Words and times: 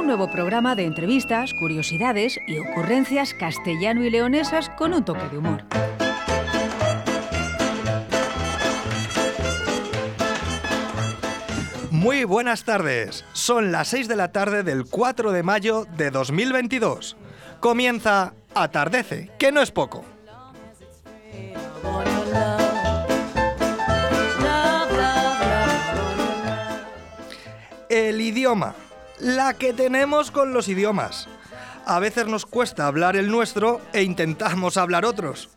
Un 0.00 0.06
nuevo 0.06 0.30
programa 0.30 0.74
de 0.76 0.86
entrevistas, 0.86 1.52
curiosidades 1.52 2.40
y 2.46 2.58
ocurrencias 2.58 3.34
castellano 3.34 4.02
y 4.02 4.08
leonesas 4.08 4.70
con 4.70 4.94
un 4.94 5.04
toque 5.04 5.28
de 5.28 5.36
humor. 5.36 5.62
Muy 11.90 12.24
buenas 12.24 12.64
tardes. 12.64 13.26
Son 13.34 13.72
las 13.72 13.88
6 13.88 14.08
de 14.08 14.16
la 14.16 14.32
tarde 14.32 14.62
del 14.62 14.86
4 14.86 15.32
de 15.32 15.42
mayo 15.42 15.84
de 15.98 16.10
2022. 16.10 17.18
Comienza 17.60 18.32
Atardece, 18.54 19.30
que 19.38 19.52
no 19.52 19.60
es 19.60 19.70
poco. 19.70 20.02
El 27.90 28.18
idioma. 28.22 28.74
La 29.20 29.52
que 29.52 29.74
tenemos 29.74 30.30
con 30.30 30.54
los 30.54 30.68
idiomas. 30.68 31.28
A 31.84 31.98
veces 31.98 32.26
nos 32.26 32.46
cuesta 32.46 32.86
hablar 32.86 33.16
el 33.16 33.30
nuestro 33.30 33.82
e 33.92 34.02
intentamos 34.02 34.78
hablar 34.78 35.04
otros. 35.04 35.50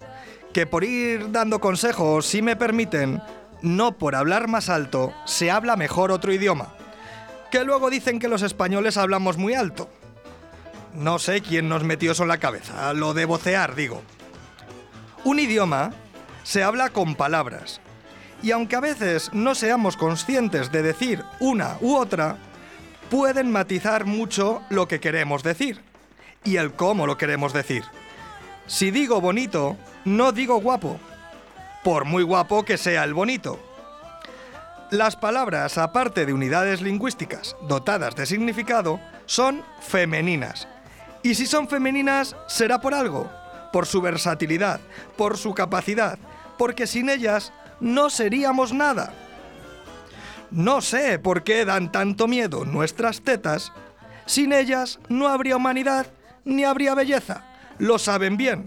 Que 0.54 0.68
por 0.68 0.84
ir 0.84 1.32
dando 1.32 1.62
consejos, 1.62 2.26
si 2.26 2.42
me 2.42 2.58
permiten, 2.58 3.22
no 3.62 3.98
por 3.98 4.16
hablar 4.16 4.50
más 4.50 4.68
alto 4.68 5.14
se 5.26 5.50
habla 5.50 5.78
mejor 5.78 6.12
otro 6.12 6.34
idioma. 6.34 6.74
Que 7.52 7.64
luego 7.64 7.90
dicen 7.90 8.20
que 8.20 8.28
los 8.28 8.42
españoles 8.42 8.98
hablamos 8.98 9.38
muy 9.38 9.54
alto. 9.54 9.90
No 10.94 11.18
sé 11.18 11.42
quién 11.42 11.70
nos 11.70 11.86
metió 11.86 12.12
eso 12.12 12.24
en 12.24 12.30
la 12.30 12.40
cabeza, 12.40 12.92
lo 12.94 13.14
de 13.14 13.24
vocear, 13.24 13.76
digo. 13.76 14.02
Un 15.24 15.40
idioma 15.40 15.92
se 16.44 16.64
habla 16.64 16.90
con 16.90 17.16
palabras. 17.16 17.80
Y 18.42 18.52
aunque 18.52 18.76
a 18.76 18.82
veces 18.82 19.30
no 19.34 19.56
seamos 19.56 19.96
conscientes 19.96 20.70
de 20.70 20.84
decir 20.84 21.24
una 21.40 21.78
u 21.80 21.96
otra, 21.96 22.38
pueden 23.14 23.52
matizar 23.52 24.06
mucho 24.06 24.64
lo 24.70 24.88
que 24.88 25.00
queremos 25.00 25.44
decir 25.44 25.80
y 26.44 26.56
el 26.58 26.74
cómo 26.74 27.06
lo 27.06 27.16
queremos 27.16 27.54
decir. 27.54 27.84
Si 28.66 28.90
digo 28.90 29.22
bonito, 29.22 29.78
no 30.04 30.32
digo 30.32 30.60
guapo, 30.60 31.00
por 31.84 32.06
muy 32.06 32.24
guapo 32.24 32.66
que 32.66 32.76
sea 32.76 33.04
el 33.04 33.14
bonito. 33.14 33.60
Las 34.90 35.16
palabras, 35.16 35.78
aparte 35.78 36.26
de 36.26 36.34
unidades 36.34 36.82
lingüísticas 36.82 37.56
dotadas 37.68 38.16
de 38.16 38.26
significado, 38.26 39.00
son 39.28 39.64
femeninas. 39.80 40.68
Y 41.22 41.36
si 41.36 41.46
son 41.46 41.68
femeninas, 41.68 42.36
será 42.48 42.82
por 42.82 42.96
algo, 42.96 43.30
por 43.72 43.86
su 43.86 44.02
versatilidad, 44.02 44.82
por 45.18 45.38
su 45.38 45.54
capacidad, 45.54 46.18
porque 46.58 46.88
sin 46.88 47.12
ellas 47.12 47.54
no 47.80 48.10
seríamos 48.10 48.74
nada. 48.74 49.14
No 50.54 50.82
sé 50.82 51.18
por 51.18 51.44
qué 51.44 51.66
dan 51.66 51.92
tanto 51.92 52.28
miedo 52.28 52.64
nuestras 52.64 53.22
tetas. 53.22 53.74
Sin 54.28 54.54
ellas 54.54 55.00
no 55.10 55.28
habría 55.28 55.58
humanidad 55.58 56.06
ni 56.46 56.64
habría 56.64 56.94
belleza. 56.94 57.44
Lo 57.80 57.98
saben 57.98 58.38
bien. 58.38 58.66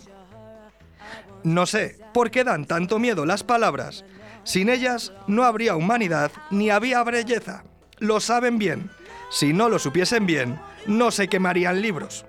No 1.44 1.64
sé 1.64 2.00
por 2.12 2.32
qué 2.32 2.42
dan 2.42 2.64
tanto 2.64 2.98
miedo 2.98 3.24
las 3.24 3.44
palabras. 3.44 4.04
Sin 4.42 4.68
ellas 4.68 5.12
no 5.28 5.44
habría 5.44 5.76
humanidad 5.76 6.32
ni 6.50 6.70
habría 6.70 7.04
belleza. 7.04 7.62
Lo 7.98 8.18
saben 8.18 8.58
bien. 8.58 8.90
Si 9.30 9.52
no 9.52 9.68
lo 9.68 9.78
supiesen 9.78 10.26
bien, 10.26 10.58
no 10.88 11.12
se 11.12 11.28
quemarían 11.28 11.80
libros. 11.82 12.26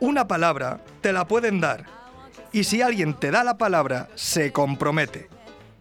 Una 0.00 0.28
palabra 0.28 0.80
te 1.00 1.14
la 1.14 1.26
pueden 1.26 1.60
dar. 1.60 1.86
Y 2.52 2.64
si 2.64 2.82
alguien 2.82 3.14
te 3.14 3.30
da 3.30 3.42
la 3.42 3.56
palabra, 3.56 4.10
se 4.16 4.52
compromete. 4.52 5.30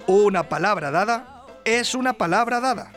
Una 0.08 0.48
palabra 0.48 0.92
dada 0.92 1.33
es 1.66 1.96
una 1.96 2.14
palabra 2.14 2.60
dada. 2.60 2.92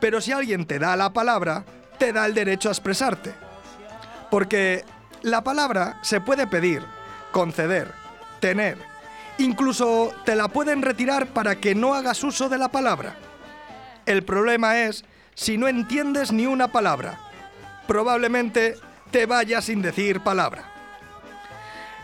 Pero 0.00 0.20
si 0.20 0.32
alguien 0.32 0.66
te 0.66 0.78
da 0.78 0.96
la 0.96 1.12
palabra, 1.12 1.64
te 1.98 2.12
da 2.12 2.26
el 2.26 2.34
derecho 2.34 2.68
a 2.68 2.72
expresarte. 2.72 3.34
Porque 4.30 4.84
la 5.22 5.42
palabra 5.42 5.98
se 6.02 6.20
puede 6.20 6.46
pedir, 6.46 6.82
conceder, 7.32 7.92
tener. 8.40 8.78
Incluso 9.38 10.12
te 10.24 10.34
la 10.34 10.48
pueden 10.48 10.82
retirar 10.82 11.26
para 11.26 11.56
que 11.56 11.74
no 11.74 11.94
hagas 11.94 12.22
uso 12.24 12.48
de 12.48 12.58
la 12.58 12.68
palabra. 12.68 13.14
El 14.06 14.24
problema 14.24 14.80
es 14.80 15.04
si 15.34 15.58
no 15.58 15.68
entiendes 15.68 16.32
ni 16.32 16.46
una 16.46 16.68
palabra. 16.68 17.18
Probablemente 17.86 18.76
te 19.10 19.26
vayas 19.26 19.66
sin 19.66 19.82
decir 19.82 20.20
palabra. 20.20 20.64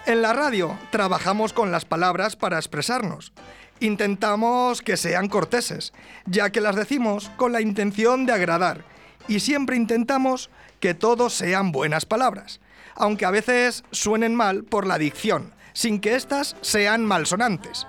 En 0.06 0.22
la 0.22 0.32
radio 0.32 0.78
trabajamos 0.90 1.52
con 1.52 1.72
las 1.72 1.84
palabras 1.84 2.36
para 2.36 2.58
expresarnos. 2.58 3.32
Intentamos 3.80 4.82
que 4.82 4.96
sean 4.96 5.28
corteses, 5.28 5.92
ya 6.26 6.50
que 6.50 6.60
las 6.60 6.76
decimos 6.76 7.30
con 7.36 7.52
la 7.52 7.60
intención 7.60 8.24
de 8.24 8.32
agradar, 8.32 8.84
y 9.28 9.40
siempre 9.40 9.76
intentamos 9.76 10.50
que 10.80 10.94
todos 10.94 11.34
sean 11.34 11.72
buenas 11.72 12.06
palabras, 12.06 12.60
aunque 12.94 13.24
a 13.24 13.30
veces 13.30 13.84
suenen 13.90 14.34
mal 14.34 14.64
por 14.64 14.86
la 14.86 14.98
dicción, 14.98 15.52
sin 15.72 16.00
que 16.00 16.14
éstas 16.14 16.56
sean 16.60 17.04
malsonantes. 17.04 17.86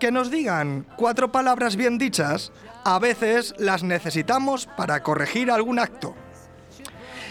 Que 0.00 0.10
nos 0.10 0.30
digan 0.30 0.86
cuatro 0.96 1.30
palabras 1.30 1.76
bien 1.76 1.96
dichas, 1.96 2.50
a 2.84 2.98
veces 2.98 3.54
las 3.58 3.84
necesitamos 3.84 4.66
para 4.76 5.02
corregir 5.02 5.50
algún 5.50 5.78
acto. 5.78 6.14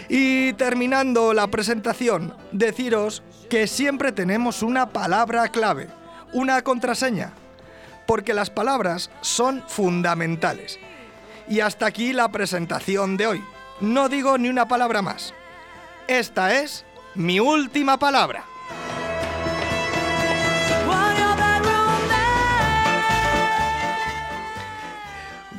Y 0.08 0.54
terminando 0.54 1.34
la 1.34 1.48
presentación, 1.48 2.34
deciros 2.50 3.22
que 3.50 3.66
siempre 3.66 4.12
tenemos 4.12 4.62
una 4.62 4.88
palabra 4.88 5.48
clave, 5.48 5.88
una 6.32 6.62
contraseña, 6.62 7.34
porque 8.06 8.34
las 8.34 8.50
palabras 8.50 9.10
son 9.20 9.62
fundamentales. 9.66 10.78
Y 11.48 11.60
hasta 11.60 11.86
aquí 11.86 12.12
la 12.12 12.30
presentación 12.30 13.16
de 13.16 13.26
hoy. 13.26 13.44
No 13.80 14.08
digo 14.08 14.38
ni 14.38 14.48
una 14.48 14.68
palabra 14.68 15.02
más. 15.02 15.34
Esta 16.06 16.60
es 16.60 16.84
mi 17.14 17.40
última 17.40 17.98
palabra. 17.98 18.44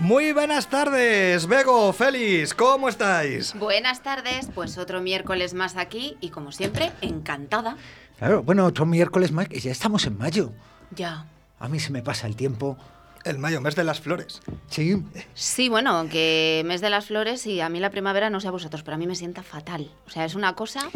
Muy 0.03 0.33
buenas 0.33 0.67
tardes, 0.67 1.47
Bego, 1.47 1.93
Félix, 1.93 2.53
¿cómo 2.53 2.89
estáis? 2.89 3.53
Buenas 3.57 4.03
tardes, 4.03 4.49
pues 4.53 4.77
otro 4.77 4.99
miércoles 4.99 5.53
más 5.53 5.77
aquí 5.77 6.17
y 6.19 6.29
como 6.29 6.51
siempre, 6.51 6.91
encantada. 6.99 7.77
Claro, 8.19 8.43
bueno, 8.43 8.65
otro 8.65 8.85
miércoles 8.85 9.31
más, 9.31 9.47
que 9.47 9.61
ya 9.61 9.71
estamos 9.71 10.05
en 10.05 10.17
mayo. 10.17 10.51
Ya. 10.91 11.25
A 11.63 11.69
mí 11.69 11.79
se 11.79 11.93
me 11.93 12.01
pasa 12.03 12.27
el 12.27 12.35
tiempo. 12.35 12.77
El 13.23 13.39
mayo, 13.39 13.61
mes 13.61 13.77
de 13.77 13.85
las 13.85 14.01
flores. 14.01 14.41
Sí, 14.67 15.01
Sí, 15.33 15.69
bueno, 15.69 16.09
que 16.09 16.61
mes 16.65 16.81
de 16.81 16.89
las 16.89 17.05
flores 17.05 17.47
y 17.47 17.61
a 17.61 17.69
mí 17.69 17.79
la 17.79 17.89
primavera 17.89 18.29
no 18.29 18.41
sé 18.41 18.49
a 18.49 18.51
vosotros, 18.51 18.83
pero 18.83 18.95
a 18.95 18.97
mí 18.97 19.07
me 19.07 19.15
sienta 19.15 19.43
fatal. 19.43 19.89
O 20.05 20.09
sea, 20.09 20.25
es 20.25 20.35
una 20.35 20.55
cosa 20.55 20.89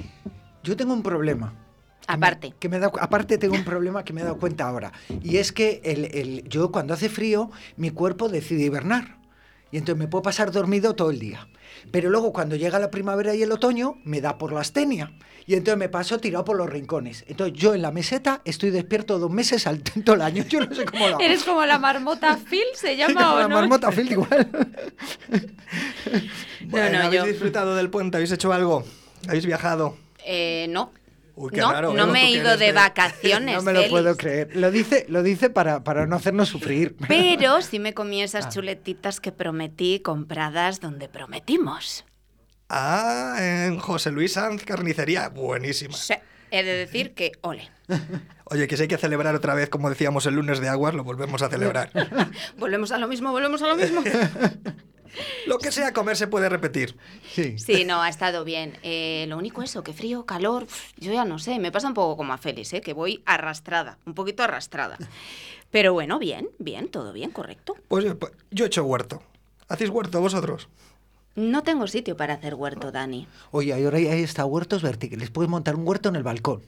yo 0.61 0.75
tengo 0.75 0.91
un 0.93 1.03
problema. 1.03 1.53
que 2.05 2.11
me- 2.17 2.25
aparte. 2.25 2.53
Que 2.59 2.67
me 2.67 2.79
dado- 2.79 2.99
aparte 2.99 3.37
tengo 3.37 3.55
un 3.55 3.63
problema 3.63 4.03
que 4.03 4.11
me 4.11 4.19
he 4.19 4.23
dado 4.25 4.37
cuenta 4.39 4.67
ahora. 4.67 4.91
Y 5.23 5.37
es 5.37 5.53
que 5.53 5.79
el, 5.85 6.03
el- 6.13 6.43
yo 6.49 6.69
cuando 6.69 6.93
hace 6.93 7.07
frío, 7.07 7.49
mi 7.77 7.89
cuerpo 7.91 8.27
decide 8.27 8.63
hibernar. 8.65 9.15
Y 9.71 9.77
entonces 9.77 9.99
me 9.99 10.07
puedo 10.07 10.21
pasar 10.21 10.51
dormido 10.51 10.95
todo 10.95 11.09
el 11.11 11.19
día. 11.19 11.47
Pero 11.91 12.09
luego 12.09 12.31
cuando 12.33 12.55
llega 12.55 12.79
la 12.79 12.89
primavera 12.91 13.35
y 13.35 13.43
el 13.43 13.51
otoño, 13.51 13.97
me 14.03 14.21
da 14.21 14.37
por 14.37 14.51
la 14.53 14.61
astenia. 14.61 15.11
Y 15.45 15.53
entonces 15.55 15.77
me 15.77 15.87
paso 15.89 16.19
tirado 16.19 16.43
por 16.45 16.57
los 16.57 16.69
rincones. 16.69 17.23
Entonces 17.27 17.57
yo 17.57 17.73
en 17.73 17.81
la 17.81 17.91
meseta 17.91 18.41
estoy 18.45 18.69
despierto 18.69 19.19
dos 19.19 19.31
meses 19.31 19.67
al 19.67 19.81
todo 20.03 20.15
el 20.15 20.21
año. 20.21 20.43
Yo 20.47 20.59
no 20.61 20.73
sé 20.75 20.85
cómo 20.85 21.07
lo 21.07 21.15
hago. 21.15 21.23
Eres 21.23 21.43
como 21.43 21.65
la 21.65 21.79
marmota 21.79 22.37
Phil, 22.49 22.63
se 22.75 22.95
llama 22.97 23.21
Como 23.21 23.35
o 23.35 23.39
la 23.39 23.47
no? 23.47 23.55
marmota 23.55 23.91
Phil 23.91 24.11
igual. 24.11 24.49
Bueno, 26.65 26.99
no, 26.99 27.05
¿Habéis 27.05 27.21
yo- 27.23 27.27
disfrutado 27.27 27.75
del 27.75 27.89
puente? 27.89 28.17
¿Habéis 28.17 28.31
hecho 28.31 28.51
algo? 28.53 28.83
¿Habéis 29.27 29.45
viajado? 29.45 29.97
Eh, 30.25 30.67
no. 30.69 30.91
Uy, 31.39 31.51
qué 31.51 31.61
no, 31.61 31.71
raro, 31.71 31.93
no 31.93 32.05
¿eh? 32.05 32.11
me 32.11 32.23
he 32.25 32.31
ido 32.31 32.57
de 32.57 32.71
vacaciones. 32.71 33.55
No 33.57 33.61
me 33.61 33.71
lo 33.73 33.79
Félix. 33.79 33.91
puedo 33.91 34.17
creer. 34.17 34.55
Lo 34.55 34.71
dice, 34.71 35.05
lo 35.07 35.21
dice 35.21 35.51
para, 35.51 35.83
para 35.83 36.07
no 36.07 36.15
hacernos 36.15 36.49
sufrir. 36.49 36.95
Pero 37.07 37.61
sí 37.61 37.77
me 37.79 37.93
comí 37.93 38.21
Ah. 38.21 38.25
esas 38.25 38.49
chuletitas 38.49 39.19
que 39.21 39.31
prometí 39.31 39.99
compradas 39.99 40.79
donde 40.79 41.07
prometimos. 41.07 42.05
Ah, 42.69 43.35
en 43.39 43.77
José 43.77 44.11
Luis 44.11 44.33
Sanz 44.33 44.63
Carnicería. 44.65 45.29
Buenísima. 45.29 45.93
Sí, 45.95 46.15
he 46.51 46.63
de 46.63 46.73
decir 46.73 47.13
que 47.13 47.33
ole. 47.41 47.69
Oye, 48.45 48.67
que 48.67 48.75
si 48.75 48.81
hay 48.83 48.87
que 48.87 48.97
celebrar 48.97 49.35
otra 49.35 49.53
vez, 49.53 49.69
como 49.69 49.89
decíamos 49.89 50.25
el 50.25 50.33
lunes 50.35 50.59
de 50.59 50.69
aguas, 50.69 50.93
lo 50.95 51.03
volvemos 51.03 51.41
a 51.43 51.49
celebrar. 51.49 51.91
Volvemos 52.57 52.91
a 52.91 52.97
lo 52.97 53.07
mismo, 53.07 53.31
volvemos 53.31 53.61
a 53.61 53.67
lo 53.67 53.75
mismo. 53.75 54.01
Lo 55.45 55.57
que 55.57 55.71
sea 55.71 55.93
comer 55.93 56.17
se 56.17 56.27
puede 56.27 56.49
repetir. 56.49 56.97
Sí. 57.33 57.57
Sí, 57.57 57.85
no, 57.85 58.01
ha 58.01 58.09
estado 58.09 58.43
bien. 58.43 58.77
Eh, 58.83 59.25
lo 59.27 59.37
único 59.37 59.61
eso, 59.61 59.83
que 59.83 59.93
frío, 59.93 60.25
calor, 60.25 60.67
yo 60.97 61.13
ya 61.13 61.25
no 61.25 61.39
sé, 61.39 61.59
me 61.59 61.71
pasa 61.71 61.87
un 61.87 61.93
poco 61.93 62.17
como 62.17 62.33
a 62.33 62.37
Félix, 62.37 62.73
¿eh? 62.73 62.81
que 62.81 62.93
voy 62.93 63.21
arrastrada, 63.25 63.97
un 64.05 64.13
poquito 64.13 64.43
arrastrada. 64.43 64.97
Pero 65.71 65.93
bueno, 65.93 66.19
bien, 66.19 66.49
bien, 66.59 66.87
todo 66.89 67.13
bien, 67.13 67.31
correcto. 67.31 67.75
Pues 67.87 68.05
yo, 68.05 68.17
pues, 68.17 68.31
yo 68.51 68.65
he 68.65 68.67
hecho 68.67 68.83
huerto. 68.83 69.21
¿Hacéis 69.67 69.89
huerto 69.89 70.21
vosotros? 70.21 70.69
No 71.35 71.61
tengo 71.61 71.85
sitio 71.87 72.17
para 72.17 72.33
hacer 72.33 72.55
huerto, 72.55 72.91
Dani. 72.91 73.27
Oye, 73.51 73.73
ahora 73.73 73.97
hay 73.97 74.23
hasta 74.23 74.43
huertos 74.45 74.81
verticales. 74.81 75.29
Puedes 75.29 75.49
montar 75.49 75.75
un 75.75 75.87
huerto 75.87 76.09
en 76.09 76.15
el 76.15 76.23
balcón. 76.23 76.63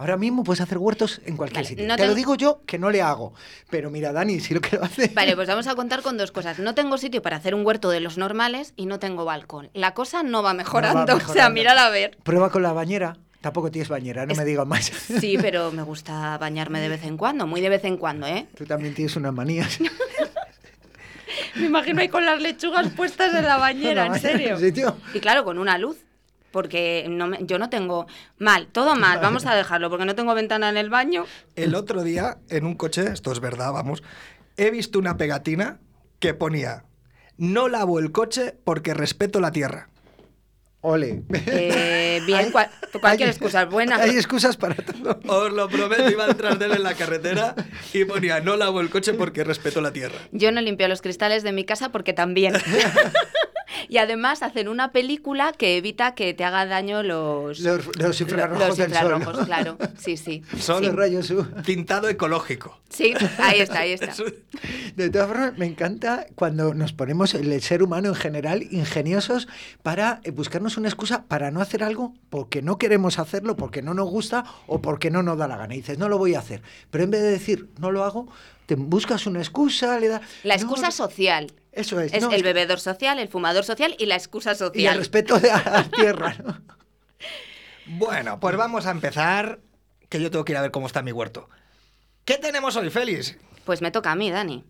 Ahora 0.00 0.16
mismo 0.16 0.44
puedes 0.44 0.60
hacer 0.60 0.78
huertos 0.78 1.20
en 1.26 1.36
cualquier 1.36 1.56
Vale, 1.64 1.68
sitio. 1.68 1.86
no 1.86 1.96
Te 1.96 2.02
tengo- 2.02 2.10
lo 2.10 2.14
digo 2.14 2.34
yo 2.36 2.62
que 2.66 2.78
no 2.78 2.88
le 2.90 3.02
hago. 3.02 3.34
Pero 3.68 3.90
mira, 3.90 4.12
Dani, 4.12 4.38
si 4.38 4.54
lo 4.54 4.60
que 4.60 4.76
lo 4.76 4.84
hace. 4.84 5.08
Vale, 5.08 5.34
pues 5.34 5.48
vamos 5.48 5.66
a 5.66 5.74
contar 5.74 6.02
con 6.02 6.16
dos 6.16 6.30
cosas. 6.30 6.60
No 6.60 6.74
tengo 6.76 6.98
sitio 6.98 7.20
para 7.20 7.36
hacer 7.36 7.52
un 7.54 7.66
huerto 7.66 7.90
de 7.90 7.98
los 7.98 8.16
normales 8.16 8.74
y 8.76 8.86
no 8.86 9.00
tengo 9.00 9.24
balcón. 9.24 9.70
La 9.74 9.94
cosa 9.94 10.22
no 10.22 10.42
va 10.42 10.54
mejorando. 10.54 11.16
O 11.28 11.32
sea, 11.32 11.50
mírala 11.50 11.86
a 11.86 11.90
ver. 11.90 12.16
Prueba 12.22 12.50
con 12.50 12.62
la 12.62 12.72
bañera. 12.72 13.16
Tampoco 13.40 13.70
tienes 13.70 13.88
bañera, 13.88 14.24
no 14.26 14.32
Es- 14.32 14.38
me 14.38 14.44
digas 14.44 14.66
más. 14.66 14.86
Sí, 15.20 15.36
pero 15.40 15.72
me 15.72 15.82
gusta 15.82 16.38
bañarme 16.38 16.80
de 16.80 16.88
vez 16.90 17.04
en 17.04 17.16
cuando, 17.16 17.46
muy 17.48 17.60
de 17.60 17.68
vez 17.68 17.84
en 17.84 17.96
cuando, 17.96 18.26
¿eh? 18.28 18.46
Tú 18.56 18.66
también 18.66 18.94
tienes 18.94 19.14
unas 19.16 19.32
manías. 19.34 19.78
Me 21.56 21.66
imagino 21.66 22.00
ahí 22.00 22.08
con 22.08 22.24
las 22.24 22.40
lechugas 22.40 22.88
puestas 22.96 23.34
en 23.34 23.44
la 23.44 23.56
bañera, 23.56 24.06
en 24.06 24.18
serio. 24.20 24.58
Sí, 24.58 24.72
tío. 24.72 24.96
Y 25.12 25.20
claro, 25.20 25.44
con 25.44 25.58
una 25.58 25.76
luz. 25.78 25.96
Porque 26.50 27.06
no 27.10 27.26
me- 27.26 27.38
yo 27.42 27.58
no 27.58 27.68
tengo. 27.70 28.06
Mal, 28.38 28.68
todo 28.72 28.94
mal, 28.96 29.18
vamos 29.20 29.44
a 29.46 29.54
dejarlo, 29.54 29.90
porque 29.90 30.04
no 30.06 30.14
tengo 30.14 30.34
ventana 30.34 30.68
en 30.70 30.76
el 30.76 30.88
baño. 30.90 31.26
El 31.56 31.74
otro 31.74 32.02
día, 32.02 32.38
en 32.48 32.64
un 32.64 32.74
coche, 32.74 33.06
esto 33.12 33.32
es 33.32 33.40
verdad, 33.40 33.72
vamos, 33.72 34.02
he 34.56 34.70
visto 34.70 34.98
una 34.98 35.16
pegatina 35.16 35.78
que 36.20 36.34
ponía, 36.34 36.84
no 37.36 37.68
lavo 37.68 37.98
el 37.98 38.12
coche 38.12 38.54
porque 38.64 38.94
respeto 38.94 39.40
la 39.40 39.52
tierra. 39.52 39.88
Ole. 40.80 41.24
Eh, 41.32 42.20
bien, 42.26 42.38
Hay- 42.38 42.50
cual- 42.52 42.70
cualquier 43.00 43.28
hay- 43.28 43.32
excusa 43.34 43.62
es 43.62 43.68
buena. 43.68 43.96
Hay 43.96 44.10
excusas 44.10 44.56
para 44.56 44.76
todo. 44.76 45.18
Os 45.26 45.52
lo 45.52 45.68
prometo, 45.68 46.08
iba 46.08 46.26
detrás 46.28 46.58
de 46.58 46.66
él 46.66 46.72
en 46.72 46.82
la 46.84 46.94
carretera 46.94 47.54
y 47.92 48.04
ponía, 48.04 48.40
no 48.40 48.56
lavo 48.56 48.80
el 48.80 48.88
coche 48.88 49.12
porque 49.12 49.42
respeto 49.44 49.80
la 49.80 49.92
tierra. 49.92 50.16
Yo 50.32 50.50
no 50.52 50.60
limpio 50.60 50.86
los 50.88 51.02
cristales 51.02 51.42
de 51.42 51.52
mi 51.52 51.64
casa 51.64 51.90
porque 51.90 52.12
también. 52.12 52.54
y 53.88 53.98
además 53.98 54.42
hacen 54.42 54.68
una 54.68 54.92
película 54.92 55.52
que 55.52 55.76
evita 55.76 56.14
que 56.14 56.34
te 56.34 56.44
haga 56.44 56.66
daño 56.66 57.02
los, 57.02 57.60
Los, 57.60 57.96
los 57.98 58.20
infrarrojos 58.20 58.68
los 58.68 58.76
del 58.76 58.90
infrarrojos, 58.90 59.36
sol. 59.36 59.46
claro. 59.46 59.78
Sí, 59.98 60.16
sí. 60.16 60.42
Son 60.58 60.80
sí. 60.80 60.86
Los 60.86 60.94
rayos 60.94 61.30
U. 61.30 61.44
Tintado 61.64 62.08
ecológico. 62.08 62.78
Sí, 62.88 63.12
ahí 63.38 63.60
está, 63.60 63.80
ahí 63.80 63.92
está. 63.92 64.12
De 64.96 65.10
todas 65.10 65.28
formas, 65.28 65.58
me 65.58 65.66
encanta 65.66 66.26
cuando 66.34 66.74
nos 66.74 66.92
ponemos, 66.92 67.34
el 67.34 67.60
ser 67.62 67.82
humano 67.82 68.08
en 68.08 68.14
general, 68.14 68.62
ingeniosos 68.70 69.48
para 69.82 70.20
eh, 70.24 70.30
buscarnos 70.30 70.76
una 70.76 70.88
excusa 70.88 71.24
para 71.24 71.50
no 71.50 71.60
hacer 71.60 71.82
algo 71.84 72.14
porque 72.30 72.62
no 72.62 72.78
queremos 72.78 73.18
hacerlo, 73.18 73.56
porque 73.56 73.82
no 73.82 73.94
nos 73.94 74.08
gusta 74.08 74.44
o 74.66 74.80
porque 74.80 75.10
no 75.10 75.22
nos 75.22 75.38
da 75.38 75.48
la 75.48 75.56
gana. 75.56 75.74
Y 75.74 75.78
dices, 75.78 75.98
no 75.98 76.08
lo 76.08 76.18
voy 76.18 76.34
a 76.34 76.40
hacer. 76.40 76.62
Pero 76.90 77.04
en 77.04 77.10
vez 77.10 77.22
de 77.22 77.30
decir, 77.30 77.68
no 77.78 77.90
lo 77.90 78.04
hago, 78.04 78.28
te 78.66 78.74
buscas 78.74 79.26
una 79.26 79.40
excusa, 79.40 79.98
le 79.98 80.08
da... 80.08 80.20
La 80.42 80.54
excusa 80.54 80.86
no, 80.86 80.92
social. 80.92 81.52
Eso 81.72 82.00
es. 82.00 82.12
Es 82.12 82.22
no, 82.22 82.30
el 82.30 82.36
es- 82.36 82.42
bebedor 82.42 82.80
social, 82.80 83.18
el 83.18 83.28
fumador 83.28 83.64
social 83.64 83.94
y 83.98 84.06
la 84.06 84.16
excusa 84.16 84.50
Y 84.50 84.52
el 84.52 84.58
social. 84.58 84.98
respeto 84.98 85.38
de, 85.38 85.50
a 85.50 85.62
la 85.70 85.84
tierra. 85.90 86.36
¿no? 86.44 86.60
Bueno, 87.86 88.38
pues 88.40 88.56
vamos 88.56 88.86
a 88.86 88.90
empezar, 88.90 89.60
que 90.08 90.20
yo 90.20 90.30
tengo 90.30 90.44
que 90.44 90.52
ir 90.52 90.58
a 90.58 90.62
ver 90.62 90.70
cómo 90.70 90.86
está 90.86 91.02
mi 91.02 91.12
huerto. 91.12 91.48
¿Qué 92.24 92.36
tenemos 92.38 92.76
hoy, 92.76 92.90
Félix? 92.90 93.36
Pues 93.64 93.80
me 93.80 93.90
toca 93.90 94.12
a 94.12 94.14
mí, 94.14 94.30
Dani. 94.30 94.64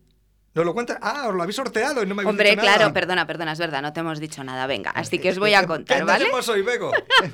¿Nos 0.55 0.65
lo 0.65 0.75
cuentas? 0.75 0.99
Ah, 1.03 1.27
os 1.29 1.35
lo 1.35 1.43
habéis 1.43 1.57
sorteado 1.57 2.03
y 2.03 2.07
no 2.07 2.15
me 2.15 2.23
habéis 2.23 2.31
Hombre, 2.31 2.51
dicho 2.51 2.63
nada. 2.63 2.77
claro, 2.77 2.93
perdona, 2.95 3.27
perdona, 3.27 3.53
es 3.53 3.59
verdad, 3.59 3.83
no 3.83 3.93
te 3.93 4.01
hemos 4.01 4.19
dicho 4.19 4.43
nada. 4.45 4.67
Venga, 4.67 4.91
así 4.91 5.19
que 5.19 5.31
os 5.31 5.39
voy 5.39 5.55
a 5.55 5.67
contar, 5.67 5.99
¿Qué 5.99 6.05
¿vale? 6.05 6.19
tenemos 6.25 6.49
hoy, 6.49 6.63
Bego? 6.63 6.93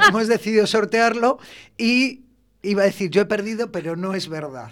Hemos 0.09 0.29
decidido 0.29 0.67
sortearlo 0.67 1.39
y 1.79 2.25
iba 2.63 2.83
a 2.83 2.87
decir, 2.87 3.11
yo 3.11 3.23
he 3.23 3.27
perdido, 3.27 3.71
pero 3.73 3.97
no 3.97 4.15
es 4.15 4.29
verdad. 4.29 4.71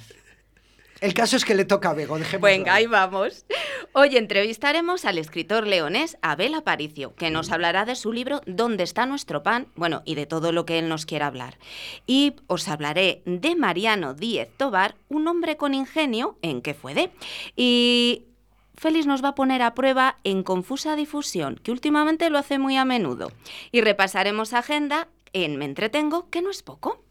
El 1.03 1.15
caso 1.15 1.37
es 1.37 1.45
que 1.45 1.57
le 1.57 1.65
toca 1.65 1.91
a 1.91 1.95
Bego, 1.95 2.17
dejémoslo 2.17 2.47
Venga, 2.47 2.75
ahí. 2.75 2.85
ahí 2.85 2.87
vamos. 2.87 3.45
Hoy 3.93 4.17
entrevistaremos 4.17 5.05
al 5.05 5.19
escritor 5.19 5.67
leonés 5.67 6.17
Abel 6.23 6.55
Aparicio, 6.55 7.17
que 7.17 7.29
nos 7.29 7.51
hablará 7.51 7.85
de 7.85 7.97
su 7.97 8.13
libro 8.13 8.41
¿Dónde 8.47 8.85
está 8.85 9.05
nuestro 9.05 9.43
pan? 9.43 9.67
Bueno, 9.75 10.03
y 10.05 10.15
de 10.15 10.27
todo 10.27 10.53
lo 10.53 10.65
que 10.65 10.79
él 10.79 10.89
nos 10.89 11.05
quiera 11.05 11.27
hablar. 11.27 11.59
Y 12.07 12.37
os 12.47 12.69
hablaré 12.69 13.25
de 13.27 13.57
Mariano 13.57 14.15
Díez 14.15 14.49
Tobar, 14.57 14.95
un 15.09 15.27
hombre 15.27 15.57
con 15.57 15.75
ingenio 15.75 16.39
en 16.41 16.63
qué 16.63 16.73
fue 16.73 16.95
de. 16.95 17.11
Y 17.57 18.27
Félix 18.77 19.05
nos 19.05 19.25
va 19.25 19.31
a 19.31 19.35
poner 19.35 19.61
a 19.63 19.75
prueba 19.75 20.21
en 20.23 20.45
confusa 20.45 20.95
difusión, 20.95 21.57
que 21.65 21.73
últimamente 21.73 22.31
lo 22.31 22.39
hace 22.39 22.61
muy 22.61 22.77
a 22.77 22.85
menudo. 22.85 23.33
Y 23.73 23.81
repasaremos 23.81 24.53
agenda 24.53 25.09
en 25.33 25.57
Me 25.57 25.65
entretengo, 25.65 26.31
que 26.31 26.43
no 26.43 26.51
es 26.51 26.63
poco. 26.63 27.05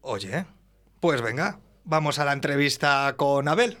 Oye, 0.00 0.46
pues 1.00 1.20
venga, 1.20 1.60
vamos 1.84 2.18
a 2.18 2.24
la 2.24 2.32
entrevista 2.32 3.14
con 3.16 3.48
Abel. 3.48 3.78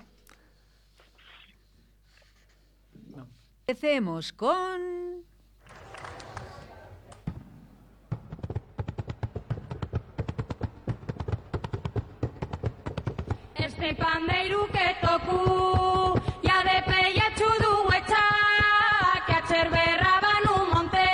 Empecemos 3.66 4.32
con... 4.32 5.24
Este 13.54 13.94
pandeiru 13.94 14.68
que 14.68 14.96
tocu 15.00 16.20
Ya 16.42 16.62
de 16.62 16.82
txudu 17.36 17.88
etxa 17.96 18.24
Que 19.26 19.32
atxerberraban 19.32 20.42
un 20.54 20.70
monte. 20.70 21.06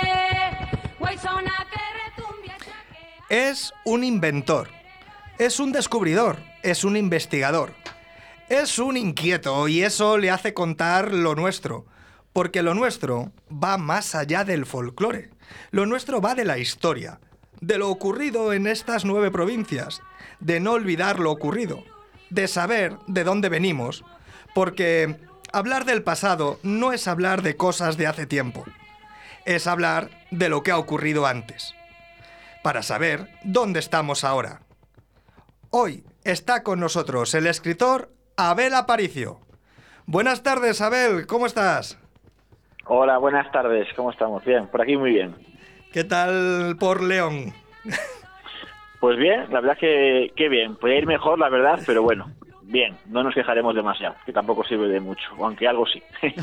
Guaizona 0.99 1.55
que 1.71 1.83
retumbia 2.01 2.57
que 2.59 3.49
Es 3.49 3.73
un 3.85 4.03
inventor, 4.03 4.69
es 5.37 5.59
un 5.61 5.71
descubridor, 5.71 6.50
es 6.63 6.83
un 6.83 6.97
investigador, 6.97 7.73
es 8.49 8.79
un 8.79 8.97
inquieto 8.97 9.67
y 9.67 9.83
eso 9.83 10.17
le 10.17 10.31
hace 10.31 10.53
contar 10.53 11.13
lo 11.13 11.35
nuestro, 11.35 11.85
porque 12.33 12.61
lo 12.61 12.73
nuestro 12.73 13.31
va 13.51 13.77
más 13.77 14.15
allá 14.15 14.43
del 14.43 14.65
folclore, 14.65 15.29
lo 15.71 15.85
nuestro 15.85 16.21
va 16.21 16.35
de 16.35 16.45
la 16.45 16.57
historia, 16.57 17.19
de 17.59 17.77
lo 17.77 17.89
ocurrido 17.89 18.53
en 18.53 18.67
estas 18.67 19.05
nueve 19.05 19.31
provincias, 19.31 20.01
de 20.39 20.59
no 20.59 20.73
olvidar 20.73 21.19
lo 21.19 21.31
ocurrido, 21.31 21.83
de 22.29 22.47
saber 22.47 22.97
de 23.07 23.23
dónde 23.23 23.49
venimos, 23.49 24.03
porque 24.53 25.17
hablar 25.53 25.85
del 25.85 26.03
pasado 26.03 26.59
no 26.63 26.93
es 26.93 27.07
hablar 27.07 27.41
de 27.41 27.55
cosas 27.55 27.97
de 27.97 28.07
hace 28.07 28.25
tiempo, 28.25 28.65
es 29.45 29.67
hablar 29.67 30.09
de 30.31 30.49
lo 30.49 30.63
que 30.63 30.71
ha 30.71 30.77
ocurrido 30.77 31.25
antes 31.25 31.75
para 32.61 32.83
saber 32.83 33.27
dónde 33.43 33.79
estamos 33.79 34.23
ahora. 34.23 34.61
Hoy 35.69 36.03
está 36.23 36.63
con 36.63 36.79
nosotros 36.79 37.33
el 37.33 37.47
escritor 37.47 38.09
Abel 38.37 38.73
Aparicio. 38.73 39.39
Buenas 40.05 40.43
tardes, 40.43 40.81
Abel, 40.81 41.27
¿cómo 41.27 41.45
estás? 41.45 41.97
Hola, 42.85 43.17
buenas 43.17 43.51
tardes, 43.51 43.87
¿cómo 43.95 44.11
estamos? 44.11 44.43
Bien, 44.43 44.67
por 44.67 44.81
aquí 44.81 44.97
muy 44.97 45.11
bien. 45.11 45.35
¿Qué 45.93 46.03
tal 46.03 46.75
por 46.79 47.01
León? 47.03 47.53
Pues 48.99 49.17
bien, 49.17 49.51
la 49.51 49.61
verdad 49.61 49.77
que, 49.79 50.31
que 50.35 50.49
bien. 50.49 50.75
Podría 50.75 50.99
ir 50.99 51.07
mejor, 51.07 51.39
la 51.39 51.49
verdad, 51.49 51.79
pero 51.85 52.03
bueno, 52.03 52.31
bien, 52.63 52.97
no 53.07 53.23
nos 53.23 53.33
quejaremos 53.33 53.75
demasiado, 53.75 54.15
que 54.25 54.33
tampoco 54.33 54.63
sirve 54.63 54.87
de 54.87 54.99
mucho, 54.99 55.23
aunque 55.39 55.67
algo 55.67 55.85
sí. 55.85 56.03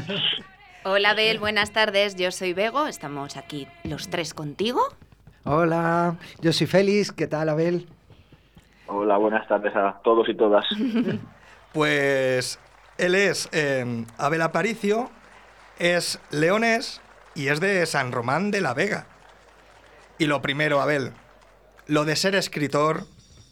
Hola, 0.84 1.10
Abel, 1.10 1.38
buenas 1.38 1.72
tardes. 1.72 2.16
Yo 2.16 2.30
soy 2.30 2.54
Bego, 2.54 2.86
estamos 2.86 3.36
aquí 3.36 3.68
los 3.84 4.08
tres 4.08 4.32
contigo. 4.32 4.80
Hola, 5.44 6.16
yo 6.40 6.52
soy 6.52 6.66
Félix, 6.66 7.12
¿qué 7.12 7.26
tal, 7.26 7.48
Abel? 7.48 7.86
Hola, 8.88 9.18
buenas 9.18 9.46
tardes 9.46 9.76
a 9.76 10.00
todos 10.02 10.28
y 10.28 10.34
todas. 10.34 10.64
Pues 11.74 12.58
él 12.96 13.14
es 13.14 13.50
eh, 13.52 14.06
Abel 14.16 14.40
Aparicio, 14.40 15.10
es 15.78 16.18
leonés 16.30 17.02
y 17.34 17.48
es 17.48 17.60
de 17.60 17.84
San 17.84 18.10
Román 18.10 18.50
de 18.50 18.62
la 18.62 18.72
Vega. 18.72 19.06
Y 20.18 20.26
lo 20.26 20.40
primero, 20.40 20.80
Abel, 20.80 21.12
lo 21.86 22.06
de 22.06 22.16
ser 22.16 22.34
escritor 22.34 23.02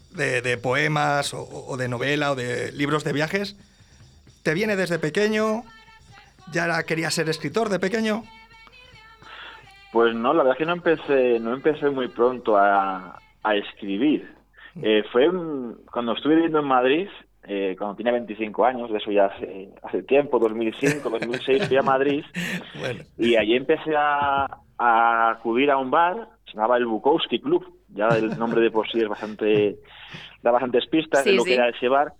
de, 0.09 0.41
de 0.41 0.57
poemas 0.57 1.35
o, 1.35 1.43
o 1.43 1.77
de 1.77 1.87
novela 1.87 2.31
o 2.31 2.35
de 2.35 2.71
libros 2.71 3.03
de 3.03 3.13
viajes, 3.13 3.55
¿te 4.41 4.55
viene 4.55 4.75
desde 4.75 4.97
pequeño? 4.97 5.63
¿Ya 6.51 6.81
querías 6.83 7.13
ser 7.13 7.29
escritor 7.29 7.69
de 7.69 7.79
pequeño? 7.79 8.23
Pues 9.93 10.15
no, 10.15 10.33
la 10.33 10.41
verdad 10.41 10.57
que 10.57 10.65
no 10.65 10.73
empecé, 10.73 11.39
no 11.39 11.53
empecé 11.53 11.89
muy 11.91 12.07
pronto 12.07 12.57
a, 12.57 13.19
a 13.43 13.55
escribir. 13.55 14.36
Eh, 14.81 15.03
fue 15.11 15.29
cuando 15.91 16.13
estuve 16.13 16.35
viviendo 16.35 16.59
en 16.59 16.65
Madrid, 16.65 17.07
eh, 17.47 17.75
cuando 17.77 17.95
tenía 17.95 18.11
25 18.11 18.65
años, 18.65 18.91
de 18.91 18.97
eso 18.97 19.11
ya 19.11 19.25
hace, 19.25 19.69
hace 19.83 20.03
tiempo, 20.03 20.37
2005, 20.39 21.09
2006, 21.09 21.67
fui 21.67 21.77
a 21.77 21.81
Madrid. 21.81 22.23
Bueno, 22.79 23.03
y 23.17 23.35
allí 23.35 23.55
empecé 23.55 23.95
a, 23.95 24.45
a 24.77 25.29
acudir 25.31 25.71
a 25.71 25.77
un 25.77 25.89
bar, 25.89 26.27
se 26.45 26.53
llamaba 26.53 26.77
el 26.77 26.85
Bukowski 26.85 27.39
Club, 27.39 27.65
ya 27.89 28.07
el 28.09 28.37
nombre 28.37 28.61
de 28.61 28.69
por 28.69 28.87
sí 28.89 28.99
es 28.99 29.07
bastante, 29.07 29.77
da 30.43 30.51
bastantes 30.51 30.85
pistas 30.87 31.23
Sí, 31.23 31.31
de 31.31 31.35
lo 31.37 31.41
sí. 31.43 31.49
que 31.49 31.55
era 31.55 31.69
ese 31.69 31.87
bar, 31.87 32.13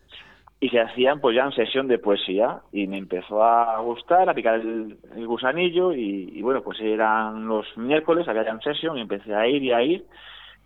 y 0.60 0.70
se 0.70 0.80
hacían 0.80 1.20
pues 1.22 1.36
ya 1.36 1.44
en 1.44 1.52
sesión 1.52 1.88
de 1.88 2.00
poesía, 2.00 2.62
y 2.72 2.88
me 2.88 2.98
empezó 2.98 3.44
a 3.44 3.80
gustar, 3.82 4.28
a 4.30 4.34
picar 4.34 4.56
el, 4.56 4.98
el 5.16 5.28
gusanillo, 5.28 5.94
y, 5.94 6.32
y 6.34 6.42
bueno, 6.42 6.62
pues 6.64 6.80
eran 6.82 7.48
los 7.48 7.66
miércoles, 7.78 8.28
había 8.28 8.46
jam 8.46 8.60
session, 8.62 8.98
y 8.98 9.02
empecé 9.02 9.36
a 9.36 9.48
ir 9.48 9.62
y 9.62 9.72
a 9.72 9.84
ir, 9.84 10.06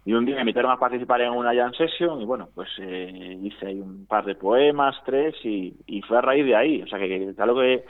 y 0.05 0.13
un 0.13 0.25
día 0.25 0.35
me 0.35 0.41
invitaron 0.41 0.71
a 0.71 0.77
participar 0.79 1.21
en 1.21 1.31
una 1.31 1.53
jam 1.53 1.73
session, 1.73 2.21
y 2.21 2.25
bueno, 2.25 2.49
pues 2.55 2.69
eh, 2.79 3.37
hice 3.43 3.67
ahí 3.67 3.79
un 3.79 4.05
par 4.07 4.25
de 4.25 4.35
poemas, 4.35 4.95
tres, 5.05 5.35
y, 5.43 5.73
y 5.85 6.01
fue 6.01 6.17
a 6.17 6.21
raíz 6.21 6.45
de 6.45 6.55
ahí, 6.55 6.81
o 6.81 6.87
sea 6.87 6.97
que, 6.99 7.07
que 7.35 7.41
algo 7.41 7.59
que 7.61 7.83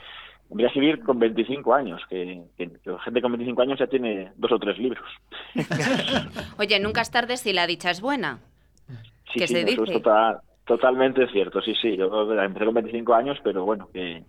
Voy 0.54 0.64
a 0.64 0.66
escribir 0.66 1.02
con 1.02 1.18
25 1.18 1.72
años, 1.72 2.02
que, 2.10 2.42
que- 2.58 2.68
que 2.68 2.98
gente 3.04 3.22
con 3.22 3.32
25 3.32 3.62
años 3.62 3.78
ya 3.78 3.86
tiene 3.86 4.32
dos 4.36 4.52
o 4.52 4.58
tres 4.58 4.76
libros. 4.76 5.08
Oye, 6.58 6.78
nunca 6.78 7.00
es 7.00 7.10
tarde 7.10 7.38
si 7.38 7.54
la 7.54 7.66
dicha 7.66 7.90
es 7.90 8.02
buena. 8.02 8.38
Sí, 9.32 9.38
¿Qué 9.38 9.46
sí, 9.46 9.54
se 9.54 9.60
eso 9.60 9.82
dice? 9.82 9.82
es 9.96 10.02
total- 10.02 10.40
totalmente 10.66 11.26
cierto, 11.28 11.62
sí, 11.62 11.74
sí. 11.80 11.96
Yo 11.96 12.30
empecé 12.38 12.66
con 12.66 12.74
25 12.74 13.14
años, 13.14 13.38
pero 13.42 13.64
bueno, 13.64 13.88
que, 13.94 14.24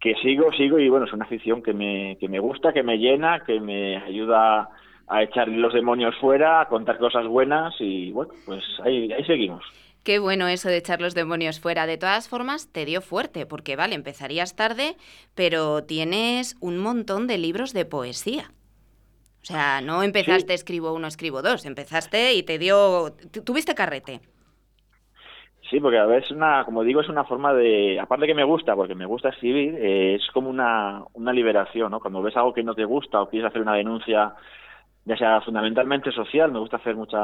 que 0.00 0.14
sigo, 0.16 0.50
sigo 0.52 0.80
y 0.80 0.88
bueno, 0.88 1.06
es 1.06 1.12
una 1.12 1.26
afición 1.26 1.62
que 1.62 1.72
me, 1.72 2.16
que 2.18 2.28
me 2.28 2.40
gusta, 2.40 2.72
que 2.72 2.82
me 2.82 2.98
llena, 2.98 3.40
que 3.46 3.60
me 3.60 3.98
ayuda 3.98 4.62
a 4.62 4.68
echar 5.22 5.48
los 5.48 5.72
demonios 5.74 6.14
fuera, 6.20 6.60
a 6.60 6.68
contar 6.68 6.98
cosas 6.98 7.26
buenas 7.26 7.74
y 7.80 8.12
bueno, 8.12 8.32
pues 8.44 8.64
ahí, 8.84 9.12
ahí 9.12 9.24
seguimos. 9.24 9.64
Qué 10.04 10.18
bueno 10.20 10.46
eso 10.48 10.68
de 10.68 10.76
echar 10.76 11.00
los 11.00 11.14
demonios 11.14 11.58
fuera. 11.60 11.86
De 11.86 11.98
todas 11.98 12.28
formas, 12.28 12.72
te 12.72 12.84
dio 12.84 13.00
fuerte, 13.02 13.44
porque 13.46 13.74
vale, 13.76 13.94
empezarías 13.96 14.54
tarde, 14.54 14.96
pero 15.34 15.84
tienes 15.84 16.56
un 16.60 16.78
montón 16.78 17.26
de 17.26 17.38
libros 17.38 17.72
de 17.72 17.84
poesía. 17.86 18.52
O 19.42 19.46
sea, 19.46 19.80
no 19.80 20.02
empezaste 20.02 20.54
escribo 20.54 20.92
uno, 20.92 21.06
escribo 21.08 21.42
dos, 21.42 21.66
empezaste 21.66 22.34
y 22.34 22.42
te 22.42 22.58
dio... 22.58 23.14
tu- 23.32 23.42
Tuviste 23.44 23.74
carrete. 23.74 24.20
Sí, 25.70 25.80
porque 25.80 25.98
a 25.98 26.06
veces 26.06 26.30
una, 26.30 26.64
como 26.64 26.84
digo, 26.84 27.00
es 27.00 27.08
una 27.08 27.24
forma 27.24 27.52
de, 27.52 27.98
aparte 27.98 28.26
que 28.26 28.34
me 28.34 28.44
gusta, 28.44 28.76
porque 28.76 28.94
me 28.94 29.04
gusta 29.06 29.30
escribir, 29.30 29.74
eh, 29.76 30.14
es 30.14 30.22
como 30.32 30.48
una, 30.48 31.02
una 31.14 31.32
liberación, 31.32 31.90
¿no? 31.90 31.98
Cuando 32.00 32.22
ves 32.22 32.36
algo 32.36 32.54
que 32.54 32.62
no 32.62 32.74
te 32.74 32.84
gusta 32.84 33.20
o 33.20 33.28
quieres 33.28 33.48
hacer 33.48 33.62
una 33.62 33.74
denuncia, 33.74 34.32
ya 35.06 35.16
sea 35.16 35.40
fundamentalmente 35.40 36.10
social, 36.10 36.52
me 36.52 36.58
gusta 36.58 36.76
hacer 36.76 36.96
mucha 36.96 37.18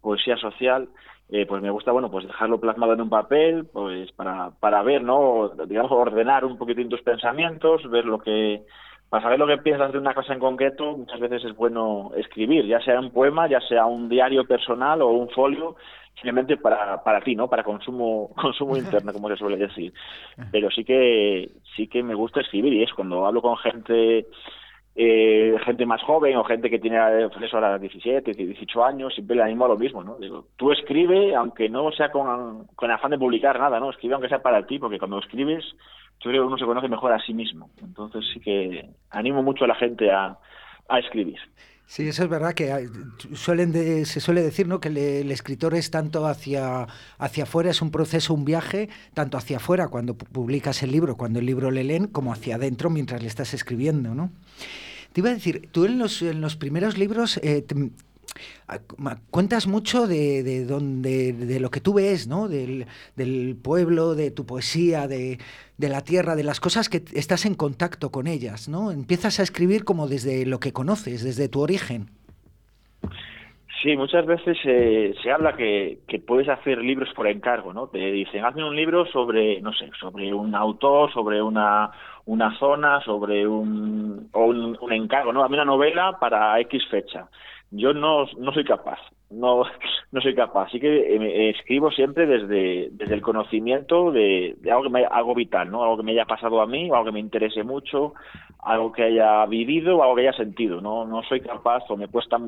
poesía 0.00 0.36
social, 0.38 0.88
eh, 1.30 1.44
pues 1.46 1.62
me 1.62 1.70
gusta, 1.70 1.92
bueno, 1.92 2.10
pues 2.10 2.26
dejarlo 2.26 2.58
plasmado 2.58 2.94
en 2.94 3.02
un 3.02 3.10
papel, 3.10 3.66
pues 3.70 4.10
para, 4.12 4.50
para 4.58 4.82
ver, 4.82 5.02
¿no? 5.02 5.50
Digamos, 5.66 5.92
ordenar 5.92 6.46
un 6.46 6.56
poquitín 6.56 6.88
tus 6.88 7.02
pensamientos, 7.02 7.88
ver 7.90 8.06
lo 8.06 8.18
que, 8.18 8.62
para 9.10 9.22
saber 9.22 9.38
lo 9.38 9.46
que 9.46 9.58
piensas 9.58 9.92
de 9.92 9.98
una 9.98 10.14
cosa 10.14 10.32
en 10.32 10.40
concreto, 10.40 10.96
muchas 10.96 11.20
veces 11.20 11.44
es 11.44 11.54
bueno 11.54 12.12
escribir, 12.16 12.66
ya 12.66 12.80
sea 12.80 12.98
un 12.98 13.10
poema, 13.10 13.46
ya 13.46 13.60
sea 13.60 13.84
un 13.84 14.08
diario 14.08 14.46
personal 14.46 15.02
o 15.02 15.08
un 15.08 15.28
folio, 15.28 15.76
simplemente 16.14 16.56
para, 16.56 17.02
para 17.04 17.20
ti, 17.20 17.36
¿no? 17.36 17.46
Para 17.48 17.62
consumo, 17.62 18.30
consumo 18.40 18.74
interno, 18.78 19.12
como 19.12 19.28
se 19.28 19.36
suele 19.36 19.58
decir. 19.58 19.92
Pero 20.50 20.70
sí 20.70 20.82
que, 20.82 21.50
sí 21.76 21.88
que 21.88 22.02
me 22.02 22.14
gusta 22.14 22.40
escribir 22.40 22.72
y 22.72 22.82
es 22.82 22.92
cuando 22.94 23.26
hablo 23.26 23.42
con 23.42 23.58
gente, 23.58 24.26
eh, 25.00 25.54
gente 25.64 25.86
más 25.86 26.02
joven 26.02 26.36
o 26.36 26.42
gente 26.44 26.68
que 26.68 26.80
tiene 26.80 26.96
eso, 27.40 27.56
ahora 27.56 27.78
17, 27.78 28.32
18 28.32 28.84
años, 28.84 29.14
siempre 29.14 29.36
le 29.36 29.44
animo 29.44 29.64
a 29.64 29.68
lo 29.68 29.76
mismo, 29.78 30.02
¿no? 30.02 30.16
Digo, 30.18 30.46
tú 30.56 30.72
escribe, 30.72 31.36
aunque 31.36 31.68
no 31.68 31.92
sea 31.92 32.10
con, 32.10 32.64
con 32.74 32.90
afán 32.90 33.12
de 33.12 33.18
publicar 33.18 33.60
nada, 33.60 33.78
¿no? 33.78 33.90
Escribe 33.90 34.14
aunque 34.14 34.28
sea 34.28 34.42
para 34.42 34.66
ti, 34.66 34.80
porque 34.80 34.98
cuando 34.98 35.20
escribes, 35.20 35.64
yo 36.20 36.30
creo 36.30 36.42
que 36.42 36.46
uno 36.48 36.58
se 36.58 36.64
conoce 36.64 36.88
mejor 36.88 37.12
a 37.12 37.20
sí 37.24 37.32
mismo. 37.32 37.70
Entonces 37.80 38.24
sí 38.34 38.40
que 38.40 38.90
animo 39.10 39.40
mucho 39.44 39.66
a 39.66 39.68
la 39.68 39.76
gente 39.76 40.10
a, 40.10 40.36
a 40.88 40.98
escribir. 40.98 41.38
Sí, 41.86 42.06
eso 42.08 42.24
es 42.24 42.28
verdad 42.28 42.52
que 42.52 42.86
suelen 43.32 43.72
de- 43.72 44.04
se 44.04 44.20
suele 44.20 44.42
decir 44.42 44.66
¿no? 44.68 44.78
que 44.78 44.88
el 44.88 45.30
escritor 45.30 45.74
es 45.74 45.90
tanto 45.90 46.26
hacia, 46.26 46.86
hacia 47.18 47.44
afuera, 47.44 47.70
es 47.70 47.80
un 47.80 47.90
proceso, 47.90 48.34
un 48.34 48.44
viaje, 48.44 48.90
tanto 49.14 49.38
hacia 49.38 49.56
afuera 49.56 49.88
cuando 49.88 50.12
pu- 50.14 50.28
publicas 50.28 50.82
el 50.82 50.90
libro, 50.92 51.16
cuando 51.16 51.38
el 51.38 51.46
libro 51.46 51.70
le 51.70 51.84
leen, 51.84 52.08
como 52.08 52.32
hacia 52.32 52.56
adentro 52.56 52.90
mientras 52.90 53.22
le 53.22 53.28
estás 53.28 53.54
escribiendo. 53.54 54.14
¿no? 54.14 54.30
Iba 55.18 55.30
a 55.30 55.34
decir, 55.34 55.68
tú 55.72 55.84
en 55.84 55.98
los, 55.98 56.22
en 56.22 56.40
los 56.40 56.54
primeros 56.54 56.96
libros 56.96 57.38
eh, 57.38 57.66
cuentas 59.32 59.66
mucho 59.66 60.06
de, 60.06 60.44
de, 60.44 60.64
donde, 60.64 61.32
de 61.32 61.58
lo 61.58 61.70
que 61.70 61.80
tú 61.80 61.94
ves, 61.94 62.28
¿no? 62.28 62.46
del, 62.46 62.86
pueblo, 63.60 64.14
de 64.14 64.30
tu 64.30 64.46
poesía, 64.46 65.08
de, 65.08 65.38
de 65.76 65.88
la 65.88 66.02
tierra, 66.02 66.36
de 66.36 66.44
las 66.44 66.60
cosas 66.60 66.88
que 66.88 67.02
estás 67.14 67.46
en 67.46 67.56
contacto 67.56 68.10
con 68.10 68.28
ellas. 68.28 68.68
¿no? 68.68 68.92
Empiezas 68.92 69.40
a 69.40 69.42
escribir 69.42 69.84
como 69.84 70.06
desde 70.06 70.46
lo 70.46 70.60
que 70.60 70.72
conoces, 70.72 71.24
desde 71.24 71.48
tu 71.48 71.62
origen. 71.62 72.10
Sí, 73.82 73.96
muchas 73.96 74.24
veces 74.24 74.56
eh, 74.64 75.14
se 75.20 75.32
habla 75.32 75.56
que, 75.56 75.98
que 76.06 76.20
puedes 76.20 76.48
hacer 76.48 76.78
libros 76.78 77.08
por 77.14 77.28
encargo, 77.28 77.72
¿no? 77.72 77.86
Te 77.86 77.98
dicen, 78.10 78.44
hazme 78.44 78.64
un 78.64 78.74
libro 78.74 79.06
sobre, 79.06 79.60
no 79.60 79.72
sé, 79.72 79.88
sobre 80.00 80.34
un 80.34 80.52
autor, 80.56 81.12
sobre 81.12 81.40
una, 81.40 81.92
una 82.28 82.54
zona, 82.58 83.00
sobre 83.00 83.46
un, 83.48 84.28
o 84.32 84.44
un, 84.44 84.92
encargo, 84.92 85.32
¿no? 85.32 85.42
Hazme 85.42 85.56
una 85.56 85.64
novela 85.64 86.18
para 86.20 86.60
X 86.60 86.86
fecha. 86.90 87.26
Yo 87.70 87.94
no, 87.94 88.26
no 88.36 88.52
soy 88.52 88.64
capaz, 88.64 88.98
no, 89.30 89.62
no 90.12 90.20
soy 90.20 90.34
capaz. 90.34 90.66
Así 90.66 90.78
que 90.78 91.16
eh, 91.16 91.50
escribo 91.50 91.90
siempre 91.90 92.26
desde, 92.26 92.90
desde 92.92 93.14
el 93.14 93.22
conocimiento 93.22 94.12
de, 94.12 94.56
de 94.60 94.70
algo, 94.70 94.84
que 94.84 94.90
me, 94.90 95.06
algo 95.06 95.34
vital, 95.34 95.70
¿no? 95.70 95.82
Algo 95.82 95.96
que 95.96 96.02
me 96.02 96.12
haya 96.12 96.26
pasado 96.26 96.60
a 96.60 96.66
mí, 96.66 96.90
algo 96.90 97.06
que 97.06 97.12
me 97.12 97.20
interese 97.20 97.62
mucho, 97.62 98.12
algo 98.58 98.92
que 98.92 99.04
haya 99.04 99.46
vivido 99.46 100.02
algo 100.02 100.16
que 100.16 100.28
haya 100.28 100.36
sentido. 100.36 100.82
No, 100.82 101.06
no 101.06 101.22
soy 101.22 101.40
capaz 101.40 101.84
o 101.88 101.96
me 101.96 102.08
cuesta 102.08 102.38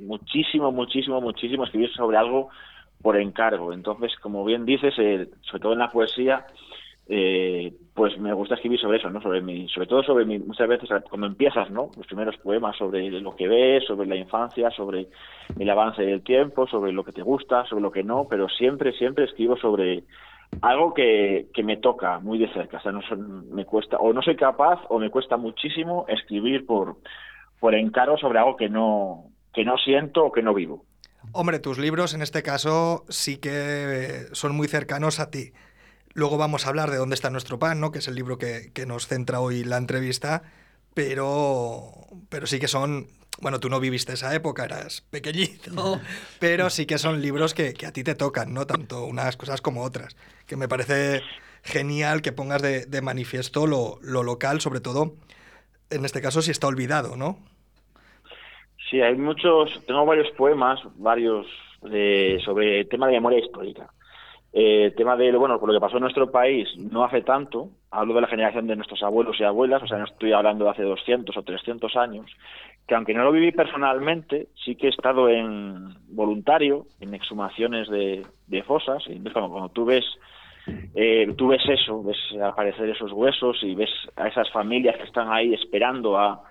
muchísimo, 0.00 0.72
muchísimo, 0.72 1.20
muchísimo 1.20 1.64
escribir 1.64 1.92
sobre 1.92 2.16
algo 2.16 2.48
por 3.02 3.18
encargo. 3.18 3.74
Entonces, 3.74 4.16
como 4.22 4.42
bien 4.42 4.64
dices, 4.64 4.94
eh, 4.96 5.28
sobre 5.42 5.60
todo 5.60 5.72
en 5.74 5.80
la 5.80 5.90
poesía, 5.90 6.46
eh, 7.10 7.72
pues 7.94 8.18
me 8.18 8.34
gusta 8.34 8.54
escribir 8.54 8.78
sobre 8.78 8.98
eso, 8.98 9.08
¿no? 9.08 9.22
Sobre 9.22 9.40
mi, 9.40 9.66
sobre 9.68 9.86
todo 9.86 10.02
sobre 10.02 10.26
mi, 10.26 10.38
muchas 10.38 10.68
veces 10.68 10.90
cuando 11.08 11.26
empiezas, 11.26 11.70
¿no? 11.70 11.90
Los 11.96 12.06
primeros 12.06 12.36
poemas 12.36 12.76
sobre 12.76 13.10
lo 13.10 13.34
que 13.34 13.48
ves, 13.48 13.84
sobre 13.86 14.06
la 14.06 14.16
infancia, 14.16 14.70
sobre 14.70 15.08
el 15.58 15.70
avance 15.70 16.02
del 16.02 16.22
tiempo, 16.22 16.66
sobre 16.66 16.92
lo 16.92 17.04
que 17.04 17.12
te 17.12 17.22
gusta, 17.22 17.64
sobre 17.64 17.82
lo 17.82 17.90
que 17.90 18.04
no, 18.04 18.26
pero 18.28 18.48
siempre, 18.48 18.92
siempre 18.92 19.24
escribo 19.24 19.56
sobre 19.56 20.04
algo 20.60 20.92
que, 20.92 21.48
que 21.54 21.62
me 21.62 21.78
toca 21.78 22.18
muy 22.18 22.38
de 22.38 22.52
cerca. 22.52 22.76
O 22.76 22.80
sea, 22.80 22.92
no 22.92 23.00
me 23.50 23.64
cuesta, 23.64 23.96
o 23.96 24.12
no 24.12 24.20
soy 24.20 24.36
capaz, 24.36 24.80
o 24.90 24.98
me 24.98 25.10
cuesta 25.10 25.38
muchísimo 25.38 26.04
escribir 26.08 26.66
por, 26.66 26.96
por 27.58 27.74
encargo 27.74 28.18
sobre 28.18 28.38
algo 28.38 28.56
que 28.56 28.68
no, 28.68 29.24
que 29.54 29.64
no 29.64 29.78
siento 29.78 30.26
o 30.26 30.32
que 30.32 30.42
no 30.42 30.52
vivo. 30.52 30.84
Hombre, 31.32 31.58
tus 31.58 31.78
libros 31.78 32.14
en 32.14 32.22
este 32.22 32.42
caso 32.42 33.04
sí 33.08 33.38
que 33.38 33.50
eh, 33.50 34.26
son 34.32 34.54
muy 34.54 34.68
cercanos 34.68 35.20
a 35.20 35.30
ti. 35.30 35.52
Luego 36.18 36.36
vamos 36.36 36.66
a 36.66 36.70
hablar 36.70 36.90
de 36.90 36.96
dónde 36.96 37.14
está 37.14 37.30
nuestro 37.30 37.60
pan, 37.60 37.78
¿no? 37.78 37.92
Que 37.92 38.00
es 38.00 38.08
el 38.08 38.16
libro 38.16 38.38
que, 38.38 38.72
que 38.74 38.86
nos 38.86 39.06
centra 39.06 39.38
hoy 39.38 39.62
la 39.62 39.76
entrevista. 39.76 40.42
Pero, 40.92 41.92
pero 42.28 42.48
sí 42.48 42.58
que 42.58 42.66
son. 42.66 43.06
Bueno, 43.40 43.60
tú 43.60 43.68
no 43.68 43.78
viviste 43.78 44.14
esa 44.14 44.34
época, 44.34 44.64
eras 44.64 45.02
pequeñito, 45.12 46.00
pero 46.40 46.70
sí 46.70 46.86
que 46.86 46.98
son 46.98 47.22
libros 47.22 47.54
que, 47.54 47.72
que 47.72 47.86
a 47.86 47.92
ti 47.92 48.02
te 48.02 48.16
tocan, 48.16 48.52
¿no? 48.52 48.66
Tanto 48.66 49.04
unas 49.04 49.36
cosas 49.36 49.60
como 49.60 49.84
otras. 49.84 50.16
Que 50.44 50.56
me 50.56 50.66
parece 50.66 51.22
genial 51.62 52.20
que 52.20 52.32
pongas 52.32 52.62
de, 52.62 52.86
de 52.86 53.00
manifiesto 53.00 53.68
lo, 53.68 54.00
lo 54.02 54.24
local, 54.24 54.60
sobre 54.60 54.80
todo, 54.80 55.14
en 55.90 56.04
este 56.04 56.20
caso, 56.20 56.42
si 56.42 56.50
está 56.50 56.66
olvidado, 56.66 57.16
¿no? 57.16 57.38
Sí, 58.90 59.00
hay 59.00 59.14
muchos, 59.14 59.70
tengo 59.86 60.04
varios 60.04 60.32
poemas, 60.32 60.80
varios 60.96 61.46
de, 61.82 62.40
sobre 62.44 62.80
el 62.80 62.88
tema 62.88 63.06
de 63.06 63.12
memoria 63.12 63.38
histórica. 63.38 63.88
Eh, 64.52 64.94
tema 64.96 65.14
de 65.16 65.30
bueno, 65.36 65.60
por 65.60 65.68
lo 65.68 65.74
que 65.74 65.80
pasó 65.80 65.98
en 65.98 66.02
nuestro 66.02 66.30
país 66.30 66.68
no 66.78 67.04
hace 67.04 67.20
tanto, 67.20 67.68
hablo 67.90 68.14
de 68.14 68.22
la 68.22 68.28
generación 68.28 68.66
de 68.66 68.76
nuestros 68.76 69.02
abuelos 69.02 69.38
y 69.38 69.44
abuelas, 69.44 69.82
o 69.82 69.86
sea, 69.86 69.98
no 69.98 70.04
estoy 70.04 70.32
hablando 70.32 70.64
de 70.64 70.70
hace 70.70 70.82
200 70.82 71.36
o 71.36 71.42
300 71.42 71.96
años, 71.96 72.30
que 72.86 72.94
aunque 72.94 73.12
no 73.12 73.24
lo 73.24 73.32
viví 73.32 73.52
personalmente, 73.52 74.48
sí 74.64 74.74
que 74.74 74.86
he 74.86 74.90
estado 74.90 75.28
en 75.28 75.94
voluntario 76.08 76.86
en 77.00 77.14
exhumaciones 77.14 77.88
de, 77.90 78.24
fosas, 78.66 79.02
y 79.06 79.12
entonces 79.12 79.34
cuando, 79.34 79.50
cuando 79.50 79.68
tú 79.68 79.84
ves 79.84 80.04
eh, 80.94 81.32
tú 81.36 81.48
ves 81.48 81.62
eso, 81.68 82.02
ves 82.02 82.18
aparecer 82.42 82.88
esos 82.88 83.12
huesos 83.12 83.58
y 83.62 83.74
ves 83.74 83.90
a 84.16 84.28
esas 84.28 84.50
familias 84.50 84.96
que 84.96 85.04
están 85.04 85.30
ahí 85.30 85.54
esperando 85.54 86.18
a, 86.18 86.42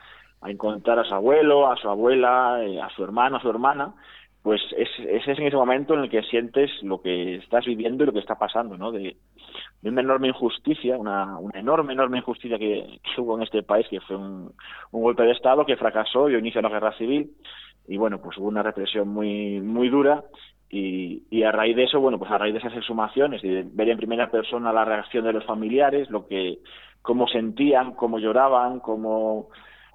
a 0.42 0.52
encontrar 0.52 1.00
a 1.00 1.04
su 1.04 1.14
abuelo, 1.14 1.70
a 1.70 1.76
su 1.78 1.90
abuela, 1.90 2.60
eh, 2.64 2.80
a 2.82 2.90
su 2.90 3.04
hermano, 3.04 3.38
a 3.38 3.42
su 3.42 3.50
hermana, 3.50 3.94
pues 4.48 4.62
es, 4.78 4.88
es 4.98 5.28
en 5.28 5.46
ese 5.46 5.58
momento 5.58 5.94
en 5.94 6.06
el 6.06 6.10
que 6.10 6.24
sientes 6.24 6.72
lo 6.82 7.02
que 7.02 7.36
estás 7.36 7.66
viviendo 7.66 8.04
y 8.04 8.08
lo 8.08 8.14
que 8.14 8.20
está 8.20 8.36
pasando, 8.36 8.78
¿no? 8.78 8.94
De, 8.94 9.18
una 9.84 10.00
enorme 10.00 10.30
injusticia, 10.30 10.96
una, 10.98 11.38
una 11.38 11.60
enorme, 11.60 11.92
enorme 11.92 12.20
injusticia 12.20 12.58
que, 12.58 13.02
hubo 13.18 13.36
en 13.36 13.44
este 13.44 13.62
país, 13.64 13.86
que 13.90 14.00
fue 14.00 14.16
un, 14.16 14.54
un 14.92 15.02
golpe 15.02 15.24
de 15.24 15.34
Estado 15.34 15.66
que 15.66 15.76
fracasó 15.76 16.30
y 16.30 16.36
inició 16.36 16.62
la 16.62 16.70
guerra 16.70 16.98
civil. 16.98 17.30
Y 17.90 17.98
bueno, 17.98 18.22
pues 18.22 18.38
hubo 18.38 18.48
una 18.48 18.64
represión 18.64 19.10
muy, 19.10 19.60
muy 19.60 19.90
dura 19.90 20.24
Y, 20.70 21.24
y 21.30 21.44
a 21.44 21.52
raíz 21.52 21.76
de 21.76 21.84
eso, 21.84 22.00
bueno, 22.00 22.18
pues 22.18 22.32
a 22.32 22.38
raíz 22.38 22.54
de 22.54 22.60
esas 22.60 22.78
exhumaciones 22.78 23.44
y 23.44 23.50
de 23.50 23.66
ver 23.70 23.90
en 23.90 23.98
primera 23.98 24.32
persona 24.32 24.72
la 24.72 24.86
reacción 24.86 25.26
de 25.26 25.34
los 25.34 25.44
familiares, 25.44 26.10
lo 26.10 26.26
que, 26.26 26.60
cómo 27.02 27.28
sentían, 27.28 27.96
cómo 27.96 28.18
lloraban, 28.18 28.80
cómo 28.80 29.50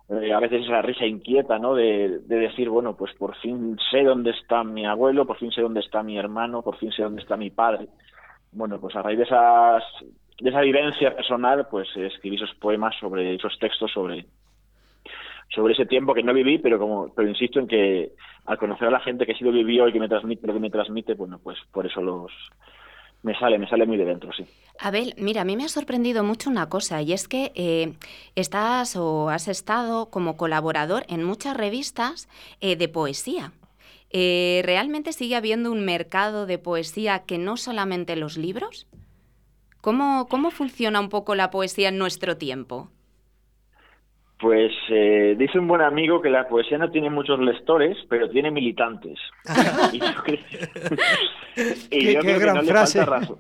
a 0.09 0.41
veces 0.41 0.65
esa 0.65 0.83
risa 0.83 1.07
inquieta, 1.07 1.59
¿no? 1.59 1.75
De, 1.75 2.21
de 2.21 2.37
decir, 2.37 2.69
bueno, 2.69 2.97
pues 2.97 3.15
por 3.15 3.37
fin 3.37 3.79
sé 3.91 4.03
dónde 4.03 4.31
está 4.31 4.63
mi 4.65 4.85
abuelo, 4.87 5.27
por 5.27 5.39
fin 5.39 5.51
sé 5.51 5.63
dónde 5.63 5.81
está 5.81 6.03
mi 6.03 6.19
hermano, 6.19 6.63
por 6.63 6.77
fin 6.77 6.93
sé 6.93 7.03
dónde 7.03 7.23
está 7.23 7.37
mi 7.37 7.51
padre. 7.51 7.89
Bueno, 8.53 8.79
pues 8.81 8.95
a 8.97 9.03
raíz 9.03 9.19
de 9.19 9.25
esas 9.25 9.83
de 10.41 10.51
esa 10.51 10.61
vivencia 10.61 11.15
personal, 11.15 11.67
pues 11.71 11.89
escribí 11.97 12.37
esos 12.37 12.55
poemas 12.57 12.95
sobre 12.99 13.35
esos 13.35 13.59
textos 13.59 13.91
sobre 13.93 14.27
sobre 15.55 15.75
ese 15.75 15.87
tiempo 15.87 16.15
que 16.15 16.23
no 16.23 16.35
viví, 16.35 16.59
pero 16.59 16.79
como 16.79 17.13
pero 17.15 17.29
insisto 17.29 17.61
en 17.61 17.69
que 17.69 18.13
al 18.47 18.59
conocer 18.59 18.89
a 18.89 18.93
la 18.93 19.01
gente 19.01 19.27
que 19.27 19.35
sí 19.35 19.45
lo 19.45 19.53
vivió 19.53 19.87
y 19.89 19.93
que 19.93 20.01
me 20.01 20.09
transmite 20.09 20.47
lo 20.47 20.55
que 20.55 20.61
me 20.61 20.71
transmite, 20.71 21.15
bueno, 21.15 21.39
pues 21.43 21.59
por 21.73 21.87
eso 21.87 22.01
los 22.03 22.33
me 23.23 23.39
sale, 23.39 23.59
me 23.59 23.69
sale 23.69 23.87
muy 23.87 23.97
de 23.97 24.05
dentro, 24.05 24.33
sí. 24.33 24.45
Abel, 24.79 25.15
mira, 25.17 25.43
a 25.43 25.45
mí 25.45 25.57
me 25.57 25.65
ha 25.65 25.69
sorprendido 25.69 26.25
mucho 26.25 26.51
una 26.51 26.69
cosa 26.69 27.03
y 27.03 27.13
es 27.13 27.29
que 27.29 27.53
eh, 27.55 27.95
estás 28.35 28.97
o 28.97 29.29
has 29.31 29.49
estado 29.49 30.11
como 30.11 30.37
colaborador 30.37 31.05
en 31.09 31.23
muchas 31.23 31.57
revistas 31.57 32.29
eh, 32.61 32.75
de 32.77 32.89
poesía. 32.89 33.53
Eh, 34.11 34.63
¿Realmente 34.65 35.13
sigue 35.13 35.37
habiendo 35.37 35.71
un 35.71 35.85
mercado 35.85 36.47
de 36.47 36.59
poesía 36.59 37.21
que 37.21 37.39
no 37.39 37.57
solamente 37.57 38.17
los 38.17 38.37
libros? 38.37 38.87
¿Cómo, 39.81 40.27
¿Cómo 40.29 40.51
funciona 40.51 41.01
un 41.01 41.09
poco 41.09 41.35
la 41.35 41.51
poesía 41.51 41.89
en 41.89 41.99
nuestro 41.99 42.37
tiempo? 42.37 42.91
Pues 44.43 44.73
eh, 44.91 45.37
dice 45.39 45.57
un 45.59 45.69
buen 45.69 45.83
amigo 45.83 46.21
que 46.21 46.29
la 46.29 46.49
poesía 46.49 46.77
no 46.77 46.91
tiene 46.91 47.09
muchos 47.09 47.39
lectores, 47.39 47.97
pero 48.09 48.29
tiene 48.29 48.51
militantes. 48.51 49.17
y 49.93 50.01
yo 50.01 50.07
creo, 50.25 50.39
y 51.91 51.99
Qué- 51.99 52.13
yo 52.15 52.21
qué 52.21 52.27
creo 52.35 52.39
que 52.41 52.47
no 52.47 52.63
le 52.63 52.69
frase. 52.73 52.99
falta 52.99 53.19
razón. 53.21 53.37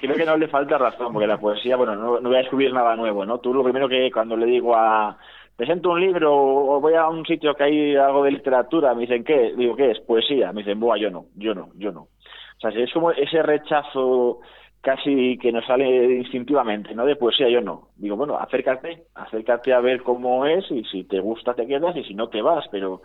Creo 0.00 0.14
que 0.16 0.24
no 0.24 0.36
le 0.36 0.46
falta 0.48 0.78
razón, 0.78 1.12
porque 1.12 1.26
la 1.26 1.36
poesía, 1.38 1.76
bueno, 1.76 1.96
no, 1.96 2.20
no 2.20 2.28
voy 2.28 2.36
a 2.36 2.42
descubrir 2.42 2.72
nada 2.72 2.94
nuevo, 2.96 3.26
¿no? 3.26 3.38
Tú 3.40 3.52
lo 3.52 3.62
primero 3.64 3.88
que 3.88 4.10
cuando 4.12 4.36
le 4.36 4.46
digo 4.46 4.74
a... 4.76 5.18
Presento 5.56 5.90
un 5.90 6.00
libro 6.00 6.32
o 6.32 6.80
voy 6.80 6.94
a 6.94 7.06
un 7.08 7.26
sitio 7.26 7.54
que 7.54 7.64
hay 7.64 7.96
algo 7.96 8.24
de 8.24 8.30
literatura, 8.30 8.94
me 8.94 9.02
dicen, 9.02 9.24
¿qué? 9.24 9.52
Digo, 9.54 9.76
¿qué 9.76 9.90
es? 9.90 10.00
Poesía. 10.00 10.52
Me 10.52 10.62
dicen, 10.62 10.80
buah, 10.80 10.96
yo 10.96 11.10
no, 11.10 11.26
yo 11.34 11.54
no, 11.54 11.68
yo 11.76 11.92
no. 11.92 12.02
O 12.02 12.60
sea, 12.60 12.70
es 12.70 12.90
como 12.94 13.10
ese 13.10 13.42
rechazo 13.42 14.40
casi 14.80 15.36
que 15.38 15.52
nos 15.52 15.66
sale 15.66 16.16
instintivamente, 16.16 16.94
¿no? 16.94 17.04
De 17.04 17.16
poesía 17.16 17.48
yo 17.48 17.60
no. 17.60 17.88
Digo, 17.96 18.16
bueno, 18.16 18.38
acércate, 18.38 19.04
acércate 19.14 19.72
a 19.72 19.80
ver 19.80 20.02
cómo 20.02 20.46
es 20.46 20.70
y 20.70 20.84
si 20.84 21.04
te 21.04 21.20
gusta 21.20 21.54
te 21.54 21.66
quedas 21.66 21.96
y 21.96 22.04
si 22.04 22.14
no 22.14 22.28
te 22.28 22.42
vas, 22.42 22.64
pero 22.70 23.02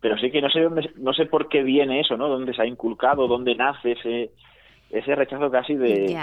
pero 0.00 0.16
sí 0.16 0.30
que 0.30 0.40
no 0.40 0.48
sé 0.48 0.60
dónde, 0.60 0.90
no 0.96 1.12
sé 1.12 1.26
por 1.26 1.48
qué 1.48 1.62
viene 1.62 2.00
eso, 2.00 2.16
¿no? 2.16 2.28
Dónde 2.28 2.54
se 2.54 2.62
ha 2.62 2.66
inculcado, 2.66 3.28
dónde 3.28 3.54
nace 3.54 3.92
ese 3.92 4.30
ese 4.90 5.14
rechazo 5.14 5.50
casi 5.50 5.74
de. 5.74 6.18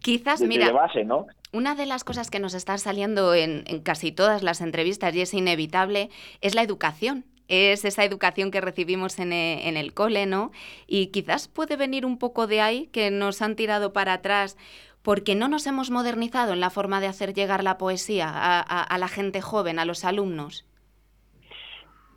Quizás, 0.00 0.40
de, 0.40 0.46
mira, 0.46 0.66
de 0.66 0.72
base, 0.72 1.04
¿no? 1.04 1.26
Una 1.52 1.74
de 1.74 1.86
las 1.86 2.04
cosas 2.04 2.30
que 2.30 2.38
nos 2.38 2.54
está 2.54 2.76
saliendo 2.78 3.34
en, 3.34 3.64
en 3.66 3.80
casi 3.82 4.12
todas 4.12 4.42
las 4.42 4.60
entrevistas 4.60 5.14
y 5.14 5.22
es 5.22 5.34
inevitable 5.34 6.10
es 6.40 6.54
la 6.54 6.62
educación. 6.62 7.24
Es 7.48 7.84
esa 7.84 8.04
educación 8.04 8.50
que 8.50 8.60
recibimos 8.60 9.18
en 9.18 9.32
e- 9.32 9.68
en 9.68 9.76
el, 9.76 9.92
cole, 9.92 10.26
¿no? 10.26 10.50
Y 10.86 11.08
quizás 11.08 11.46
puede 11.48 11.76
venir 11.76 12.06
un 12.06 12.18
poco 12.18 12.46
de 12.46 12.60
ahí, 12.60 12.86
que 12.92 13.10
nos 13.10 13.42
han 13.42 13.54
tirado 13.56 13.92
para 13.92 14.14
atrás 14.14 14.56
porque 15.02 15.34
no 15.34 15.48
nos 15.48 15.66
hemos 15.66 15.90
modernizado 15.90 16.54
en 16.54 16.60
la 16.60 16.70
forma 16.70 17.00
de 17.02 17.06
hacer 17.08 17.34
llegar 17.34 17.62
la 17.62 17.76
poesía 17.76 18.28
a, 18.30 18.60
a- 18.60 18.82
a 18.82 18.98
la 18.98 19.08
gente 19.08 19.42
joven, 19.42 19.78
a 19.78 19.84
los 19.84 20.04
alumnos. 20.06 20.64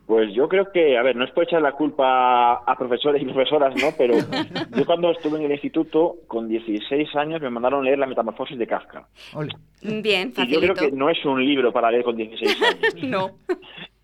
Pues 0.06 0.32
yo 0.34 0.48
creo 0.48 0.72
que, 0.72 0.96
a 0.96 1.02
ver, 1.02 1.14
no 1.16 1.26
es 1.26 1.30
por 1.32 1.44
echar 1.44 1.60
la 1.60 1.72
culpa 1.72 2.54
a 2.54 2.78
profesores 2.78 3.20
y 3.20 3.26
profesoras, 3.26 3.74
¿no? 3.76 3.88
Pero 3.98 4.14
yo 4.74 4.86
cuando 4.86 5.10
estuve 5.10 5.38
en 5.38 5.44
el 5.44 5.52
instituto, 5.52 6.16
con 6.26 6.48
16 6.48 7.14
años, 7.16 7.42
me 7.42 7.50
mandaron 7.50 7.80
a 7.80 7.84
leer 7.84 7.98
La 7.98 8.06
Metamorfosis 8.06 8.56
de 8.58 8.66
Kafka. 8.66 9.06
Ole. 9.34 9.52
Bien, 9.82 10.32
Y 10.34 10.46
yo 10.46 10.60
creo 10.60 10.74
facilito. 10.74 10.74
que 10.76 10.92
no 10.92 11.10
es 11.10 11.22
un 11.26 11.44
libro 11.44 11.70
para 11.74 11.90
leer 11.90 12.04
con 12.04 12.16
16 12.16 12.56
años. 12.62 12.94
No. 13.02 13.32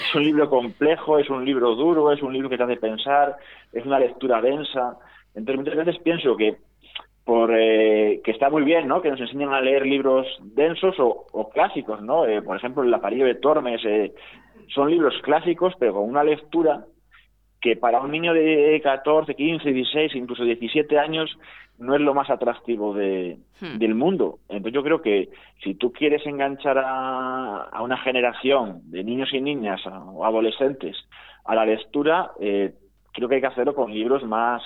Es 0.00 0.14
un 0.14 0.24
libro 0.24 0.48
complejo, 0.48 1.18
es 1.18 1.28
un 1.28 1.44
libro 1.44 1.74
duro, 1.74 2.12
es 2.12 2.22
un 2.22 2.32
libro 2.32 2.48
que 2.48 2.56
te 2.56 2.62
hace 2.62 2.76
pensar, 2.76 3.36
es 3.72 3.84
una 3.84 3.98
lectura 3.98 4.40
densa. 4.40 4.96
Entonces 5.34 5.64
muchas 5.64 5.86
veces 5.86 6.02
pienso 6.02 6.36
que 6.36 6.56
por 7.24 7.52
eh, 7.54 8.22
que 8.24 8.30
está 8.30 8.48
muy 8.48 8.62
bien, 8.62 8.88
¿no? 8.88 9.02
Que 9.02 9.10
nos 9.10 9.20
enseñan 9.20 9.52
a 9.52 9.60
leer 9.60 9.84
libros 9.84 10.26
densos 10.40 10.96
o, 10.98 11.50
clásicos, 11.50 12.00
¿no? 12.00 12.24
Eh, 12.24 12.40
por 12.40 12.56
ejemplo, 12.56 12.82
El 12.82 12.94
Aparillo 12.94 13.26
de 13.26 13.34
Tormes 13.34 13.82
eh, 13.84 14.14
son 14.74 14.90
libros 14.90 15.14
clásicos, 15.22 15.74
pero 15.78 15.92
con 15.94 16.08
una 16.08 16.24
lectura 16.24 16.86
que 17.60 17.76
para 17.76 18.00
un 18.00 18.10
niño 18.10 18.32
de 18.32 18.80
14, 18.82 19.34
15, 19.34 19.72
16, 19.72 20.14
incluso 20.14 20.44
17 20.44 20.98
años 20.98 21.36
no 21.78 21.94
es 21.94 22.00
lo 22.00 22.14
más 22.14 22.28
atractivo 22.30 22.94
de, 22.94 23.38
Hmm. 23.60 23.78
del 23.78 23.94
mundo. 23.94 24.38
Entonces 24.48 24.72
yo 24.72 24.82
creo 24.82 25.02
que 25.02 25.30
si 25.62 25.74
tú 25.74 25.92
quieres 25.92 26.24
enganchar 26.26 26.78
a, 26.78 27.64
a 27.64 27.82
una 27.82 27.96
generación 27.98 28.80
de 28.84 29.02
niños 29.02 29.32
y 29.32 29.40
niñas 29.40 29.80
o 29.86 30.24
adolescentes 30.24 30.96
a 31.44 31.54
la 31.54 31.66
lectura, 31.66 32.30
eh, 32.40 32.72
creo 33.12 33.28
que 33.28 33.36
hay 33.36 33.40
que 33.40 33.48
hacerlo 33.48 33.74
con 33.74 33.92
libros 33.92 34.22
más 34.24 34.62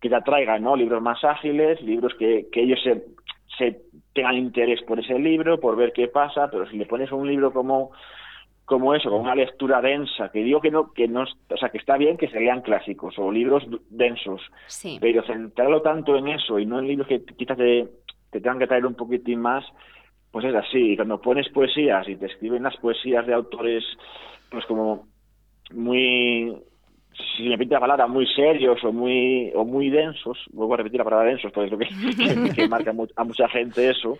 que 0.00 0.08
te 0.08 0.14
atraigan, 0.14 0.62
¿no? 0.62 0.74
Libros 0.76 1.02
más 1.02 1.22
ágiles, 1.22 1.82
libros 1.82 2.14
que, 2.18 2.46
que 2.50 2.62
ellos 2.62 2.80
se, 2.82 3.04
se 3.58 3.82
tengan 4.14 4.36
interés 4.36 4.80
por 4.82 4.98
ese 4.98 5.18
libro, 5.18 5.60
por 5.60 5.76
ver 5.76 5.92
qué 5.92 6.08
pasa, 6.08 6.48
pero 6.50 6.66
si 6.70 6.78
le 6.78 6.86
pones 6.86 7.12
un 7.12 7.28
libro 7.28 7.52
como 7.52 7.90
como 8.70 8.94
eso, 8.94 9.10
con 9.10 9.22
una 9.22 9.34
lectura 9.34 9.80
densa, 9.82 10.30
que 10.30 10.44
digo 10.44 10.60
que 10.60 10.70
no, 10.70 10.92
que 10.92 11.08
no, 11.08 11.22
o 11.24 11.56
sea, 11.56 11.70
que 11.70 11.78
está 11.78 11.96
bien 11.96 12.16
que 12.16 12.28
se 12.28 12.38
lean 12.38 12.62
clásicos 12.62 13.18
o 13.18 13.32
libros 13.32 13.64
densos, 13.90 14.40
Sí. 14.68 14.96
pero 15.00 15.24
centrarlo 15.24 15.82
tanto 15.82 16.16
en 16.16 16.28
eso 16.28 16.56
y 16.60 16.66
no 16.66 16.78
en 16.78 16.86
libros 16.86 17.08
que 17.08 17.24
quizás 17.36 17.56
te, 17.56 17.88
te 18.30 18.40
tengan 18.40 18.60
que 18.60 18.68
traer 18.68 18.86
un 18.86 18.94
poquitín 18.94 19.40
más, 19.40 19.64
pues 20.30 20.44
es 20.44 20.54
así. 20.54 20.92
Y 20.92 20.96
cuando 20.96 21.20
pones 21.20 21.48
poesías 21.48 22.08
y 22.08 22.14
te 22.14 22.26
escriben 22.26 22.62
las 22.62 22.76
poesías 22.76 23.26
de 23.26 23.34
autores, 23.34 23.82
pues 24.52 24.64
como 24.66 25.08
muy, 25.72 26.54
si 27.36 27.44
me 27.44 27.50
repite 27.50 27.74
la 27.74 27.80
palabra, 27.80 28.06
muy 28.06 28.26
serios 28.26 28.82
o 28.84 28.92
muy 28.92 29.50
o 29.54 29.64
muy 29.64 29.90
densos, 29.90 30.38
vuelvo 30.52 30.74
a 30.74 30.76
repetir 30.78 30.98
la 30.98 31.04
palabra 31.04 31.28
densos, 31.28 31.50
porque 31.52 31.68
creo 31.68 31.78
que, 31.78 32.44
que, 32.44 32.52
que 32.54 32.68
marca 32.68 32.92
a 33.16 33.24
mucha 33.24 33.48
gente 33.48 33.90
eso, 33.90 34.18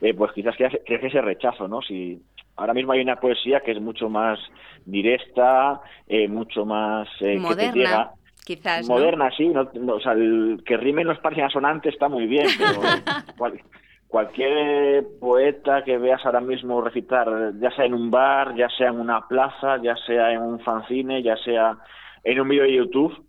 eh, 0.00 0.14
pues 0.14 0.32
quizás 0.32 0.56
que 0.56 0.68
crece 0.86 1.06
ese 1.08 1.20
rechazo, 1.20 1.68
¿no? 1.68 1.80
Si 1.82 2.20
ahora 2.56 2.74
mismo 2.74 2.92
hay 2.92 3.00
una 3.00 3.16
poesía 3.16 3.60
que 3.60 3.72
es 3.72 3.80
mucho 3.80 4.08
más 4.08 4.38
directa, 4.84 5.80
eh, 6.08 6.28
mucho 6.28 6.64
más 6.64 7.08
eh, 7.20 7.24
que 7.24 7.32
te 7.32 7.38
Moderna, 7.38 7.72
llega, 7.74 8.10
quizás. 8.44 8.88
¿no? 8.88 8.94
moderna, 8.94 9.30
sí, 9.36 9.48
no, 9.48 9.68
no, 9.74 9.94
o 9.94 10.00
sea, 10.00 10.12
el, 10.12 10.62
que 10.64 10.76
rimen 10.76 11.06
los 11.06 11.18
pares 11.18 11.44
asonantes 11.44 11.92
está 11.92 12.08
muy 12.08 12.26
bien, 12.26 12.46
pero 12.58 12.80
cual- 13.36 13.60
cualquier 14.08 15.04
poeta 15.20 15.82
que 15.84 15.98
veas 15.98 16.24
ahora 16.24 16.40
mismo 16.40 16.80
recitar, 16.80 17.52
ya 17.60 17.70
sea 17.72 17.84
en 17.84 17.94
un 17.94 18.10
bar, 18.10 18.54
ya 18.56 18.68
sea 18.70 18.88
en 18.88 19.00
una 19.00 19.26
plaza, 19.28 19.76
ya 19.82 19.96
sea 20.06 20.32
en 20.32 20.42
un 20.42 20.60
fanzine, 20.60 21.22
ya 21.22 21.36
sea 21.38 21.76
en 22.24 22.40
un 22.40 22.48
vídeo 22.48 22.64
de 22.64 22.74
YouTube, 22.76 23.24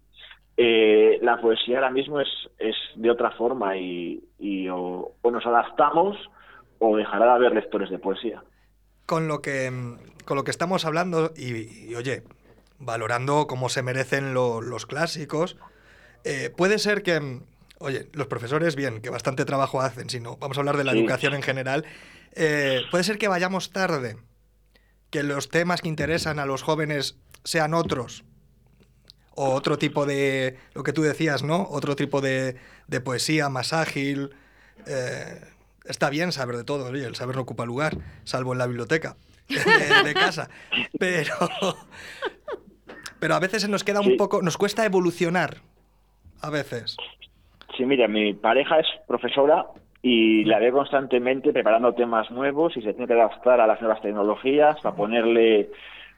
eh, 0.58 1.20
la 1.22 1.40
poesía 1.40 1.78
ahora 1.78 1.92
mismo 1.92 2.20
es, 2.20 2.28
es 2.58 2.76
de 2.96 3.12
otra 3.12 3.32
forma 3.32 3.78
y, 3.78 4.24
y 4.40 4.68
o, 4.70 5.12
o 5.22 5.32
nos 5.32 5.46
adaptamos 5.46 6.18
o 6.80 6.98
dejará 6.98 7.26
de 7.26 7.32
haber 7.32 7.54
lectores 7.54 7.90
de 7.90 8.00
poesía. 8.00 8.44
con 9.06 9.28
lo 9.28 9.42
que 9.42 9.70
mm, 9.72 9.98
con 10.26 10.36
lo 10.36 10.44
que 10.44 10.52
estamos 10.52 10.84
hablando 10.86 11.32
y, 11.38 11.90
y, 11.92 11.96
oye, 11.96 12.24
valorando 12.80 13.48
cómo 13.48 13.70
se 13.70 13.82
merecen 13.82 14.34
lo- 14.34 14.62
los 14.62 14.86
clásicos, 14.86 15.58
eh, 16.26 16.52
puede 16.56 16.80
ser 16.80 17.02
que, 17.02 17.20
mm, 17.20 17.44
oye, 17.80 18.08
los 18.14 18.28
profesores, 18.28 18.76
bien, 18.76 19.02
que 19.02 19.10
bastante 19.10 19.46
trabajo 19.46 19.80
hacen, 19.80 20.10
si 20.10 20.20
no, 20.20 20.36
vamos 20.38 20.58
a 20.58 20.62
hablar 20.62 20.76
de 20.78 20.84
la 20.84 20.92
Sí. 20.92 21.00
educación 21.00 21.34
en 21.34 21.42
general, 21.44 21.86
eh, 22.36 22.82
puede 22.92 23.04
ser 23.06 23.18
que 23.18 23.28
vayamos 23.30 23.72
tarde, 23.72 24.18
que 25.10 25.24
los 25.24 25.50
temas 25.50 25.82
que 25.82 25.88
interesan 25.88 26.40
a 26.40 26.46
los 26.46 26.62
jóvenes 26.62 27.18
sean 27.46 27.74
otros, 27.74 28.26
o 29.38 29.54
otro 29.54 29.78
tipo 29.78 30.06
de, 30.06 30.58
lo 30.74 30.82
que 30.84 30.94
tú 30.94 31.04
decías, 31.04 31.44
¿no? 31.44 31.68
Otro 31.70 31.96
tipo 31.96 32.22
de, 32.22 32.56
de 32.88 33.02
poesía 33.02 33.50
más 33.50 33.72
ágil. 33.72 34.32
eh, 34.88 35.40
está 35.86 36.10
bien 36.10 36.32
saber 36.34 36.58
de 36.58 36.64
todo, 36.66 36.90
oye, 36.90 37.06
el 37.06 37.16
saber 37.16 37.36
no 37.38 37.44
ocupa 37.44 37.66
lugar, 37.66 37.98
salvo 38.26 38.52
en 38.52 38.60
la 38.60 38.68
biblioteca 38.68 39.16
de, 39.48 40.04
de 40.10 40.14
casa. 40.14 40.50
Pero, 41.00 41.34
pero 43.20 43.36
a 43.36 43.40
veces 43.40 43.62
se 43.62 43.68
nos 43.68 43.84
queda 43.84 44.02
un 44.02 44.08
Sí. 44.12 44.16
poco, 44.18 44.42
nos 44.42 44.58
cuesta 44.58 44.86
evolucionar, 44.86 45.58
a 46.42 46.50
veces. 46.50 46.98
Sí, 47.76 47.86
mira, 47.86 48.08
mi 48.08 48.34
pareja 48.34 48.80
es 48.80 48.88
profesora 49.08 49.66
y 50.02 50.44
la 50.46 50.60
veo 50.60 50.74
constantemente 50.74 51.52
preparando 51.54 51.94
temas 51.94 52.30
nuevos 52.32 52.76
y 52.78 52.82
se 52.82 52.94
tiene 52.94 53.08
que 53.08 53.14
adaptar 53.14 53.60
a 53.62 53.68
las 53.68 53.80
nuevas 53.82 54.02
tecnologías 54.02 54.78
para 54.82 54.96
ponerle 54.96 55.70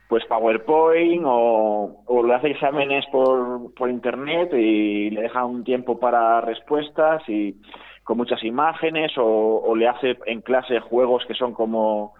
pues 0.09 0.25
PowerPoint 0.25 1.23
o, 1.23 2.03
o 2.07 2.23
le 2.23 2.33
hace 2.33 2.49
exámenes 2.49 3.05
por, 3.11 3.71
por 3.75 3.91
internet 3.91 4.51
y 4.53 5.11
le 5.11 5.21
deja 5.21 5.45
un 5.45 5.63
tiempo 5.63 5.99
para 5.99 6.41
respuestas 6.41 7.21
y 7.29 7.55
con 8.03 8.17
muchas 8.17 8.43
imágenes 8.43 9.15
o, 9.19 9.23
o 9.23 9.75
le 9.75 9.87
hace 9.87 10.17
en 10.25 10.41
clase 10.41 10.79
juegos 10.79 11.23
que 11.27 11.35
son 11.35 11.53
como 11.53 12.15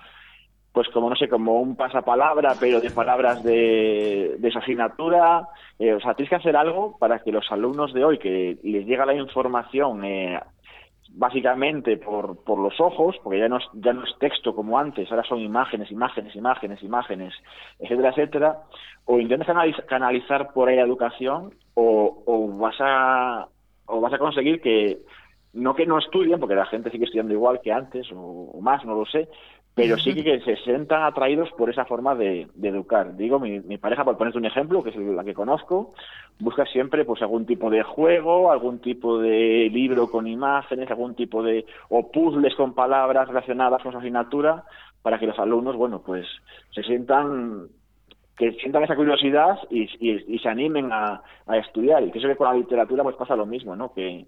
pues 0.72 0.88
como 0.90 1.10
no 1.10 1.16
sé, 1.16 1.28
como 1.28 1.60
un 1.60 1.76
pasapalabra, 1.76 2.54
pero 2.60 2.80
de 2.80 2.92
palabras 2.92 3.44
de, 3.44 4.36
de 4.38 4.48
esa 4.48 4.60
asignatura. 4.60 5.48
Eh, 5.80 5.94
o 5.94 6.00
sea, 6.00 6.14
tienes 6.14 6.30
que 6.30 6.36
hacer 6.36 6.56
algo 6.56 6.96
para 7.00 7.20
que 7.20 7.32
los 7.32 7.52
alumnos 7.52 7.92
de 7.92 8.06
hoy, 8.06 8.20
que 8.20 8.60
les 8.62 8.86
llega 8.86 9.06
la 9.08 9.16
información 9.16 10.06
eh, 10.06 10.40
básicamente 11.12 11.98
por, 11.98 12.44
por 12.44 12.60
los 12.60 12.80
ojos, 12.80 13.16
porque 13.24 13.40
ya 13.40 13.50
no, 13.50 13.58
es, 13.58 13.64
ya 13.74 13.94
no 13.94 14.04
es 14.04 14.18
texto 14.20 14.56
como 14.56 14.78
antes, 14.78 15.10
ahora 15.12 15.24
son 15.24 15.40
imágenes, 15.40 15.92
imágenes, 15.92 16.36
imágenes, 16.36 16.82
imágenes, 16.84 17.34
etcétera, 17.80 18.10
etcétera, 18.10 18.58
o 19.06 19.20
intentas 19.20 19.48
canaliz- 19.48 19.86
canalizar 19.86 20.54
por 20.54 20.70
ahí 20.70 20.76
la 20.76 20.84
educación 20.84 21.54
o, 21.74 22.24
o 22.26 22.58
vas 22.58 22.76
a 22.80 23.48
o 23.88 24.00
vas 24.02 24.14
a 24.14 24.20
conseguir 24.20 24.62
que 24.62 25.00
no 25.54 25.74
que 25.74 25.88
no 25.88 25.98
estudien, 25.98 26.40
porque 26.40 26.56
la 26.56 26.68
gente 26.68 26.92
sigue 26.92 27.06
estudiando 27.06 27.34
igual 27.34 27.60
que 27.62 27.72
antes 27.72 28.12
o, 28.12 28.52
o 28.54 28.62
más, 28.62 28.86
no 28.86 28.94
lo 28.94 29.06
sé, 29.06 29.28
pero 29.76 29.98
sí 29.98 30.14
que, 30.24 30.40
se 30.42 30.56
sientan 30.58 31.04
atraídos 31.04 31.50
por 31.58 31.70
esa 31.70 31.86
forma 31.86 32.16
de, 32.16 32.48
de 32.54 32.68
educar. 32.70 33.16
Digo, 33.16 33.40
mi, 33.40 33.60
mi 33.62 33.78
pareja, 33.78 34.04
por 34.04 34.18
ponerte 34.18 34.38
un 34.38 34.46
ejemplo, 34.46 34.84
que 34.84 34.90
es 34.90 34.96
la 34.96 35.24
que 35.24 35.34
conozco, 35.34 35.94
busca 36.40 36.66
siempre 36.66 37.06
pues 37.06 37.22
algún 37.22 37.46
tipo 37.46 37.70
de 37.70 37.84
juego, 37.84 38.52
algún 38.52 38.80
tipo 38.80 39.20
de 39.20 39.70
libro 39.72 40.10
con 40.10 40.28
imágenes, 40.28 40.90
algún 40.90 41.16
tipo 41.16 41.44
de 41.44 41.66
o 41.90 42.12
puzzles 42.12 42.56
con 42.56 42.74
palabras 42.74 43.28
relacionadas 43.28 43.82
con 43.84 43.92
su 43.92 43.98
asignatura, 43.98 44.64
para 45.02 45.18
que 45.18 45.28
los 45.28 45.40
alumnos, 45.40 45.76
bueno, 45.78 46.02
pues 46.06 46.28
se 46.72 46.84
sientan 46.84 47.68
que 48.38 48.54
sientan 48.54 48.84
esa 48.84 48.96
curiosidad 48.96 49.60
y, 49.70 49.82
y- 50.00 50.36
y 50.36 50.40
se 50.40 50.48
animen 50.48 50.94
a, 50.94 51.22
a 51.46 51.58
estudiar. 51.58 52.02
Y 52.04 52.10
pienso 52.10 52.30
que 52.30 52.38
con 52.38 52.48
la 52.48 52.54
literatura 52.54 53.04
pues 53.04 53.18
pasa 53.18 53.36
lo 53.36 53.46
mismo, 53.46 53.76
¿no? 53.76 53.94
Que 53.94 54.26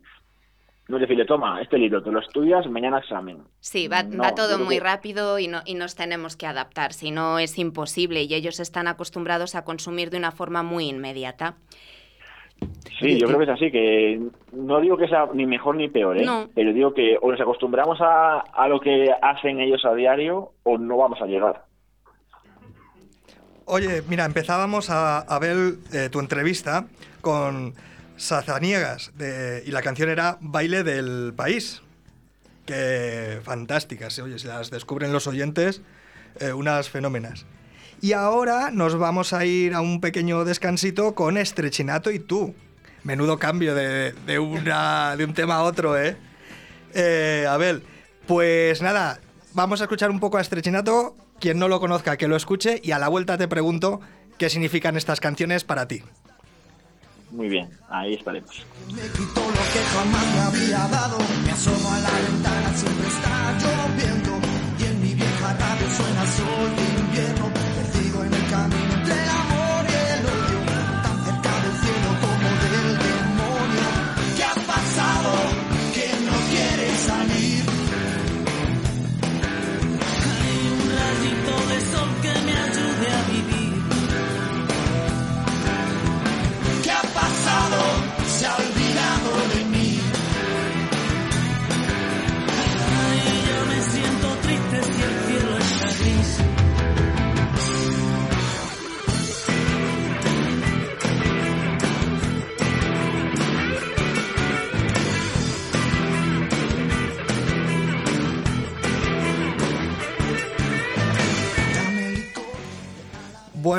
no 0.91 0.97
es 0.97 1.01
decirle, 1.01 1.25
toma, 1.25 1.61
este 1.61 1.77
libro, 1.77 2.03
te 2.03 2.11
lo 2.11 2.19
estudias, 2.19 2.67
mañana 2.69 2.99
examen. 2.99 3.39
Sí, 3.61 3.87
va, 3.87 4.03
No, 4.03 4.21
va 4.23 4.35
todo 4.35 4.59
muy 4.59 4.75
que- 4.75 4.83
rápido 4.83 5.39
y, 5.39 5.47
no, 5.47 5.61
y 5.65 5.73
nos 5.75 5.95
tenemos 5.95 6.35
que 6.35 6.45
adaptar, 6.45 6.93
si 6.93 7.09
no 7.11 7.39
es 7.39 7.57
imposible 7.57 8.23
y 8.23 8.33
ellos 8.33 8.59
están 8.59 8.87
acostumbrados 8.87 9.55
a 9.55 9.63
consumir 9.63 10.09
de 10.11 10.17
una 10.17 10.31
forma 10.31 10.61
muy 10.63 10.89
inmediata. 10.89 11.55
Sí, 12.99 13.17
yo 13.19 13.25
creo 13.25 13.39
que 13.39 13.45
es 13.45 13.49
así, 13.49 13.71
que 13.71 14.21
no 14.51 14.79
digo 14.81 14.95
que 14.95 15.07
sea 15.07 15.27
ni 15.33 15.47
mejor 15.47 15.75
ni 15.77 15.87
peor, 15.89 16.17
¿eh? 16.19 16.25
No. 16.25 16.47
Pero 16.53 16.73
digo 16.73 16.93
que 16.93 17.17
o 17.19 17.31
nos 17.31 17.41
acostumbramos 17.41 17.99
a, 18.01 18.39
a 18.39 18.67
lo 18.67 18.79
que 18.79 19.09
hacen 19.21 19.59
ellos 19.59 19.83
a 19.85 19.95
diario 19.95 20.51
o 20.61 20.77
no 20.77 20.97
vamos 20.97 21.19
a 21.21 21.25
llegar. 21.25 21.65
Oye, 23.65 24.03
mira, 24.07 24.25
empezábamos 24.25 24.89
a, 24.89 25.19
a 25.19 25.39
ver 25.39 25.55
eh, 25.93 26.09
tu 26.11 26.19
entrevista 26.19 26.85
con 27.21 27.73
Sazaniegas 28.21 29.11
y 29.65 29.71
la 29.71 29.81
canción 29.81 30.09
era 30.09 30.37
Baile 30.41 30.83
del 30.83 31.33
País. 31.35 31.81
Que 32.65 33.39
fantásticas, 33.43 34.19
oye, 34.19 34.37
si 34.37 34.47
las 34.47 34.69
descubren 34.69 35.11
los 35.11 35.25
oyentes, 35.25 35.81
eh, 36.39 36.53
unas 36.53 36.89
fenómenas. 36.89 37.47
Y 37.99 38.13
ahora 38.13 38.69
nos 38.71 38.95
vamos 38.95 39.33
a 39.33 39.45
ir 39.45 39.73
a 39.73 39.81
un 39.81 39.99
pequeño 39.99 40.45
descansito 40.45 41.15
con 41.15 41.35
Estrechinato 41.35 42.11
y 42.11 42.19
tú. 42.19 42.53
Menudo 43.03 43.39
cambio 43.39 43.73
de, 43.73 44.13
de 44.27 44.37
una, 44.37 45.15
de 45.17 45.25
un 45.25 45.33
tema 45.33 45.55
a 45.55 45.63
otro, 45.63 45.99
¿eh? 45.99 46.15
Eh, 46.93 47.47
Abel, 47.49 47.83
pues 48.27 48.83
nada, 48.83 49.19
vamos 49.53 49.81
a 49.81 49.85
escuchar 49.85 50.11
un 50.11 50.19
poco 50.19 50.37
a 50.37 50.41
Estrechinato. 50.41 51.15
Quien 51.39 51.57
no 51.57 51.67
lo 51.67 51.79
conozca, 51.79 52.17
que 52.17 52.27
lo 52.27 52.35
escuche. 52.35 52.79
Y 52.83 52.91
a 52.91 52.99
la 52.99 53.07
vuelta 53.07 53.39
te 53.39 53.47
pregunto 53.47 53.99
qué 54.37 54.47
significan 54.51 54.95
estas 54.95 55.19
canciones 55.19 55.63
para 55.63 55.87
ti. 55.87 56.03
Muy 57.31 57.47
bien, 57.47 57.69
ahí 57.89 58.13
estaremos. 58.13 58.65
Me 58.87 59.01
quito 59.01 59.39
lo 59.39 59.63
que 59.73 59.79
jamás 59.93 60.25
me 60.33 60.39
había 60.41 60.87
dado. 60.87 61.17
Me 61.45 61.51
asomo 61.51 61.91
a 61.91 61.99
la 61.99 62.11
ventana, 62.11 62.73
siempre 62.75 63.07
está 63.07 63.57
lloviendo. 63.59 64.31
Y 64.79 64.83
en 64.83 65.01
mi 65.01 65.13
vieja 65.13 65.53
radio 65.53 65.89
suena 65.95 66.25
sol 66.25 66.90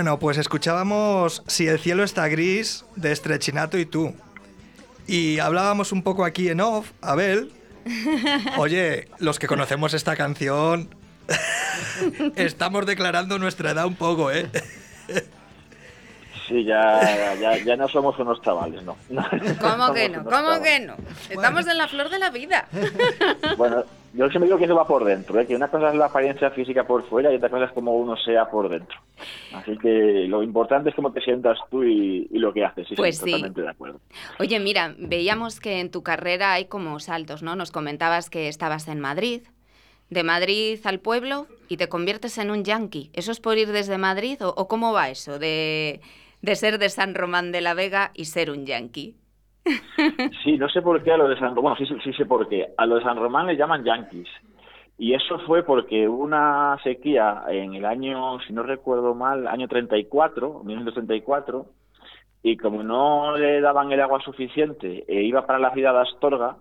Bueno, 0.03 0.19
pues 0.19 0.37
escuchábamos 0.37 1.45
Si 1.47 1.69
el 1.69 1.79
cielo 1.79 2.03
está 2.03 2.27
gris 2.27 2.85
de 2.97 3.13
Estrechinato 3.13 3.79
y 3.79 3.87
tú. 3.87 4.17
Y 5.07 5.39
hablábamos 5.39 5.93
un 5.93 6.03
poco 6.03 6.25
aquí 6.25 6.49
en 6.49 6.61
off, 6.61 6.91
Abel. 7.01 7.53
Oye, 8.59 9.07
los 9.21 9.39
que 9.39 9.47
conocemos 9.47 9.95
esta 9.95 10.17
canción, 10.17 10.93
estamos 12.35 12.85
declarando 12.85 13.39
nuestra 13.39 13.71
edad 13.71 13.87
un 13.87 13.95
poco, 13.95 14.33
¿eh? 14.33 14.51
Sí, 16.53 16.65
ya, 16.65 17.35
ya, 17.41 17.57
ya 17.65 17.77
no 17.77 17.89
somos 17.89 18.19
unos 18.19 18.43
chavales, 18.43 18.83
¿no. 18.83 18.95
¿Cómo 19.61 19.95
que 19.95 20.11
no? 20.11 20.23
¿Cómo 20.23 20.31
chavales. 20.33 20.63
que 20.63 20.87
no? 20.87 20.97
Estamos 21.31 21.67
en 21.67 21.79
la 21.79 21.89
flor 21.89 22.11
de 22.11 22.19
la 22.19 22.31
vida. 22.31 22.69
Bueno, 23.57 23.85
yo 24.13 24.29
siempre 24.29 24.47
digo 24.47 24.59
que 24.59 24.65
eso 24.65 24.75
va 24.75 24.87
por 24.87 25.05
dentro, 25.05 25.39
¿eh? 25.41 25.47
que 25.47 25.55
una 25.55 25.69
cosa 25.69 25.91
es 25.91 25.95
la 25.95 26.07
apariencia 26.07 26.51
física 26.51 26.85
por 26.85 27.07
fuera 27.09 27.33
y 27.33 27.37
otra 27.37 27.49
cosa 27.49 27.67
es 27.67 27.73
como 27.73 27.93
uno 27.97 28.17
sea 28.17 28.51
por 28.51 28.69
dentro. 28.69 28.99
Así 29.55 29.77
que 29.79 30.27
lo 30.29 30.43
importante 30.43 30.91
es 30.91 30.95
cómo 30.95 31.13
te 31.13 31.21
sientas 31.21 31.59
tú 31.71 31.85
y, 31.85 32.29
y 32.31 32.39
lo 32.39 32.53
que 32.53 32.65
haces. 32.65 32.89
Pues 32.97 33.19
sí, 33.19 33.25
sí. 33.25 33.31
totalmente 33.33 33.63
de 33.63 33.69
acuerdo. 33.69 34.01
Oye, 34.39 34.59
mira, 34.59 34.95
veíamos 34.99 35.61
que 35.61 35.81
en 35.81 35.91
tu 35.91 36.03
carrera 36.03 36.53
hay 36.53 36.67
como 36.67 36.99
saltos, 36.99 37.43
¿no? 37.43 37.57
Nos 37.57 37.71
comentabas 37.71 38.31
que 38.31 38.49
estabas 38.49 38.89
en 38.89 39.01
Madrid, 39.01 39.43
de 40.11 40.23
Madrid 40.25 40.81
al 40.85 40.99
pueblo 40.99 41.47
y 41.69 41.77
te 41.77 41.89
conviertes 41.89 42.37
en 42.39 42.51
un 42.51 42.65
yankee. 42.65 43.11
¿Eso 43.15 43.33
es 43.33 43.41
por 43.41 43.57
ir 43.59 43.71
desde 43.73 43.97
Madrid 43.97 44.45
o, 44.45 44.49
o 44.51 44.69
cómo 44.69 44.93
va 44.93 45.09
eso 45.09 45.39
de, 45.39 46.01
de 46.43 46.57
ser 46.57 46.79
de 46.79 46.89
San 46.89 47.15
Román 47.15 47.53
de 47.53 47.61
la 47.61 47.75
Vega 47.75 48.11
y 48.15 48.27
ser 48.27 48.51
un 48.51 48.67
yankee? 48.67 49.17
Sí, 50.43 50.59
no 50.59 50.69
sé 50.69 50.83
por 50.83 51.03
qué 51.03 51.13
a 51.13 51.17
los 51.17 51.29
de 51.29 51.39
San 51.39 51.55
Román, 51.55 51.77
bueno, 51.79 52.01
sí, 52.03 52.13
sé 52.13 52.27
por 52.27 52.49
qué. 52.49 52.69
A 52.77 52.85
los 52.85 52.99
de 52.99 53.05
San 53.05 53.17
Román 53.17 53.47
le 53.47 53.57
llaman 53.57 53.85
yanquis. 53.85 54.29
Y 54.99 55.15
eso 55.15 55.39
fue 55.47 55.65
porque 55.65 56.09
una 56.09 56.77
sequía 56.83 57.45
en 57.49 57.75
el 57.75 57.85
año, 57.85 58.41
si 58.41 58.53
no 58.53 58.63
recuerdo 58.63 59.15
mal, 59.15 59.47
año 59.47 59.69
34, 59.69 60.63
1934, 60.65 61.67
y 62.43 62.57
como 62.57 62.83
no 62.83 63.37
le 63.37 63.61
daban 63.61 63.93
el 63.93 64.01
agua 64.01 64.21
suficiente 64.21 65.05
e 65.07 65.23
iba 65.23 65.47
para 65.47 65.61
la 65.61 65.73
ciudad 65.73 65.95
de 65.95 66.01
Astorga, 66.01 66.57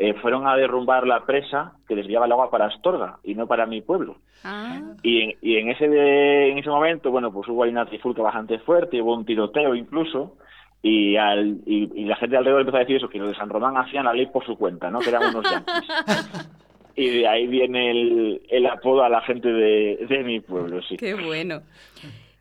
eh, 0.00 0.14
fueron 0.14 0.48
a 0.48 0.56
derrumbar 0.56 1.06
la 1.06 1.24
presa 1.26 1.72
que 1.86 1.94
desviaba 1.94 2.26
el 2.26 2.32
agua 2.32 2.50
para 2.50 2.66
Astorga 2.66 3.18
y 3.22 3.34
no 3.34 3.46
para 3.46 3.66
mi 3.66 3.82
pueblo. 3.82 4.16
Ah, 4.44 4.80
Y 5.02 5.20
en, 5.22 5.34
y 5.42 5.56
en 5.56 5.68
ese 5.70 5.88
de- 5.88 6.50
en 6.52 6.58
ese 6.58 6.70
momento, 6.70 7.10
bueno, 7.10 7.30
pues 7.32 7.46
hubo 7.48 7.62
ahí 7.64 7.70
una 7.70 7.84
trifulca 7.86 8.22
bastante 8.22 8.58
fuerte, 8.60 9.00
hubo 9.02 9.14
un 9.14 9.24
tiroteo 9.26 9.74
incluso, 9.74 10.36
y, 10.82 11.16
al, 11.16 11.58
y, 11.66 11.90
y 11.94 12.04
la 12.06 12.16
gente 12.16 12.36
alrededor 12.38 12.62
empezó 12.62 12.78
a 12.78 12.80
decir 12.80 12.96
eso, 12.96 13.08
que 13.10 13.18
los 13.18 13.28
de 13.28 13.34
San 13.34 13.50
Román 13.50 13.76
hacían 13.76 14.06
la 14.06 14.14
ley 14.14 14.26
por 14.26 14.44
su 14.46 14.56
cuenta, 14.56 14.90
¿no? 14.90 15.00
Que 15.00 15.10
eran 15.10 15.34
unos 15.34 15.44
yanquis. 15.50 15.88
Y 16.96 17.08
de 17.20 17.28
ahí 17.28 17.46
viene 17.46 17.90
el, 17.92 18.42
el 18.50 18.66
apodo 18.66 19.04
a 19.04 19.08
la 19.08 19.20
gente 19.22 19.48
de, 19.48 20.06
de 20.08 20.22
mi 20.24 20.40
pueblo, 20.40 20.82
sí. 20.82 20.96
qué 20.96 21.14
bueno. 21.14 21.60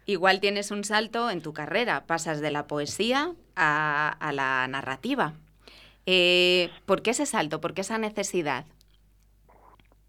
Igual 0.05 0.39
tienes 0.41 0.71
un 0.71 0.83
salto 0.83 1.29
en 1.29 1.41
tu 1.43 1.53
carrera, 1.53 2.03
pasas 2.07 2.41
de 2.41 2.49
la 2.51 2.65
poesía 2.67 3.29
a, 3.55 4.09
a 4.09 4.31
la 4.33 4.67
narrativa. 4.67 5.33
Eh, 6.11 6.71
¿Por 6.87 7.03
qué 7.03 7.11
ese 7.11 7.27
salto? 7.27 7.61
¿Por 7.61 7.75
qué 7.75 7.81
esa 7.81 7.99
necesidad? 7.99 8.65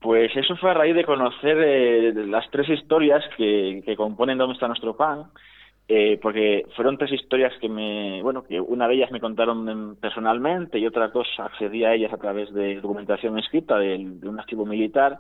Pues 0.01 0.35
eso 0.35 0.57
fue 0.57 0.71
a 0.71 0.75
raíz 0.75 0.95
de 0.95 1.05
conocer 1.05 1.59
eh, 1.61 2.15
las 2.27 2.51
tres 2.51 2.71
historias 2.71 3.23
que, 3.37 3.83
componen 3.99 4.39
Dónde 4.39 4.55
está 4.55 4.67
nuestro 4.67 4.97
pan, 4.97 5.25
eh, 5.89 6.19
porque 6.23 6.65
fueron 6.75 6.97
tres 6.97 7.13
historias 7.13 7.53
que 7.61 7.69
me, 7.69 8.23
bueno, 8.23 8.45
que 8.45 8.59
una 8.59 8.89
de 8.89 8.95
ellas 8.95 9.11
me 9.11 9.21
contaron 9.21 9.97
personalmente 10.01 10.79
y 10.79 10.87
otras 10.87 11.13
dos 11.13 11.29
accedí 11.37 11.85
a 11.85 11.93
ellas 11.93 12.15
a 12.15 12.17
través 12.17 12.51
de 12.55 12.77
documentación 12.77 13.39
escrita 13.39 13.79
de, 13.79 13.97
un 13.97 14.41
archivo 14.41 14.65
militar 14.65 15.19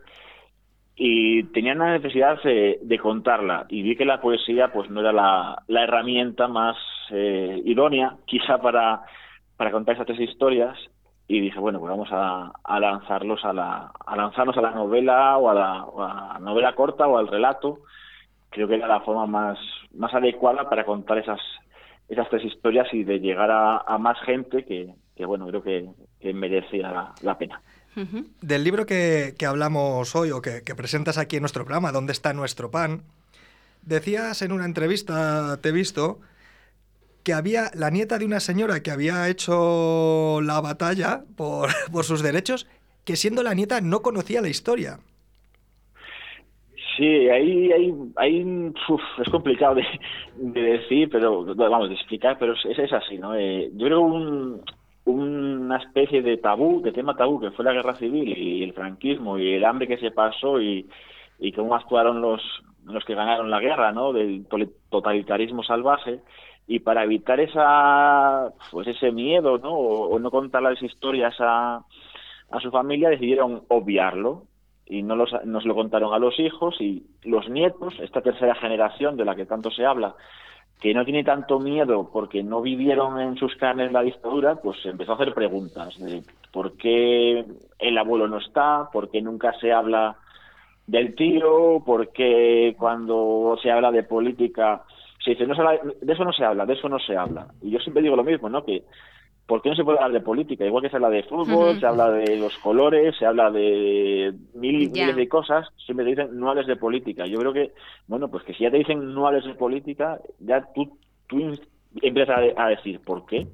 y 0.96 1.42
tenía 1.52 1.74
la 1.74 1.92
necesidad 1.92 2.42
de, 2.42 2.78
de 2.80 2.98
contarla 2.98 3.66
y 3.68 3.82
vi 3.82 3.96
que 3.96 4.06
la 4.06 4.22
poesía 4.22 4.72
pues 4.72 4.88
no 4.88 5.00
era 5.00 5.12
la, 5.12 5.62
la 5.66 5.84
herramienta 5.84 6.48
más 6.48 6.76
eh, 7.10 7.60
idónea 7.66 8.16
quizá 8.24 8.58
para, 8.62 9.02
para 9.60 9.72
contar 9.72 9.94
esas 9.94 10.06
tres 10.06 10.20
historias 10.20 10.74
y 11.28 11.38
dije, 11.38 11.58
bueno, 11.60 11.80
pues 11.80 11.90
vamos 11.90 12.08
a, 12.12 12.50
a 12.64 12.80
lanzarlos 12.80 13.44
a 13.44 13.52
la, 13.52 13.92
a 14.06 14.16
lanzarnos 14.16 14.56
a 14.56 14.62
la 14.62 14.70
novela 14.70 15.36
o 15.36 15.50
a 15.50 15.54
la, 15.54 15.84
o 15.84 16.02
a 16.02 16.32
la 16.32 16.38
novela 16.38 16.74
corta 16.74 17.06
o 17.06 17.18
al 17.18 17.28
relato. 17.28 17.80
Creo 18.48 18.66
que 18.66 18.76
era 18.76 18.88
la 18.88 19.02
forma 19.02 19.26
más, 19.26 19.58
más 19.92 20.14
adecuada 20.14 20.66
para 20.66 20.86
contar 20.86 21.18
esas, 21.18 21.40
esas 22.08 22.26
tres 22.30 22.42
historias 22.46 22.88
y 22.94 23.04
de 23.04 23.20
llegar 23.20 23.50
a, 23.50 23.82
a 23.86 23.98
más 23.98 24.18
gente 24.22 24.64
que, 24.64 24.94
que, 25.14 25.26
bueno, 25.26 25.46
creo 25.48 25.62
que, 25.62 25.90
que 26.20 26.32
merecía 26.32 26.90
la, 26.90 27.14
la 27.20 27.36
pena. 27.36 27.60
Del 28.40 28.64
libro 28.64 28.86
que, 28.86 29.34
que 29.38 29.44
hablamos 29.44 30.16
hoy 30.16 30.30
o 30.30 30.40
que, 30.40 30.62
que 30.64 30.74
presentas 30.74 31.18
aquí 31.18 31.36
en 31.36 31.42
nuestro 31.42 31.66
programa, 31.66 31.92
¿Dónde 31.92 32.12
está 32.12 32.32
nuestro 32.32 32.70
pan? 32.70 33.02
Decías 33.82 34.40
en 34.40 34.52
una 34.52 34.64
entrevista, 34.64 35.58
te 35.60 35.68
he 35.68 35.72
visto, 35.72 36.18
que 37.24 37.32
había 37.32 37.70
la 37.74 37.90
nieta 37.90 38.18
de 38.18 38.24
una 38.24 38.40
señora 38.40 38.82
que 38.82 38.90
había 38.90 39.28
hecho 39.28 40.40
la 40.42 40.60
batalla 40.60 41.24
por, 41.36 41.68
por 41.92 42.04
sus 42.04 42.22
derechos, 42.22 42.68
que 43.04 43.16
siendo 43.16 43.42
la 43.42 43.54
nieta 43.54 43.80
no 43.80 44.00
conocía 44.00 44.40
la 44.40 44.48
historia. 44.48 44.98
Sí, 46.96 47.28
ahí, 47.30 47.72
ahí, 47.72 47.94
ahí 48.16 48.72
uf, 48.88 49.00
es 49.24 49.28
complicado 49.30 49.76
de, 49.76 49.84
de 50.36 50.60
decir, 50.60 51.08
pero 51.10 51.44
vamos, 51.54 51.88
de 51.88 51.94
explicar, 51.94 52.36
pero 52.38 52.52
es, 52.52 52.78
es 52.78 52.92
así, 52.92 53.16
¿no? 53.16 53.34
Eh, 53.34 53.70
yo 53.74 53.86
creo 53.86 54.00
un, 54.00 54.62
una 55.04 55.78
especie 55.78 56.22
de 56.22 56.36
tabú, 56.36 56.82
de 56.82 56.92
tema 56.92 57.16
tabú, 57.16 57.40
que 57.40 57.52
fue 57.52 57.64
la 57.64 57.72
guerra 57.72 57.94
civil 57.96 58.36
y 58.36 58.62
el 58.62 58.72
franquismo 58.74 59.38
y 59.38 59.54
el 59.54 59.64
hambre 59.64 59.86
que 59.88 59.98
se 59.98 60.10
pasó 60.10 60.60
y, 60.60 60.86
y 61.38 61.52
cómo 61.52 61.74
actuaron 61.74 62.20
los, 62.20 62.42
los 62.84 63.04
que 63.04 63.14
ganaron 63.14 63.50
la 63.50 63.60
guerra, 63.60 63.92
¿no? 63.92 64.12
Del 64.12 64.46
totalitarismo 64.90 65.62
salvaje. 65.62 66.20
Y 66.66 66.80
para 66.80 67.04
evitar 67.04 67.40
esa, 67.40 68.52
pues 68.70 68.86
ese 68.86 69.10
miedo, 69.10 69.58
¿no? 69.58 69.72
O, 69.72 70.18
no 70.18 70.30
contar 70.30 70.62
las 70.62 70.80
historias 70.82 71.34
a, 71.40 71.84
a 72.50 72.60
su 72.60 72.70
familia, 72.70 73.10
decidieron 73.10 73.62
obviarlo 73.68 74.44
y 74.86 75.02
no 75.02 75.14
los, 75.14 75.30
nos 75.44 75.64
lo 75.64 75.74
contaron 75.74 76.12
a 76.12 76.18
los 76.18 76.38
hijos 76.40 76.80
y 76.80 77.06
los 77.22 77.48
nietos, 77.48 77.94
esta 78.00 78.22
tercera 78.22 78.56
generación 78.56 79.16
de 79.16 79.24
la 79.24 79.36
que 79.36 79.46
tanto 79.46 79.70
se 79.70 79.86
habla, 79.86 80.16
que 80.80 80.94
no 80.94 81.04
tiene 81.04 81.22
tanto 81.22 81.60
miedo 81.60 82.10
porque 82.12 82.42
no 82.42 82.60
vivieron 82.62 83.20
en 83.20 83.36
sus 83.36 83.54
carnes 83.56 83.92
la 83.92 84.02
dictadura, 84.02 84.56
pues 84.56 84.78
empezó 84.84 85.12
a 85.12 85.14
hacer 85.16 85.34
preguntas 85.34 85.96
de 85.98 86.22
por 86.52 86.76
qué 86.76 87.44
el 87.78 87.98
abuelo 87.98 88.26
no 88.26 88.38
está, 88.38 88.88
por 88.92 89.10
qué 89.10 89.22
nunca 89.22 89.52
se 89.60 89.72
habla 89.72 90.16
del 90.86 91.14
tío, 91.14 91.82
por 91.84 92.10
qué 92.10 92.74
cuando 92.76 93.56
se 93.62 93.70
habla 93.70 93.92
de 93.92 94.02
política 94.02 94.82
se 95.24 95.30
dice, 95.32 95.46
no 95.46 95.54
se 95.54 95.60
habla- 95.62 95.80
de 96.00 96.12
eso 96.12 96.24
no 96.24 96.32
se 96.32 96.44
habla, 96.44 96.66
de 96.66 96.74
eso 96.74 96.88
no 96.88 96.98
se 96.98 97.16
habla. 97.16 97.48
Y 97.62 97.70
yo 97.70 97.78
siempre 97.80 98.02
digo 98.02 98.16
lo 98.16 98.24
mismo, 98.24 98.48
¿no? 98.48 98.64
Que 98.64 98.84
¿por 99.46 99.62
qué 99.62 99.68
no 99.70 99.74
se 99.76 99.84
puede 99.84 99.98
hablar 99.98 100.12
de 100.12 100.20
política? 100.20 100.64
Igual 100.64 100.82
que 100.84 100.90
se 100.90 100.96
habla 100.96 101.10
de 101.10 101.24
fútbol, 101.24 101.78
se 101.80 101.86
habla 101.86 102.10
de 102.10 102.36
los 102.36 102.56
colores, 102.58 103.16
se 103.18 103.26
habla 103.26 103.50
de 103.50 104.32
mil 104.54 104.90
Ya. 104.92 105.06
miles 105.06 105.16
de 105.16 105.28
cosas, 105.28 105.68
siempre 105.84 106.04
te 106.04 106.10
dicen 106.10 106.38
no 106.38 106.50
hables 106.50 106.66
de 106.68 106.76
política. 106.76 107.26
Yo 107.26 107.40
creo 107.40 107.52
que, 107.52 107.72
bueno, 108.06 108.30
pues 108.30 108.44
que 108.44 108.54
si 108.54 108.62
ya 108.64 108.70
te 108.70 108.78
dicen 108.78 109.12
no 109.12 109.26
hables 109.26 109.44
de 109.44 109.54
política, 109.54 110.20
ya 110.38 110.64
tú, 110.74 110.98
tú 111.26 111.58
empiezas 112.00 112.36
a, 112.56 112.64
a 112.64 112.68
decir, 112.68 113.00
¿por 113.04 113.26
qué? 113.26 113.48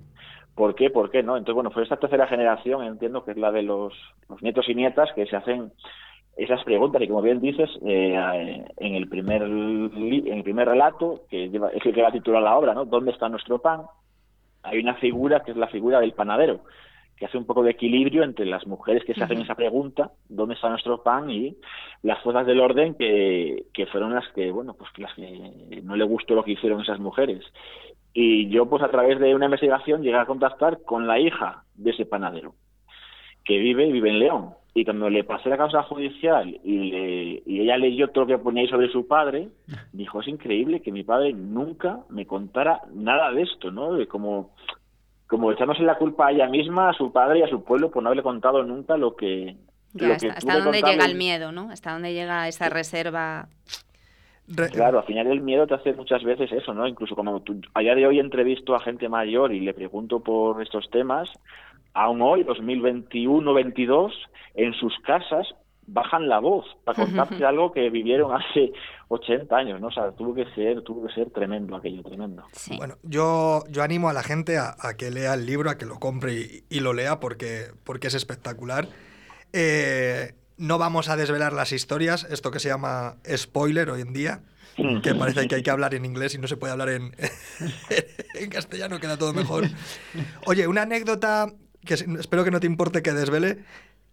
¿Por 0.54 0.74
qué? 0.74 0.90
¿Por 0.90 1.10
qué 1.10 1.22
no? 1.22 1.36
Entonces, 1.36 1.54
bueno, 1.54 1.70
fue 1.70 1.82
esta 1.82 1.96
tercera 1.98 2.26
generación, 2.26 2.82
entiendo 2.84 3.24
que 3.24 3.30
es 3.32 3.36
la 3.38 3.50
de 3.52 3.62
los, 3.62 3.92
los 4.28 4.42
nietos 4.42 4.68
y 4.68 4.74
nietas 4.74 5.10
que 5.14 5.26
se 5.26 5.36
hacen 5.36 5.72
esas 6.36 6.62
preguntas 6.64 7.00
y 7.00 7.08
como 7.08 7.22
bien 7.22 7.40
dices 7.40 7.70
eh, 7.84 8.64
en 8.76 8.94
el 8.94 9.08
primer 9.08 9.42
en 9.42 10.32
el 10.32 10.42
primer 10.42 10.68
relato 10.68 11.22
que 11.30 11.48
lleva, 11.48 11.70
es 11.70 11.84
el 11.84 11.94
que 11.94 12.02
va 12.02 12.08
a 12.08 12.12
titular 12.12 12.42
la 12.42 12.56
obra 12.56 12.74
no 12.74 12.84
dónde 12.84 13.12
está 13.12 13.28
nuestro 13.28 13.58
pan 13.58 13.82
hay 14.62 14.78
una 14.78 14.94
figura 14.96 15.40
que 15.40 15.52
es 15.52 15.56
la 15.56 15.68
figura 15.68 16.00
del 16.00 16.12
panadero 16.12 16.60
que 17.16 17.24
hace 17.24 17.38
un 17.38 17.46
poco 17.46 17.62
de 17.62 17.70
equilibrio 17.70 18.22
entre 18.22 18.44
las 18.44 18.66
mujeres 18.66 19.02
que 19.04 19.14
se 19.14 19.24
hacen 19.24 19.40
esa 19.40 19.54
pregunta 19.54 20.10
dónde 20.28 20.54
está 20.54 20.68
nuestro 20.68 21.02
pan 21.02 21.30
y 21.30 21.56
las 22.02 22.22
fuerzas 22.22 22.46
del 22.46 22.60
orden 22.60 22.94
que, 22.94 23.64
que 23.72 23.86
fueron 23.86 24.14
las 24.14 24.28
que 24.34 24.50
bueno 24.52 24.74
pues 24.74 24.90
las 24.98 25.14
que 25.14 25.80
no 25.82 25.96
le 25.96 26.04
gustó 26.04 26.34
lo 26.34 26.44
que 26.44 26.52
hicieron 26.52 26.82
esas 26.82 27.00
mujeres. 27.00 27.42
Y 28.12 28.48
yo 28.48 28.66
pues 28.66 28.82
a 28.82 28.90
través 28.90 29.18
de 29.18 29.34
una 29.34 29.46
investigación 29.46 30.02
llegué 30.02 30.18
a 30.18 30.26
contactar 30.26 30.82
con 30.82 31.06
la 31.06 31.18
hija 31.18 31.64
de 31.74 31.90
ese 31.90 32.04
panadero 32.04 32.54
que 33.46 33.58
vive 33.58 33.90
vive 33.92 34.10
en 34.10 34.18
León 34.18 34.50
y 34.74 34.84
cuando 34.84 35.08
le 35.08 35.24
pasé 35.24 35.48
la 35.48 35.56
causa 35.56 35.82
judicial 35.84 36.58
y, 36.64 36.90
le- 36.90 37.42
y 37.46 37.60
ella 37.60 37.78
leyó 37.78 38.08
todo 38.08 38.24
lo 38.24 38.28
que 38.36 38.42
ponía 38.42 38.62
ahí 38.62 38.68
sobre 38.68 38.90
su 38.90 39.06
padre 39.06 39.48
dijo 39.92 40.20
es 40.20 40.28
increíble 40.28 40.80
que 40.82 40.92
mi 40.92 41.02
padre 41.04 41.32
nunca 41.32 42.00
me 42.10 42.26
contara 42.26 42.82
nada 42.92 43.30
de 43.32 43.42
esto 43.42 43.70
no 43.70 43.94
de 43.94 44.06
como 44.06 44.50
como 45.28 45.50
echándose 45.50 45.82
la 45.82 45.96
culpa 45.96 46.26
a 46.26 46.32
ella 46.32 46.48
misma 46.48 46.90
a 46.90 46.92
su 46.92 47.10
padre 47.12 47.38
y 47.38 47.42
a 47.42 47.48
su 47.48 47.64
pueblo 47.64 47.90
por 47.90 48.02
no 48.02 48.08
haberle 48.10 48.22
contado 48.22 48.62
nunca 48.64 48.96
lo 48.96 49.16
que 49.16 49.56
Ya, 49.94 50.08
lo 50.08 50.14
hasta, 50.14 50.26
que 50.28 50.32
hasta 50.34 50.52
dónde 50.58 50.64
contarle. 50.80 50.92
llega 50.92 51.04
el 51.06 51.16
miedo, 51.16 51.52
¿no? 51.52 51.70
Hasta 51.70 51.92
dónde 51.92 52.12
llega 52.12 52.46
esa 52.46 52.68
reserva. 52.68 53.48
Re- 54.48 54.68
Claro, 54.70 55.00
al 55.00 55.04
final 55.06 55.26
el 55.26 55.40
miedo 55.40 55.66
te 55.66 55.74
hace 55.74 55.92
muchas 55.94 56.22
veces 56.22 56.52
eso, 56.52 56.72
¿no? 56.72 56.86
Incluso 56.86 57.16
como 57.16 57.40
tú, 57.40 57.60
a 57.74 57.80
día 57.80 57.96
de 57.96 58.06
hoy 58.06 58.20
entrevisto 58.20 58.76
a 58.76 58.80
gente 58.80 59.08
mayor 59.08 59.52
y 59.52 59.58
le 59.58 59.74
pregunto 59.74 60.20
por 60.20 60.62
estos 60.62 60.88
temas, 60.90 61.28
aún 61.96 62.22
hoy, 62.22 62.44
2021-22, 62.44 64.12
en 64.54 64.74
sus 64.74 64.94
casas 65.00 65.46
bajan 65.88 66.28
la 66.28 66.40
voz 66.40 66.66
para 66.84 67.04
contarte 67.04 67.44
algo 67.44 67.72
que 67.72 67.88
vivieron 67.90 68.32
hace 68.32 68.72
80 69.08 69.56
años, 69.56 69.80
¿no? 69.80 69.88
O 69.88 69.92
sea, 69.92 70.12
tuvo 70.12 70.34
que 70.34 70.44
ser, 70.54 70.82
tuvo 70.82 71.06
que 71.06 71.14
ser 71.14 71.30
tremendo 71.30 71.74
aquello, 71.76 72.02
tremendo. 72.02 72.44
Sí. 72.52 72.76
Bueno, 72.76 72.96
yo, 73.02 73.64
yo 73.70 73.82
animo 73.82 74.08
a 74.08 74.12
la 74.12 74.22
gente 74.22 74.58
a, 74.58 74.76
a 74.78 74.96
que 74.96 75.10
lea 75.10 75.34
el 75.34 75.46
libro, 75.46 75.70
a 75.70 75.78
que 75.78 75.86
lo 75.86 75.98
compre 75.98 76.34
y, 76.34 76.64
y 76.68 76.80
lo 76.80 76.92
lea 76.92 77.18
porque, 77.18 77.68
porque 77.84 78.08
es 78.08 78.14
espectacular. 78.14 78.88
Eh, 79.52 80.34
no 80.58 80.78
vamos 80.78 81.08
a 81.08 81.16
desvelar 81.16 81.52
las 81.52 81.72
historias, 81.72 82.24
esto 82.30 82.50
que 82.50 82.58
se 82.58 82.68
llama 82.68 83.16
spoiler 83.34 83.90
hoy 83.90 84.00
en 84.00 84.12
día, 84.12 84.40
que 85.02 85.14
parece 85.14 85.48
que 85.48 85.54
hay 85.54 85.62
que 85.62 85.70
hablar 85.70 85.94
en 85.94 86.04
inglés 86.04 86.34
y 86.34 86.38
no 86.38 86.48
se 86.48 86.56
puede 86.56 86.72
hablar 86.72 86.90
en, 86.90 87.14
en 88.34 88.50
castellano, 88.50 88.98
queda 89.00 89.16
todo 89.16 89.32
mejor. 89.32 89.64
Oye, 90.46 90.66
una 90.66 90.82
anécdota 90.82 91.46
que 91.86 91.94
es- 91.94 92.02
espero 92.06 92.44
que 92.44 92.50
no 92.50 92.60
te 92.60 92.66
importe 92.66 93.02
que 93.02 93.12
desvele, 93.12 93.58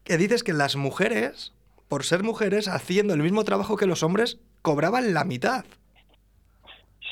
que 0.06 0.18
dices 0.18 0.44
que 0.44 0.54
las 0.54 0.76
mujeres, 0.78 1.54
por 1.90 2.04
ser 2.04 2.24
mujeres, 2.24 2.68
haciendo 2.68 3.14
el 3.14 3.22
mismo 3.22 3.44
trabajo 3.44 3.76
que 3.76 3.86
los 3.88 4.04
hombres, 4.04 4.40
cobraban 4.62 5.14
la 5.14 5.26
mitad. 5.26 5.66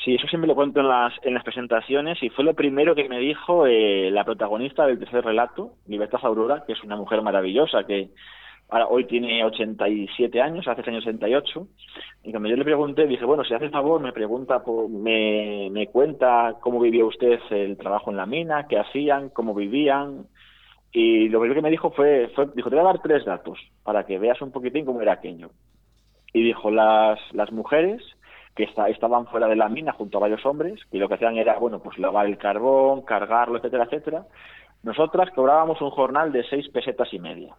Sí, 0.04 0.14
eso 0.16 0.26
siempre 0.26 0.48
lo 0.48 0.54
cuento 0.56 0.80
en 0.80 0.88
las, 0.88 1.12
en 1.22 1.34
las 1.34 1.44
presentaciones 1.44 2.20
y 2.22 2.30
fue 2.30 2.44
lo 2.44 2.54
primero 2.54 2.94
que 2.94 3.08
me 3.08 3.20
dijo 3.20 3.66
eh, 3.66 4.10
la 4.10 4.24
protagonista 4.24 4.84
del 4.86 4.98
tercer 4.98 5.24
relato, 5.24 5.74
Libertad 5.86 6.18
Aurora, 6.24 6.64
que 6.66 6.72
es 6.72 6.82
una 6.82 6.96
mujer 6.96 7.22
maravillosa 7.22 7.84
que 7.84 8.10
ahora 8.68 8.88
hoy 8.88 9.04
tiene 9.04 9.44
87 9.44 10.40
años, 10.40 10.66
hace 10.66 10.82
años 10.90 11.04
68, 11.04 11.68
y 12.24 12.30
cuando 12.32 12.48
yo 12.48 12.56
le 12.56 12.64
pregunté, 12.64 13.06
dije, 13.06 13.24
bueno, 13.24 13.44
si 13.44 13.54
hace 13.54 13.68
favor, 13.68 14.00
me 14.00 14.12
pregunta, 14.12 14.64
por- 14.64 14.88
me, 14.88 15.68
me 15.70 15.86
cuenta 15.88 16.54
cómo 16.60 16.80
vivió 16.80 17.06
usted 17.06 17.38
el 17.50 17.76
trabajo 17.76 18.10
en 18.10 18.16
la 18.16 18.26
mina, 18.26 18.66
qué 18.68 18.78
hacían, 18.78 19.28
cómo 19.28 19.54
vivían, 19.54 20.26
y 20.92 21.28
lo 21.28 21.40
primero 21.40 21.58
que 21.60 21.62
me 21.64 21.70
dijo 21.70 21.90
fue, 21.90 22.30
fue 22.34 22.46
dijo, 22.54 22.68
te 22.70 22.76
voy 22.76 22.84
a 22.84 22.88
dar 22.88 23.00
tres 23.02 23.24
datos 23.24 23.58
para 23.82 24.04
que 24.04 24.18
veas 24.18 24.40
un 24.42 24.52
poquitín 24.52 24.84
cómo 24.84 25.00
era 25.00 25.12
aquello. 25.14 25.50
Y 26.34 26.42
dijo, 26.42 26.70
las, 26.70 27.18
las 27.32 27.50
mujeres 27.52 28.02
que 28.54 28.64
esta- 28.64 28.88
estaban 28.88 29.26
fuera 29.26 29.48
de 29.48 29.56
la 29.56 29.68
mina 29.68 29.92
junto 29.92 30.18
a 30.18 30.22
varios 30.22 30.44
hombres, 30.44 30.80
que 30.90 30.98
lo 30.98 31.08
que 31.08 31.14
hacían 31.14 31.36
era, 31.36 31.58
bueno, 31.58 31.80
pues 31.82 31.98
lavar 31.98 32.26
el 32.26 32.36
carbón, 32.38 33.02
cargarlo, 33.02 33.56
etcétera, 33.58 33.84
etcétera. 33.84 34.26
Nosotras 34.82 35.30
cobrábamos 35.30 35.80
un 35.80 35.90
jornal 35.90 36.32
de 36.32 36.44
seis 36.44 36.68
pesetas 36.68 37.12
y 37.14 37.18
media. 37.18 37.54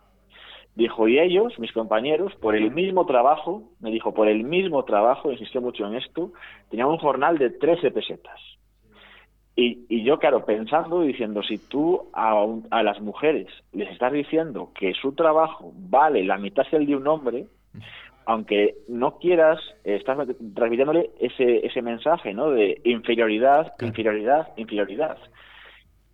Dijo, 0.76 1.08
y 1.08 1.20
ellos, 1.20 1.58
mis 1.60 1.72
compañeros, 1.72 2.34
por 2.36 2.56
el 2.56 2.72
mismo 2.72 3.06
trabajo, 3.06 3.64
me 3.80 3.92
dijo, 3.92 4.14
por 4.14 4.28
el 4.28 4.44
mismo 4.44 4.84
trabajo, 4.86 5.32
insistió 5.32 5.62
mucho 5.62 5.86
en 5.86 5.96
esto, 5.96 6.32
tenían 6.70 6.88
un 6.90 6.98
jornal 6.98 7.38
de 7.38 7.52
13 7.52 7.92
pesetas. 7.92 8.40
Y, 9.56 9.86
y 9.88 10.04
yo, 10.04 10.18
claro, 10.18 10.46
pensando 10.46 11.04
y 11.04 11.08
diciendo, 11.10 11.44
si 11.44 11.58
tú 11.60 12.10
a, 12.14 12.34
un- 12.44 12.68
a 12.72 12.82
las 12.82 13.00
mujeres 13.02 13.48
les 13.72 13.90
estás 13.92 14.12
diciendo 14.12 14.72
que 14.74 14.94
su 14.94 15.14
trabajo 15.14 15.72
vale 15.76 16.24
la 16.24 16.38
mitad 16.38 16.66
que 16.68 16.78
el 16.78 16.88
de 16.88 16.96
un 16.96 17.08
hombre, 17.08 17.46
aunque 18.26 18.76
no 18.88 19.20
quieras, 19.20 19.60
estás 19.84 20.18
transmitiéndole 20.56 21.12
ese, 21.20 21.66
ese 21.68 21.82
mensaje, 21.82 22.34
¿no? 22.34 22.50
De 22.50 22.82
inferioridad, 22.84 23.74
inferioridad, 23.88 24.48
inferioridad. 24.58 25.18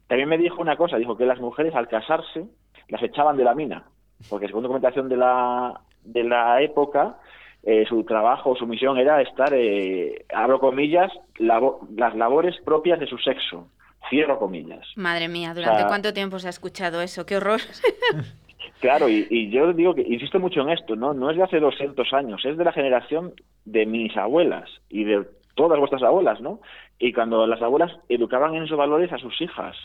También 0.07 0.27
me 0.27 0.37
dijo 0.37 0.61
una 0.61 0.75
cosa, 0.75 0.97
dijo 0.97 1.15
que 1.15 1.25
las 1.25 1.39
mujeres 1.39 1.75
al 1.75 1.87
casarse 1.87 2.45
las 2.87 3.03
echaban 3.03 3.37
de 3.37 3.43
la 3.43 3.53
mina, 3.55 3.83
porque 4.29 4.47
según 4.47 4.63
documentación 4.63 5.07
de 5.07 5.17
la, 5.17 5.79
de 6.03 6.23
la 6.23 6.61
época, 6.61 7.17
eh, 7.63 7.85
su 7.87 8.03
trabajo, 8.03 8.55
su 8.55 8.65
misión 8.67 8.97
era 8.97 9.21
estar, 9.21 9.53
eh, 9.53 10.25
abro 10.33 10.59
comillas, 10.59 11.11
labo- 11.37 11.87
las 11.95 12.15
labores 12.15 12.55
propias 12.63 12.99
de 12.99 13.07
su 13.07 13.17
sexo, 13.17 13.67
cierro 14.09 14.39
comillas. 14.39 14.85
Madre 14.95 15.27
mía, 15.27 15.53
¿durante 15.53 15.79
sea- 15.79 15.87
cuánto 15.87 16.13
tiempo 16.13 16.39
se 16.39 16.47
ha 16.47 16.51
escuchado 16.51 17.01
eso? 17.01 17.25
¡Qué 17.25 17.37
horror! 17.37 17.59
Claro, 18.81 19.09
y, 19.09 19.27
y 19.29 19.49
yo 19.49 19.73
digo 19.73 19.93
que 19.93 20.03
insisto 20.03 20.39
mucho 20.39 20.61
en 20.61 20.69
esto, 20.69 20.95
¿no? 20.95 21.13
No 21.13 21.29
es 21.29 21.35
de 21.35 21.43
hace 21.43 21.59
200 21.59 22.13
años, 22.13 22.45
es 22.45 22.57
de 22.57 22.63
la 22.63 22.71
generación 22.71 23.33
de 23.65 23.85
mis 23.85 24.15
abuelas 24.15 24.69
y 24.89 25.03
de 25.03 25.25
todas 25.55 25.77
vuestras 25.79 26.01
abuelas, 26.01 26.39
¿no? 26.39 26.61
Y 26.97 27.11
cuando 27.11 27.45
las 27.45 27.61
abuelas 27.61 27.91
educaban 28.07 28.55
en 28.55 28.63
esos 28.63 28.77
valores 28.77 29.11
a 29.11 29.17
sus 29.17 29.39
hijas, 29.41 29.75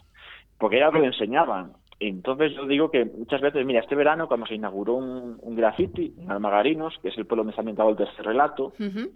porque 0.59 0.77
ellas 0.77 0.93
lo 0.93 1.03
enseñaban. 1.05 1.73
Entonces 2.01 2.53
yo 2.55 2.67
digo 2.67 2.91
que 2.91 3.05
muchas 3.05 3.41
veces, 3.41 3.65
mira, 3.65 3.81
este 3.81 3.95
verano 3.95 4.27
cuando 4.29 4.47
se 4.47 4.55
inauguró 4.55 4.95
un, 4.95 5.39
un 5.41 5.55
graffiti 5.57 6.15
en 6.19 6.31
Almagarinos, 6.31 6.99
que 7.01 7.09
es 7.09 7.19
el 7.19 7.27
pueblo 7.27 7.45
donde 7.45 7.55
se 7.55 7.61
ha 7.61 7.63
ambientado 7.63 7.91
el 7.91 7.97
tercer 7.97 8.25
relato, 8.25 8.73
Ujú. 8.79 9.11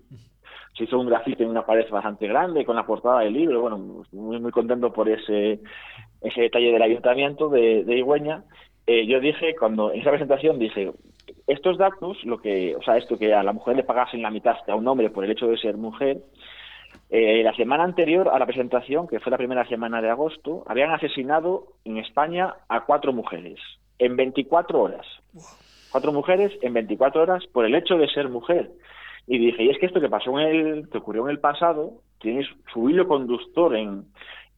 se 0.76 0.84
hizo 0.84 0.98
un 0.98 1.08
grafiti 1.08 1.42
en 1.42 1.50
una 1.50 1.66
pared 1.66 1.88
bastante 1.90 2.26
grande 2.28 2.64
con 2.64 2.76
la 2.76 2.86
portada 2.86 3.20
del 3.20 3.34
libro. 3.34 3.60
Bueno, 3.60 4.04
muy, 4.12 4.40
muy 4.40 4.52
contento 4.52 4.92
por 4.92 5.08
ese, 5.08 5.60
ese 6.20 6.40
detalle 6.40 6.72
del 6.72 6.82
ayuntamiento 6.82 7.48
de, 7.48 7.84
de 7.84 7.98
Igüeña. 7.98 8.44
Eh, 8.86 9.06
yo 9.06 9.20
dije, 9.20 9.54
cuando 9.58 9.92
en 9.92 10.00
esa 10.00 10.10
presentación 10.10 10.58
dije, 10.58 10.90
estos 11.46 11.76
datos, 11.76 12.24
lo 12.24 12.38
que, 12.40 12.74
o 12.76 12.82
sea, 12.82 12.96
esto 12.96 13.18
que 13.18 13.34
a 13.34 13.42
la 13.42 13.52
mujer 13.52 13.76
le 13.76 13.82
pagasen 13.82 14.22
la 14.22 14.30
mitad 14.30 14.56
a 14.66 14.74
un 14.74 14.88
hombre 14.88 15.10
por 15.10 15.24
el 15.24 15.30
hecho 15.30 15.46
de 15.46 15.58
ser 15.58 15.76
mujer, 15.76 16.18
eh, 17.10 17.42
la 17.42 17.54
semana 17.54 17.84
anterior 17.84 18.28
a 18.28 18.38
la 18.38 18.46
presentación, 18.46 19.08
que 19.08 19.20
fue 19.20 19.30
la 19.30 19.38
primera 19.38 19.66
semana 19.66 20.02
de 20.02 20.10
agosto, 20.10 20.64
habían 20.66 20.90
asesinado 20.90 21.68
en 21.84 21.98
España 21.98 22.54
a 22.68 22.84
cuatro 22.84 23.12
mujeres 23.12 23.58
en 23.98 24.16
24 24.16 24.80
horas. 24.80 25.06
Cuatro 25.90 26.12
mujeres 26.12 26.52
en 26.60 26.74
24 26.74 27.22
horas 27.22 27.46
por 27.52 27.64
el 27.64 27.74
hecho 27.74 27.96
de 27.96 28.08
ser 28.08 28.28
mujer. 28.28 28.70
Y 29.26 29.38
dije, 29.38 29.62
y 29.64 29.70
es 29.70 29.78
que 29.78 29.86
esto 29.86 30.00
que 30.00 30.08
pasó 30.08 30.38
en 30.38 30.46
el, 30.46 30.88
que 30.90 30.98
ocurrió 30.98 31.24
en 31.24 31.30
el 31.30 31.40
pasado, 31.40 32.02
tiene 32.20 32.46
su 32.72 32.90
hilo 32.90 33.08
conductor 33.08 33.74
en, 33.74 34.04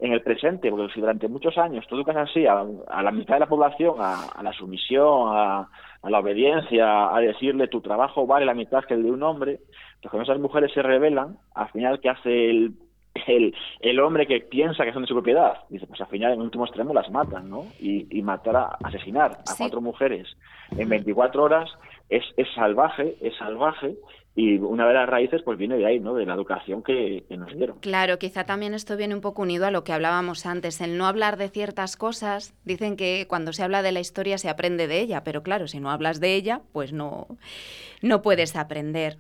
en 0.00 0.12
el 0.12 0.22
presente, 0.22 0.70
porque 0.70 0.92
si 0.94 1.00
durante 1.00 1.28
muchos 1.28 1.56
años 1.58 1.86
tú 1.86 1.94
educas 1.96 2.16
así 2.16 2.46
a, 2.46 2.64
a 2.88 3.02
la 3.02 3.10
mitad 3.10 3.34
de 3.34 3.40
la 3.40 3.48
población, 3.48 3.96
a, 3.98 4.24
a 4.34 4.42
la 4.42 4.52
sumisión, 4.52 5.28
a, 5.36 5.68
a 6.02 6.10
la 6.10 6.18
obediencia, 6.20 7.14
a 7.14 7.20
decirle 7.20 7.68
tu 7.68 7.80
trabajo 7.80 8.26
vale 8.26 8.46
la 8.46 8.54
mitad 8.54 8.84
que 8.84 8.94
el 8.94 9.02
de 9.02 9.10
un 9.10 9.22
hombre, 9.22 9.60
pues 10.00 10.10
cuando 10.10 10.22
esas 10.24 10.40
mujeres 10.40 10.72
se 10.72 10.82
rebelan, 10.82 11.36
al 11.54 11.68
final, 11.70 12.00
¿qué 12.00 12.08
hace 12.08 12.48
el, 12.50 12.72
el, 13.26 13.54
el 13.80 14.00
hombre 14.00 14.26
que 14.26 14.40
piensa 14.40 14.84
que 14.84 14.92
son 14.94 15.02
de 15.02 15.08
su 15.08 15.14
propiedad? 15.14 15.58
Dice, 15.68 15.86
pues 15.86 16.00
al 16.00 16.06
final, 16.06 16.32
en 16.32 16.40
último 16.40 16.64
extremo, 16.64 16.94
las 16.94 17.10
matan, 17.10 17.50
¿no? 17.50 17.64
Y, 17.78 18.06
y 18.16 18.22
matar, 18.22 18.56
a, 18.56 18.78
asesinar 18.82 19.32
a 19.32 19.52
Sí. 19.52 19.56
cuatro 19.64 19.80
mujeres 19.82 20.26
en 20.78 20.88
24 20.88 21.42
horas 21.42 21.70
es, 22.08 22.24
es 22.38 22.48
salvaje, 22.54 23.16
es 23.20 23.36
salvaje, 23.36 23.96
y 24.36 24.58
una 24.58 24.86
de 24.86 24.94
las 24.94 25.08
raíces 25.08 25.42
pues 25.42 25.58
viene 25.58 25.76
de 25.76 25.86
ahí, 25.86 26.00
¿no? 26.00 26.14
De 26.14 26.24
la 26.24 26.34
educación 26.34 26.82
que, 26.82 27.24
que 27.28 27.36
nos 27.36 27.52
dieron. 27.54 27.78
Claro, 27.80 28.18
quizá 28.18 28.44
también 28.44 28.74
esto 28.74 28.96
viene 28.96 29.14
un 29.14 29.20
poco 29.20 29.42
unido 29.42 29.66
a 29.66 29.70
lo 29.70 29.84
que 29.84 29.92
hablábamos 29.92 30.46
antes, 30.46 30.80
el 30.80 30.96
no 30.98 31.06
hablar 31.06 31.36
de 31.36 31.48
ciertas 31.48 31.96
cosas. 31.96 32.54
Dicen 32.64 32.96
que 32.96 33.26
cuando 33.28 33.52
se 33.52 33.62
habla 33.62 33.82
de 33.82 33.92
la 33.92 34.00
historia 34.00 34.38
se 34.38 34.48
aprende 34.48 34.86
de 34.86 35.00
ella, 35.00 35.24
pero 35.24 35.42
claro, 35.42 35.66
si 35.66 35.80
no 35.80 35.90
hablas 35.90 36.20
de 36.20 36.34
ella, 36.34 36.62
pues 36.72 36.92
no, 36.92 37.26
no 38.02 38.22
puedes 38.22 38.56
aprender. 38.56 39.18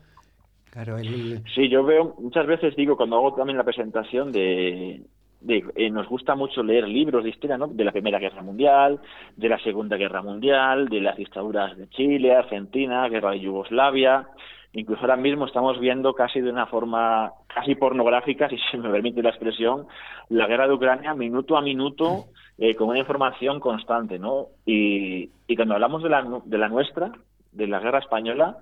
Claro, 0.70 0.98
el- 0.98 1.42
Sí, 1.54 1.68
yo 1.68 1.82
veo, 1.84 2.14
muchas 2.18 2.46
veces 2.46 2.76
digo, 2.76 2.96
cuando 2.96 3.16
hago 3.16 3.34
también 3.34 3.58
la 3.58 3.64
presentación 3.64 4.30
de, 4.30 5.02
de 5.40 5.64
eh, 5.74 5.90
nos 5.90 6.08
gusta 6.08 6.34
mucho 6.36 6.62
leer 6.62 6.86
libros 6.86 7.24
de 7.24 7.30
historia, 7.30 7.58
¿no? 7.58 7.66
De 7.66 7.84
la 7.84 7.92
Primera 7.92 8.18
Guerra 8.20 8.42
Mundial, 8.42 9.00
de 9.36 9.48
la 9.48 9.58
Segunda 9.58 9.96
Guerra 9.96 10.22
Mundial, 10.22 10.88
de 10.88 11.00
las 11.00 11.16
dictaduras 11.16 11.76
de 11.76 11.88
Chile, 11.88 12.34
Argentina, 12.36 13.08
Guerra 13.08 13.32
de 13.32 13.40
Yugoslavia. 13.40 14.28
Incluso 14.72 15.00
ahora 15.02 15.16
mismo 15.16 15.46
estamos 15.46 15.80
viendo 15.80 16.14
casi 16.14 16.40
de 16.40 16.50
una 16.50 16.66
forma 16.66 17.32
casi 17.48 17.74
pornográfica, 17.74 18.48
si 18.50 18.56
se 18.70 18.78
me 18.78 18.90
permite 18.90 19.22
la 19.22 19.30
expresión, 19.30 19.86
la 20.28 20.46
guerra 20.46 20.68
de 20.68 20.74
Ucrania 20.74 21.14
minuto 21.14 21.56
a 21.56 21.62
minuto 21.62 22.26
eh, 22.58 22.74
con 22.76 22.88
una 22.88 22.98
información 22.98 23.58
constante, 23.58 24.18
¿no? 24.18 24.46
Y, 24.64 25.30
y 25.46 25.56
cuando 25.56 25.74
hablamos 25.74 26.02
de 26.02 26.08
la, 26.08 26.24
de 26.44 26.58
la 26.58 26.68
nuestra, 26.68 27.12
de 27.52 27.66
la 27.66 27.80
guerra 27.80 27.98
española, 27.98 28.58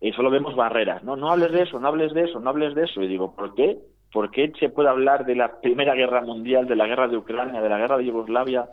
eh, 0.00 0.12
solo 0.14 0.30
vemos 0.30 0.56
barreras, 0.56 1.04
¿no? 1.04 1.16
No 1.16 1.30
hables 1.30 1.52
de 1.52 1.62
eso, 1.62 1.78
no 1.78 1.88
hables 1.88 2.14
de 2.14 2.22
eso, 2.24 2.40
no 2.40 2.50
hables 2.50 2.74
de 2.74 2.84
eso. 2.84 3.02
Y 3.02 3.08
digo, 3.08 3.34
¿por 3.34 3.54
qué? 3.54 3.78
¿Por 4.12 4.30
qué 4.30 4.50
se 4.58 4.70
puede 4.70 4.88
hablar 4.88 5.26
de 5.26 5.36
la 5.36 5.60
Primera 5.60 5.94
Guerra 5.94 6.22
Mundial, 6.22 6.66
de 6.66 6.76
la 6.76 6.86
guerra 6.86 7.06
de 7.06 7.18
Ucrania, 7.18 7.60
de 7.60 7.68
la 7.68 7.78
guerra 7.78 7.98
de 7.98 8.06
Yugoslavia 8.06 8.66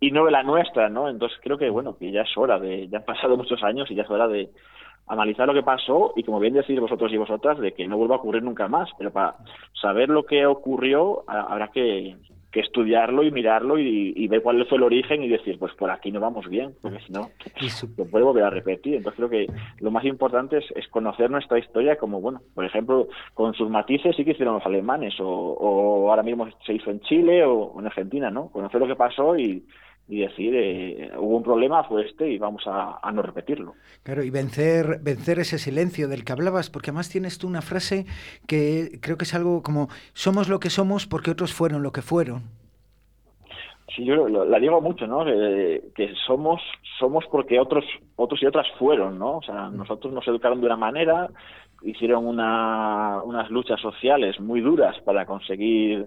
y 0.00 0.10
no 0.10 0.24
de 0.24 0.32
la 0.32 0.42
nuestra, 0.42 0.88
¿no? 0.88 1.08
Entonces 1.08 1.38
creo 1.42 1.58
que, 1.58 1.70
bueno, 1.70 1.96
que 1.96 2.10
ya 2.10 2.22
es 2.22 2.36
hora 2.36 2.58
de, 2.58 2.88
ya 2.88 2.98
han 2.98 3.04
pasado 3.04 3.36
muchos 3.36 3.62
años 3.62 3.90
y 3.90 3.94
ya 3.94 4.02
es 4.02 4.10
hora 4.10 4.26
de 4.28 4.50
analizar 5.08 5.46
lo 5.46 5.54
que 5.54 5.62
pasó 5.62 6.12
y, 6.16 6.22
como 6.22 6.40
bien 6.40 6.54
decís 6.54 6.78
vosotros 6.80 7.12
y 7.12 7.16
vosotras, 7.16 7.58
de 7.58 7.72
que 7.72 7.86
no 7.88 7.96
vuelva 7.96 8.16
a 8.16 8.18
ocurrir 8.18 8.42
nunca 8.42 8.68
más. 8.68 8.88
Pero 8.98 9.10
para 9.12 9.36
saber 9.80 10.08
lo 10.08 10.24
que 10.24 10.46
ocurrió, 10.46 11.24
ha- 11.26 11.42
habrá 11.52 11.68
que, 11.68 12.16
que 12.50 12.60
estudiarlo 12.60 13.22
y 13.22 13.30
mirarlo 13.30 13.78
y, 13.78 14.12
y 14.16 14.26
ver 14.28 14.42
cuál 14.42 14.64
fue 14.66 14.78
el 14.78 14.84
origen 14.84 15.22
y 15.22 15.28
decir, 15.28 15.58
pues 15.58 15.74
por 15.74 15.90
aquí 15.90 16.10
no 16.10 16.18
vamos 16.20 16.48
bien, 16.48 16.74
porque 16.80 17.00
si 17.00 17.12
no, 17.12 17.30
lo 17.96 18.06
puede 18.06 18.24
volver 18.24 18.44
a 18.44 18.50
repetir. 18.50 18.94
Entonces 18.96 19.16
creo 19.18 19.28
que 19.28 19.46
lo 19.80 19.90
más 19.90 20.04
importante 20.04 20.58
es, 20.58 20.64
es 20.74 20.88
conocer 20.88 21.30
nuestra 21.30 21.58
historia 21.58 21.96
como, 21.96 22.20
bueno, 22.20 22.40
por 22.54 22.64
ejemplo, 22.64 23.08
con 23.34 23.52
sus 23.54 23.68
matices 23.68 24.16
sí 24.16 24.24
que 24.24 24.30
hicieron 24.32 24.54
los 24.54 24.66
alemanes 24.66 25.18
o, 25.20 25.26
o 25.28 26.10
ahora 26.10 26.22
mismo 26.22 26.48
se 26.64 26.72
hizo 26.74 26.90
en 26.90 27.00
Chile 27.00 27.44
o 27.44 27.78
en 27.78 27.86
Argentina, 27.86 28.30
¿no? 28.30 28.48
Conocer 28.50 28.80
lo 28.80 28.86
que 28.86 28.96
pasó 28.96 29.36
y, 29.38 29.64
y 30.08 30.20
decir, 30.20 30.54
eh, 30.56 31.10
hubo 31.18 31.36
un 31.36 31.42
problema, 31.42 31.84
fue 31.84 32.06
este 32.06 32.28
y 32.30 32.38
vamos 32.38 32.62
a, 32.66 32.98
a 33.02 33.12
no 33.12 33.20
repetirlo. 33.22 33.74
Claro, 34.02 34.22
y 34.22 34.30
vencer, 34.30 35.00
vencer 35.02 35.38
ese 35.38 35.58
silencio 35.58 36.08
del 36.08 36.24
que 36.24 36.32
hablabas, 36.32 36.70
porque 36.70 36.90
además 36.90 37.10
tienes 37.10 37.38
tú 37.38 37.46
una 37.46 37.60
frase 37.62 38.06
que 38.46 38.98
creo 39.02 39.18
que 39.18 39.24
es 39.24 39.34
algo 39.34 39.62
como, 39.62 39.88
somos 40.14 40.48
lo 40.48 40.60
que 40.60 40.70
somos 40.70 41.06
porque 41.06 41.30
otros 41.30 41.52
fueron 41.52 41.82
lo 41.82 41.92
que 41.92 42.02
fueron. 42.02 42.42
Sí, 43.94 44.04
yo 44.04 44.28
lo- 44.28 44.44
la 44.44 44.58
digo 44.58 44.80
mucho, 44.80 45.06
¿no? 45.06 45.24
Que, 45.24 45.82
que 45.94 46.12
somos 46.26 46.60
somos 46.98 47.24
porque 47.30 47.58
otros 47.58 47.84
otros 48.16 48.42
y 48.42 48.46
otras 48.46 48.66
fueron, 48.78 49.18
¿no? 49.18 49.38
O 49.38 49.42
sea, 49.42 49.68
nosotros 49.70 50.12
nos 50.12 50.26
educaron 50.28 50.60
de 50.60 50.66
una 50.66 50.76
manera, 50.76 51.30
hicieron 51.82 52.26
una, 52.26 53.22
unas 53.24 53.50
luchas 53.50 53.80
sociales 53.80 54.38
muy 54.40 54.60
duras 54.60 54.96
para 55.04 55.24
conseguir, 55.26 56.06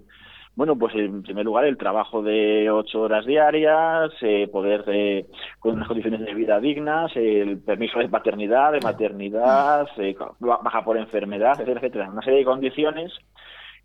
bueno, 0.56 0.78
pues 0.78 0.94
en 0.96 1.24
primer 1.24 1.46
lugar 1.46 1.66
el 1.66 1.78
trabajo 1.78 2.22
de 2.22 2.70
ocho 2.70 3.02
horas 3.02 3.26
diarias, 3.26 4.12
eh, 4.22 4.48
poder 4.52 4.84
eh, 4.88 5.26
con 5.60 5.76
unas 5.76 5.88
condiciones 5.88 6.22
de 6.22 6.34
vida 6.34 6.60
dignas, 6.60 7.12
el 7.16 7.60
permiso 7.60 8.00
de 8.00 8.10
paternidad, 8.10 8.74
de 8.74 8.82
maternidad, 8.82 9.88
eh, 9.98 10.16
baja 10.40 10.84
por 10.84 10.98
enfermedad, 10.98 11.54
etcétera, 11.54 11.80
etcétera, 11.80 12.10
una 12.10 12.22
serie 12.22 12.40
de 12.40 12.46
condiciones 12.46 13.14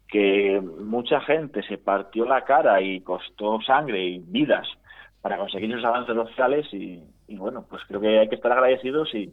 que 0.09 0.61
mucha 0.61 1.21
gente 1.21 1.63
se 1.63 1.79
partió 1.79 2.25
la 2.25 2.43
cara 2.43 2.81
y 2.81 3.01
costó 3.01 3.61
sangre 3.61 4.05
y 4.05 4.19
vidas 4.19 4.67
para 5.21 5.39
conseguir 5.39 5.71
esos 5.71 5.85
avances 5.85 6.15
sociales 6.15 6.67
y, 6.73 7.03
y 7.29 7.37
bueno, 7.37 7.65
pues 7.69 7.83
creo 7.89 8.01
que 8.01 8.19
hay 8.19 8.29
que 8.29 8.37
estar 8.37 8.53
agradecidos 8.53 9.13
y, 9.15 9.33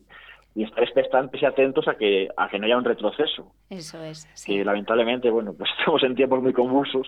y 0.55 0.63
estar 0.63 0.83
expectantes 0.83 1.41
y 1.41 1.45
atentos 1.45 1.87
a 1.87 1.95
que 1.95 2.27
a 2.37 2.47
que 2.49 2.59
no 2.59 2.65
haya 2.65 2.77
un 2.77 2.83
retroceso, 2.85 3.51
Eso 3.69 4.03
es. 4.03 4.27
sí. 4.35 4.55
que 4.57 4.63
lamentablemente, 4.65 5.29
bueno, 5.29 5.53
pues 5.53 5.69
estamos 5.79 6.03
en 6.03 6.15
tiempos 6.15 6.41
muy 6.43 6.53
convulsos, 6.53 7.07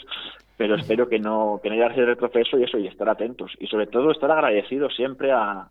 pero 0.58 0.75
espero 0.79 1.08
que 1.08 1.19
no 1.19 1.60
que 1.62 1.69
no 1.69 1.75
haya 1.75 1.88
ese 1.93 2.05
retroceso 2.05 2.58
y 2.58 2.63
eso 2.63 2.77
y 2.79 2.88
estar 2.88 3.08
atentos 3.10 3.51
y 3.60 3.67
sobre 3.67 3.88
todo 3.88 4.12
estar 4.12 4.31
agradecidos 4.31 4.95
siempre 4.95 5.31
a 5.31 5.69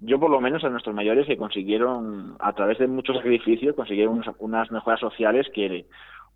yo 0.00 0.20
por 0.20 0.30
lo 0.30 0.40
menos 0.40 0.62
a 0.62 0.68
nuestros 0.68 0.94
mayores 0.94 1.26
que 1.26 1.36
consiguieron 1.36 2.36
a 2.38 2.52
través 2.52 2.78
de 2.78 2.86
muchos 2.86 3.16
sacrificios 3.16 3.74
consiguieron 3.74 4.14
unas, 4.18 4.34
unas 4.38 4.70
mejoras 4.70 5.00
sociales 5.00 5.46
que 5.52 5.86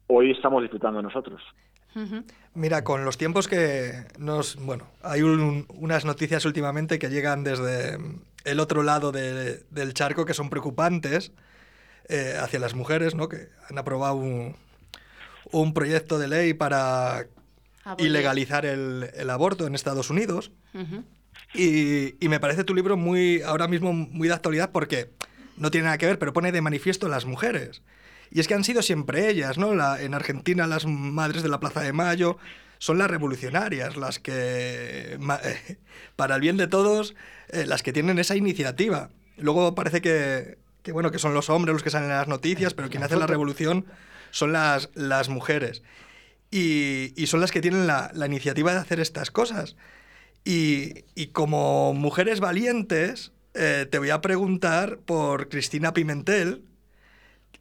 hoy 0.08 0.32
estamos 0.32 0.62
disfrutando 0.62 1.00
nosotros. 1.00 1.40
Mira, 2.54 2.82
con 2.84 3.04
los 3.04 3.18
tiempos 3.18 3.48
que 3.48 3.92
nos... 4.18 4.56
Bueno, 4.56 4.84
hay 5.02 5.22
un- 5.22 5.66
unas 5.78 6.04
noticias 6.06 6.44
últimamente 6.46 6.98
que 6.98 7.08
llegan 7.10 7.44
desde 7.44 7.98
el 8.44 8.60
otro 8.60 8.82
lado 8.82 9.12
de- 9.12 9.62
del 9.70 9.94
charco 9.94 10.24
que 10.26 10.34
son 10.34 10.50
preocupantes 10.50 11.32
eh, 12.08 12.36
hacia 12.40 12.58
las 12.58 12.74
mujeres, 12.74 13.14
¿no? 13.14 13.28
Que 13.28 13.48
han 13.70 13.78
aprobado 13.78 14.14
un, 14.16 14.56
un 15.50 15.72
proyecto 15.74 16.18
de 16.18 16.28
ley 16.28 16.54
para 16.54 17.26
ilegalizar 17.98 18.64
el, 18.66 19.10
el 19.14 19.30
aborto 19.30 19.66
en 19.66 19.74
Estados 19.74 20.10
Unidos. 20.10 20.50
Y, 21.54 22.14
y 22.24 22.28
me 22.28 22.40
parece 22.40 22.64
tu 22.64 22.74
libro 22.74 22.96
muy 22.96 23.42
ahora 23.42 23.68
mismo 23.68 23.92
muy 23.92 24.28
de 24.28 24.34
actualidad 24.34 24.70
porque 24.72 25.10
no 25.56 25.70
tiene 25.70 25.84
nada 25.86 25.98
que 25.98 26.06
ver, 26.06 26.18
pero 26.18 26.32
pone 26.32 26.50
de 26.52 26.60
manifiesto 26.62 27.08
las 27.08 27.24
mujeres. 27.26 27.82
Y 28.30 28.40
es 28.40 28.48
que 28.48 28.54
han 28.54 28.64
sido 28.64 28.80
siempre 28.82 29.28
ellas, 29.28 29.58
¿no? 29.58 29.74
La- 29.74 30.00
en 30.02 30.14
Argentina 30.14 30.66
las 30.66 30.86
madres 30.86 31.42
de 31.42 31.48
la 31.50 31.60
Plaza 31.60 31.80
de 31.82 31.92
Mayo 31.92 32.38
son 32.82 32.98
las 32.98 33.08
revolucionarias, 33.08 33.96
las 33.96 34.18
que, 34.18 35.16
ma- 35.20 35.40
para 36.16 36.34
el 36.34 36.40
bien 36.40 36.56
de 36.56 36.66
todos, 36.66 37.14
eh, 37.50 37.64
las 37.64 37.80
que 37.84 37.92
tienen 37.92 38.18
esa 38.18 38.34
iniciativa. 38.34 39.10
Luego 39.36 39.76
parece 39.76 40.00
que, 40.00 40.58
que, 40.82 40.90
bueno, 40.90 41.12
que 41.12 41.20
son 41.20 41.32
los 41.32 41.48
hombres 41.48 41.74
los 41.74 41.84
que 41.84 41.90
salen 41.90 42.10
en 42.10 42.16
las 42.16 42.26
noticias, 42.26 42.74
pero 42.74 42.90
quien 42.90 43.04
hace 43.04 43.14
la 43.14 43.28
revolución 43.28 43.86
son 44.32 44.52
las, 44.52 44.90
las 44.94 45.28
mujeres. 45.28 45.84
Y, 46.50 47.12
y 47.14 47.28
son 47.28 47.40
las 47.40 47.52
que 47.52 47.60
tienen 47.60 47.86
la, 47.86 48.10
la 48.14 48.26
iniciativa 48.26 48.72
de 48.72 48.80
hacer 48.80 48.98
estas 48.98 49.30
cosas. 49.30 49.76
Y, 50.44 51.04
y 51.14 51.28
como 51.28 51.94
mujeres 51.94 52.40
valientes, 52.40 53.30
eh, 53.54 53.86
te 53.88 53.98
voy 54.00 54.10
a 54.10 54.20
preguntar 54.20 54.98
por 54.98 55.48
Cristina 55.48 55.94
Pimentel, 55.94 56.64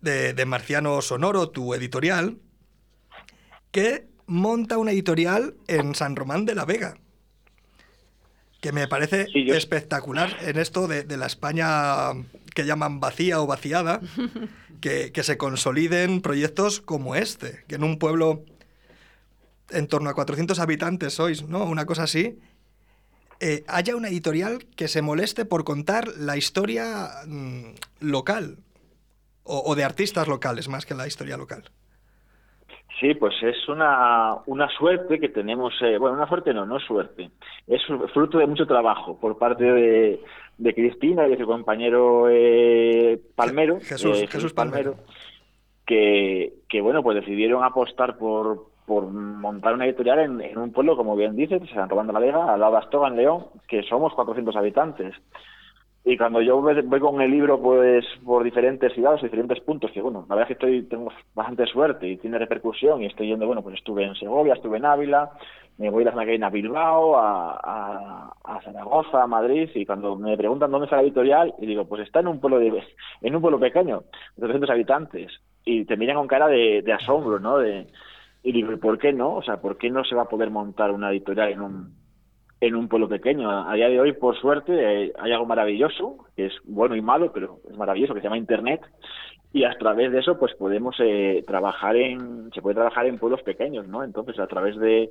de, 0.02 0.34
de 0.34 0.46
Marciano 0.48 1.00
Sonoro, 1.04 1.50
tu 1.52 1.76
editorial, 1.76 2.40
que 3.72 4.10
monta 4.28 4.78
una 4.78 4.92
editorial 4.92 5.56
en 5.68 5.96
San 5.96 6.16
Román 6.16 6.46
de 6.46 6.56
la 6.56 6.66
Vega. 6.66 6.96
Que 8.62 8.72
me 8.72 8.88
parece 8.88 9.26
Sí, 9.34 9.46
yo- 9.46 9.56
espectacular 9.56 10.36
en 10.42 10.58
esto 10.60 10.88
de, 10.88 11.04
de 11.04 11.18
la 11.18 11.26
España 11.26 12.12
que 12.54 12.66
llaman 12.66 13.00
vacía 13.00 13.42
o 13.42 13.48
vaciada, 13.48 14.02
que, 14.82 15.12
que 15.12 15.24
se 15.24 15.38
consoliden 15.38 16.22
proyectos 16.22 16.80
como 16.82 17.16
este, 17.16 17.64
que 17.68 17.76
en 17.76 17.84
un 17.84 17.98
pueblo 17.98 18.44
en 19.72 19.88
torno 19.88 20.10
a 20.10 20.14
400 20.14 20.60
habitantes 20.60 21.14
sois, 21.14 21.44
¿no? 21.48 21.64
Una 21.64 21.86
cosa 21.86 22.04
así. 22.04 22.38
eh, 23.40 23.64
haya 23.68 23.96
una 23.96 24.10
editorial 24.10 24.68
que 24.76 24.88
se 24.88 25.02
moleste 25.02 25.46
por 25.46 25.64
contar 25.64 26.10
la 26.18 26.38
historia 26.38 27.10
mm, 27.26 27.74
local 28.02 28.58
o, 29.44 29.64
o 29.66 29.74
de 29.76 29.84
artistas 29.84 30.28
locales 30.28 30.68
más 30.68 30.86
que 30.86 30.94
la 30.94 31.08
historia 31.08 31.38
local. 31.38 31.72
Sí, 33.02 33.16
pues 33.16 33.34
es 33.42 33.68
una, 33.68 34.36
una 34.46 34.70
suerte 34.70 35.20
que 35.20 35.28
tenemos, 35.30 35.74
eh, 35.82 35.98
bueno, 35.98 36.16
una 36.16 36.28
suerte 36.30 36.54
no, 36.54 36.66
no 36.66 36.78
es 36.78 36.84
suerte, 36.84 37.32
es 37.68 37.82
fruto 38.14 38.38
de 38.38 38.46
mucho 38.46 38.66
trabajo 38.68 39.20
por 39.20 39.38
parte 39.40 39.64
de, 39.66 40.22
de 40.60 40.74
Cristina 40.76 41.26
y 41.28 41.32
de 41.32 41.38
su 41.38 41.46
compañero 41.48 42.28
eh, 42.30 43.20
Palmero, 43.36 43.80
Jesús- 43.80 44.22
eh, 44.22 44.28
Jesús 44.28 44.54
Palmero. 44.54 44.96
que, 45.86 46.54
que, 46.70 46.80
bueno, 46.82 47.02
pues 47.04 47.16
decidieron 47.16 47.64
apostar 47.64 48.18
por, 48.18 48.68
por 48.86 49.06
montar 49.08 49.74
una 49.74 49.86
editorial 49.86 50.20
en, 50.20 50.42
en 50.42 50.58
un 50.58 50.72
pueblo, 50.72 50.96
como 50.96 51.16
bien 51.16 51.36
dices, 51.36 51.62
San 51.74 51.90
Román 51.90 52.08
de 52.08 52.14
la 52.14 52.20
Vega, 52.20 52.54
al 52.54 52.60
lado 52.60 52.74
de 52.74 52.78
Astorga, 52.80 53.08
en 53.08 53.18
León, 53.18 53.46
que 53.68 53.84
somos 53.84 54.14
400 54.14 54.56
habitantes. 54.56 55.16
Y 56.04 56.18
cuando 56.18 56.42
yo 56.42 56.60
voy 56.60 57.00
con 57.00 57.22
el 57.22 57.30
libro 57.30 57.62
pues 57.62 58.04
por 58.26 58.44
diferentes 58.44 58.92
ciudades, 58.94 59.22
diferentes 59.22 59.60
puntos, 59.60 59.92
que 59.92 60.02
bueno, 60.02 60.26
la 60.28 60.36
verdad 60.36 60.52
es 60.52 60.58
que 60.58 60.66
estoy 60.66 60.90
tengo 60.90 61.12
bastante 61.36 61.68
suerte 61.68 62.08
y 62.08 62.18
tiene 62.18 62.40
repercusión 62.40 63.04
y 63.04 63.06
estoy 63.06 63.28
yendo, 63.28 63.46
bueno, 63.46 63.62
pues 63.62 63.76
estuve 63.76 64.04
en 64.04 64.16
Segovia, 64.16 64.56
estuve 64.56 64.78
en 64.78 64.86
Ávila, 64.86 65.30
me 65.78 65.92
voy 65.92 66.04
la 66.04 66.12
semana 66.12 66.48
a 66.48 66.50
Bilbao, 66.50 67.18
a, 67.18 67.52
a, 67.64 68.34
a 68.44 68.62
Zaragoza, 68.62 69.22
a 69.22 69.28
Madrid 69.28 69.70
y 69.76 69.86
cuando 69.86 70.16
me 70.16 70.36
preguntan 70.38 70.72
dónde 70.72 70.86
está 70.86 70.96
la 70.96 71.04
editorial 71.04 71.54
y 71.60 71.68
digo, 71.68 71.86
pues 71.86 72.02
está 72.02 72.22
en 72.22 72.30
un 72.30 72.40
pueblo 72.40 72.58
de, 72.58 72.84
en 73.22 73.36
un 73.36 73.42
pueblo 73.42 73.60
pequeño, 73.60 74.04
de 74.38 74.42
300 74.42 74.70
habitantes 74.72 75.32
y 75.64 75.86
te 75.86 75.98
miran 75.98 76.18
con 76.18 76.28
cara 76.28 76.48
de, 76.48 76.82
de 76.82 76.94
asombro, 76.94 77.40
¿no? 77.40 77.60
De, 77.60 77.86
y 78.42 78.52
digo, 78.52 78.72
¿y 78.72 78.78
por 78.78 78.98
qué 78.98 79.14
no? 79.14 79.36
O 79.36 79.44
sea, 79.44 79.58
¿por 79.58 79.78
qué 79.78 79.92
no 79.92 80.04
se 80.04 80.16
va 80.16 80.24
a 80.24 80.30
poder 80.30 80.50
montar 80.50 80.90
una 80.90 81.12
editorial 81.12 81.52
en 81.52 81.62
un 81.62 82.01
en 82.62 82.76
un 82.76 82.88
pueblo 82.88 83.10
pequeño. 83.10 83.50
A 83.50 83.74
día 83.74 83.90
de 83.90 84.00
hoy, 84.00 84.14
por 84.14 84.40
suerte, 84.40 84.72
eh, 84.72 85.14
hay 85.20 85.32
algo 85.32 85.48
maravilloso, 85.48 86.28
que 86.36 86.46
es 86.46 86.54
bueno 86.64 86.96
y 86.96 87.02
malo, 87.02 87.32
pero 87.34 87.60
es 87.70 87.76
maravilloso, 87.76 88.14
que 88.14 88.22
se 88.22 88.26
llama 88.26 88.38
Internet. 88.38 88.82
Y 89.52 89.66
a 89.66 89.74
través 89.78 90.12
de 90.12 90.20
eso, 90.20 90.38
pues 90.38 90.54
podemos 90.54 90.96
eh, 91.00 91.44
trabajar 91.46 91.96
en, 91.96 92.52
se 92.54 92.62
puede 92.62 92.76
trabajar 92.76 93.08
en 93.08 93.18
pueblos 93.18 93.42
pequeños, 93.42 93.88
¿no? 93.88 94.04
Entonces, 94.04 94.40
a 94.40 94.48
través 94.48 94.78
de, 94.78 95.10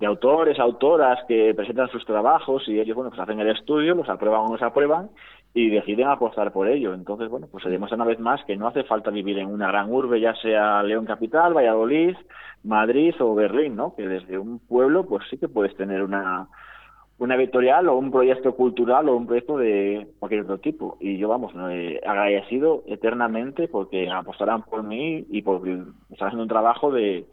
de 0.00 0.06
autores, 0.06 0.58
autoras 0.58 1.18
que 1.28 1.52
presentan 1.54 1.90
sus 1.90 2.04
trabajos 2.06 2.66
y 2.66 2.80
ellos, 2.80 2.96
bueno, 2.96 3.10
pues 3.10 3.20
hacen 3.20 3.40
el 3.40 3.50
estudio, 3.50 3.94
los 3.94 4.08
aprueban 4.08 4.40
o 4.40 4.48
no 4.48 4.58
se 4.58 4.64
aprueban 4.64 5.10
y 5.52 5.68
deciden 5.68 6.08
apostar 6.08 6.50
por 6.50 6.66
ello. 6.66 6.94
Entonces, 6.94 7.28
bueno, 7.28 7.46
pues 7.52 7.62
se 7.62 7.70
demuestra 7.70 7.96
una 7.96 8.06
vez 8.06 8.18
más 8.18 8.42
que 8.46 8.56
no 8.56 8.68
hace 8.68 8.84
falta 8.84 9.10
vivir 9.10 9.38
en 9.38 9.48
una 9.48 9.68
gran 9.68 9.92
urbe, 9.92 10.18
ya 10.18 10.34
sea 10.36 10.82
León 10.82 11.04
Capital, 11.04 11.54
Valladolid, 11.54 12.16
Madrid 12.64 13.14
o 13.20 13.34
Berlín, 13.34 13.76
¿no? 13.76 13.94
Que 13.94 14.08
desde 14.08 14.38
un 14.38 14.58
pueblo, 14.58 15.06
pues 15.06 15.24
sí 15.30 15.36
que 15.36 15.48
puedes 15.48 15.76
tener 15.76 16.02
una, 16.02 16.48
una 17.18 17.34
editorial 17.36 17.88
o 17.88 17.96
un 17.96 18.10
proyecto 18.10 18.54
cultural 18.54 19.08
o 19.08 19.16
un 19.16 19.26
proyecto 19.26 19.56
de 19.56 20.08
cualquier 20.18 20.42
otro 20.42 20.58
tipo. 20.58 20.98
Y 21.00 21.16
yo, 21.16 21.28
vamos, 21.28 21.54
no, 21.54 21.70
eh, 21.70 22.00
agradecido 22.06 22.82
eternamente 22.86 23.68
porque 23.68 24.10
apostarán 24.10 24.62
por 24.62 24.82
mí 24.82 25.24
y 25.30 25.42
por 25.42 25.66
estar 26.10 26.28
haciendo 26.28 26.42
un 26.42 26.48
trabajo 26.48 26.92
de 26.92 27.26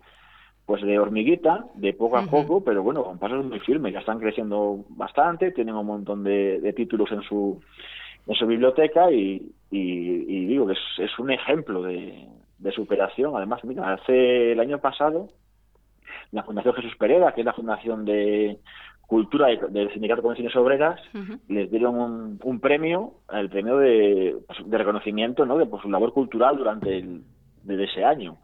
pues 0.65 0.81
de 0.81 0.97
hormiguita, 0.97 1.65
de 1.75 1.91
poco 1.91 2.17
a 2.17 2.25
poco, 2.25 2.63
pero 2.63 2.83
bueno, 2.83 3.03
con 3.03 3.19
pasos 3.19 3.43
muy 3.43 3.59
firmes. 3.59 3.91
Ya 3.91 3.99
están 3.99 4.19
creciendo 4.19 4.85
bastante, 4.87 5.51
tienen 5.51 5.75
un 5.75 5.85
montón 5.85 6.23
de, 6.23 6.61
de 6.61 6.71
títulos 6.71 7.11
en 7.11 7.21
su 7.23 7.59
en 8.25 8.35
su 8.35 8.47
biblioteca 8.47 9.11
y, 9.11 9.51
y, 9.69 9.79
y 9.81 10.45
digo 10.45 10.65
que 10.65 10.73
es, 10.73 10.79
es 10.99 11.19
un 11.19 11.31
ejemplo 11.31 11.81
de, 11.81 12.29
de 12.59 12.71
superación. 12.71 13.35
Además, 13.35 13.61
mira, 13.65 13.91
hace 13.91 14.53
el 14.53 14.59
año 14.61 14.79
pasado 14.79 15.27
la 16.31 16.43
Fundación 16.43 16.73
Jesús 16.75 16.95
Pereda, 16.97 17.33
que 17.33 17.41
es 17.41 17.45
la 17.45 17.53
fundación 17.53 18.05
de 18.05 18.57
cultura 19.07 19.47
de- 19.47 19.67
del 19.69 19.91
Sindicato 19.91 20.21
de 20.21 20.23
Comisiones 20.23 20.55
Obreras, 20.55 20.99
les 21.47 21.69
dieron 21.69 21.95
un, 21.99 22.39
un 22.43 22.59
premio, 22.59 23.13
el 23.31 23.49
premio 23.49 23.77
de, 23.77 24.35
pues, 24.47 24.59
de 24.69 24.77
reconocimiento 24.77 25.45
¿no? 25.45 25.57
de 25.57 25.65
pues, 25.65 25.81
su 25.81 25.89
labor 25.89 26.13
cultural 26.13 26.57
durante 26.57 26.97
el, 26.97 27.21
de 27.63 27.83
ese 27.83 28.03
año. 28.03 28.37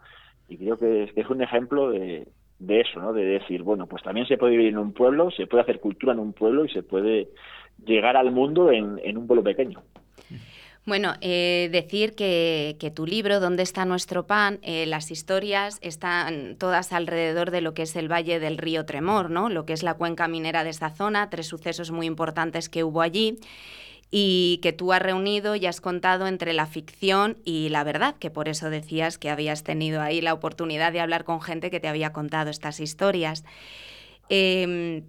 Y 0.48 0.58
creo 0.58 0.78
que 0.78 1.04
es, 1.04 1.14
que 1.14 1.22
es 1.22 1.30
un 1.30 1.42
ejemplo 1.42 1.90
de, 1.92 2.28
de 2.60 2.82
eso, 2.82 3.00
¿no? 3.00 3.14
de 3.14 3.24
decir, 3.26 3.64
bueno, 3.64 3.88
pues 3.88 4.04
también 4.04 4.28
se 4.28 4.38
puede 4.38 4.52
vivir 4.58 4.68
en 4.70 4.78
un 4.78 4.94
pueblo, 4.94 5.32
se 5.32 5.48
puede 5.48 5.64
hacer 5.64 5.80
cultura 5.80 6.14
en 6.14 6.20
un 6.20 6.34
pueblo 6.34 6.66
y 6.66 6.70
se 6.70 6.84
puede 6.84 7.30
llegar 7.86 8.18
al 8.18 8.32
mundo 8.32 8.72
en, 8.72 9.00
en 9.04 9.18
un 9.18 9.28
pueblo 9.28 9.44
pequeño. 9.44 9.82
Bueno, 10.90 11.14
eh, 11.22 11.70
decir 11.72 12.16
que, 12.16 12.92
tu 12.96 13.06
libro, 13.06 13.40
¿Dónde 13.40 13.62
está 13.62 13.86
nuestro 13.86 14.26
pan? 14.26 14.58
Eh, 14.64 14.88
las 14.88 15.12
historias 15.12 15.78
están 15.82 16.56
todas 16.56 16.94
alrededor 16.94 17.52
de 17.52 17.62
lo 17.62 17.76
que 17.76 17.84
es 17.84 17.96
el 17.96 18.12
Valle 18.12 18.40
del 18.40 18.58
Río 18.58 18.88
Tremor, 18.88 19.30
¿no? 19.30 19.50
Lo 19.50 19.68
que 19.68 19.74
es 19.74 19.84
la 19.84 19.94
cuenca 19.94 20.28
minera 20.28 20.64
de 20.64 20.72
esta 20.72 20.90
zona, 20.90 21.30
tres 21.30 21.46
sucesos 21.46 21.92
muy 21.92 22.08
importantes 22.08 22.70
que 22.70 22.84
hubo 22.84 23.02
allí 23.02 23.38
y 24.10 24.60
que 24.64 24.74
tú 24.74 24.92
has 24.92 25.00
reunido 25.00 25.56
y 25.56 25.68
has 25.68 25.80
contado 25.80 26.26
entre 26.26 26.54
la 26.54 26.66
ficción 26.66 27.38
y 27.46 27.70
la 27.70 27.84
verdad, 27.84 28.16
que 28.18 28.32
por 28.32 28.50
eso 28.50 28.72
decías 28.72 29.20
que 29.20 29.30
habías 29.30 29.62
tenido 29.62 30.02
ahí 30.02 30.22
la 30.22 30.34
oportunidad 30.34 30.92
de 30.92 31.02
hablar 31.02 31.24
con 31.24 31.40
gente 31.40 31.70
que 31.70 31.80
te 31.80 31.88
había 31.88 32.14
contado 32.14 32.50
estas 32.50 32.80
historias. 32.80 33.44
Em, 34.28 35.04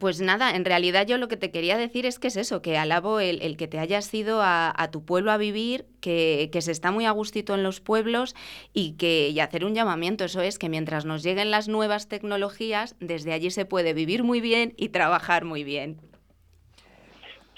pues 0.00 0.20
nada, 0.20 0.56
en 0.56 0.64
realidad 0.64 1.06
yo 1.06 1.18
lo 1.18 1.28
que 1.28 1.36
te 1.36 1.50
quería 1.50 1.76
decir 1.76 2.06
es 2.06 2.18
que 2.18 2.28
es 2.28 2.36
eso, 2.36 2.62
que 2.62 2.76
alabo 2.76 3.20
el, 3.20 3.42
el 3.42 3.56
que 3.56 3.68
te 3.68 3.78
hayas 3.78 4.12
ido 4.14 4.40
a, 4.40 4.72
a 4.76 4.90
tu 4.90 5.04
pueblo 5.04 5.30
a 5.30 5.36
vivir, 5.36 5.84
que, 6.00 6.48
que 6.52 6.62
se 6.62 6.72
está 6.72 6.90
muy 6.90 7.04
a 7.04 7.10
gustito 7.10 7.54
en 7.54 7.62
los 7.62 7.80
pueblos 7.80 8.34
y 8.72 8.96
que 8.96 9.28
y 9.28 9.40
hacer 9.40 9.64
un 9.64 9.74
llamamiento, 9.74 10.24
eso 10.24 10.40
es, 10.40 10.58
que 10.58 10.68
mientras 10.68 11.04
nos 11.04 11.22
lleguen 11.22 11.50
las 11.50 11.68
nuevas 11.68 12.08
tecnologías, 12.08 12.96
desde 12.98 13.32
allí 13.32 13.50
se 13.50 13.66
puede 13.66 13.92
vivir 13.92 14.24
muy 14.24 14.40
bien 14.40 14.72
y 14.76 14.88
trabajar 14.88 15.44
muy 15.44 15.64
bien. 15.64 15.98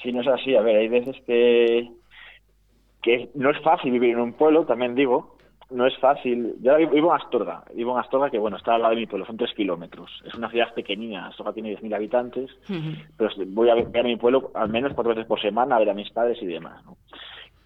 Si 0.03 0.13
no 0.13 0.21
es 0.21 0.29
así, 0.29 0.55
a 0.55 0.63
ver, 0.63 0.77
hay 0.77 0.89
veces 0.89 1.17
que 1.25 1.89
no 3.35 3.51
es 3.51 3.63
fácil 3.63 3.93
vivir 3.93 4.11
en 4.11 4.21
un 4.21 4.33
pueblo, 4.33 4.67
también 4.67 4.95
digo, 4.95 5.36
no 5.71 5.87
es 5.87 5.97
fácil. 5.99 6.55
Yo 6.61 6.77
vivo 6.77 7.15
en 7.15 7.21
Astorga, 7.21 7.63
vivo 7.75 7.93
en 7.93 7.99
Astorga, 7.99 8.31
que 8.31 8.39
bueno, 8.39 8.57
está 8.57 8.75
al 8.75 8.83
lado 8.83 8.95
de 8.95 9.01
mi 9.01 9.07
pueblo, 9.07 9.27
son 9.27 9.37
tres 9.37 9.53
kilómetros. 9.55 10.23
Es 10.25 10.35
una 10.35 10.51
ciudad 10.51 10.73
pequeñina, 10.75 11.27
Astorga 11.27 11.53
tiene 11.53 11.77
10.000 11.77 11.95
habitantes, 11.95 12.51
pero 13.17 13.31
voy 13.49 13.71
a 13.71 13.75
ver 13.75 13.99
a 13.99 14.03
mi 14.03 14.17
pueblo 14.17 14.51
al 14.55 14.69
menos 14.69 14.93
cuatro 14.95 15.15
veces 15.15 15.27
por 15.27 15.41
semana 15.41 15.77
a 15.77 15.79
ver 15.79 15.91
a 15.91 15.95
mis 15.95 16.11
padres 16.11 16.41
y 16.41 16.47
demás, 16.47 16.85
¿no? 16.85 16.97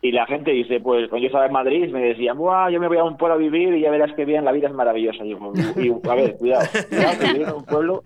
Y 0.02 0.12
la 0.12 0.26
gente 0.26 0.52
dice, 0.52 0.80
pues 0.80 1.10
cuando 1.10 1.24
yo 1.24 1.26
estaba 1.26 1.44
en 1.44 1.52
Madrid 1.52 1.92
me 1.92 2.00
decían, 2.00 2.38
Buah, 2.38 2.70
yo 2.70 2.80
me 2.80 2.88
voy 2.88 2.96
a 2.96 3.04
un 3.04 3.18
pueblo 3.18 3.34
a 3.34 3.38
vivir 3.38 3.74
y 3.74 3.82
ya 3.82 3.90
verás 3.90 4.14
que 4.14 4.24
bien, 4.24 4.46
la 4.46 4.52
vida 4.52 4.68
es 4.68 4.74
maravillosa. 4.74 5.26
Y, 5.26 5.34
a 5.34 6.14
ver, 6.14 6.38
cuidado, 6.38 6.66
cuidado, 6.88 7.18
que 7.20 7.26
vivir 7.26 7.48
en 7.48 7.54
un 7.54 7.64
pueblo 7.66 8.02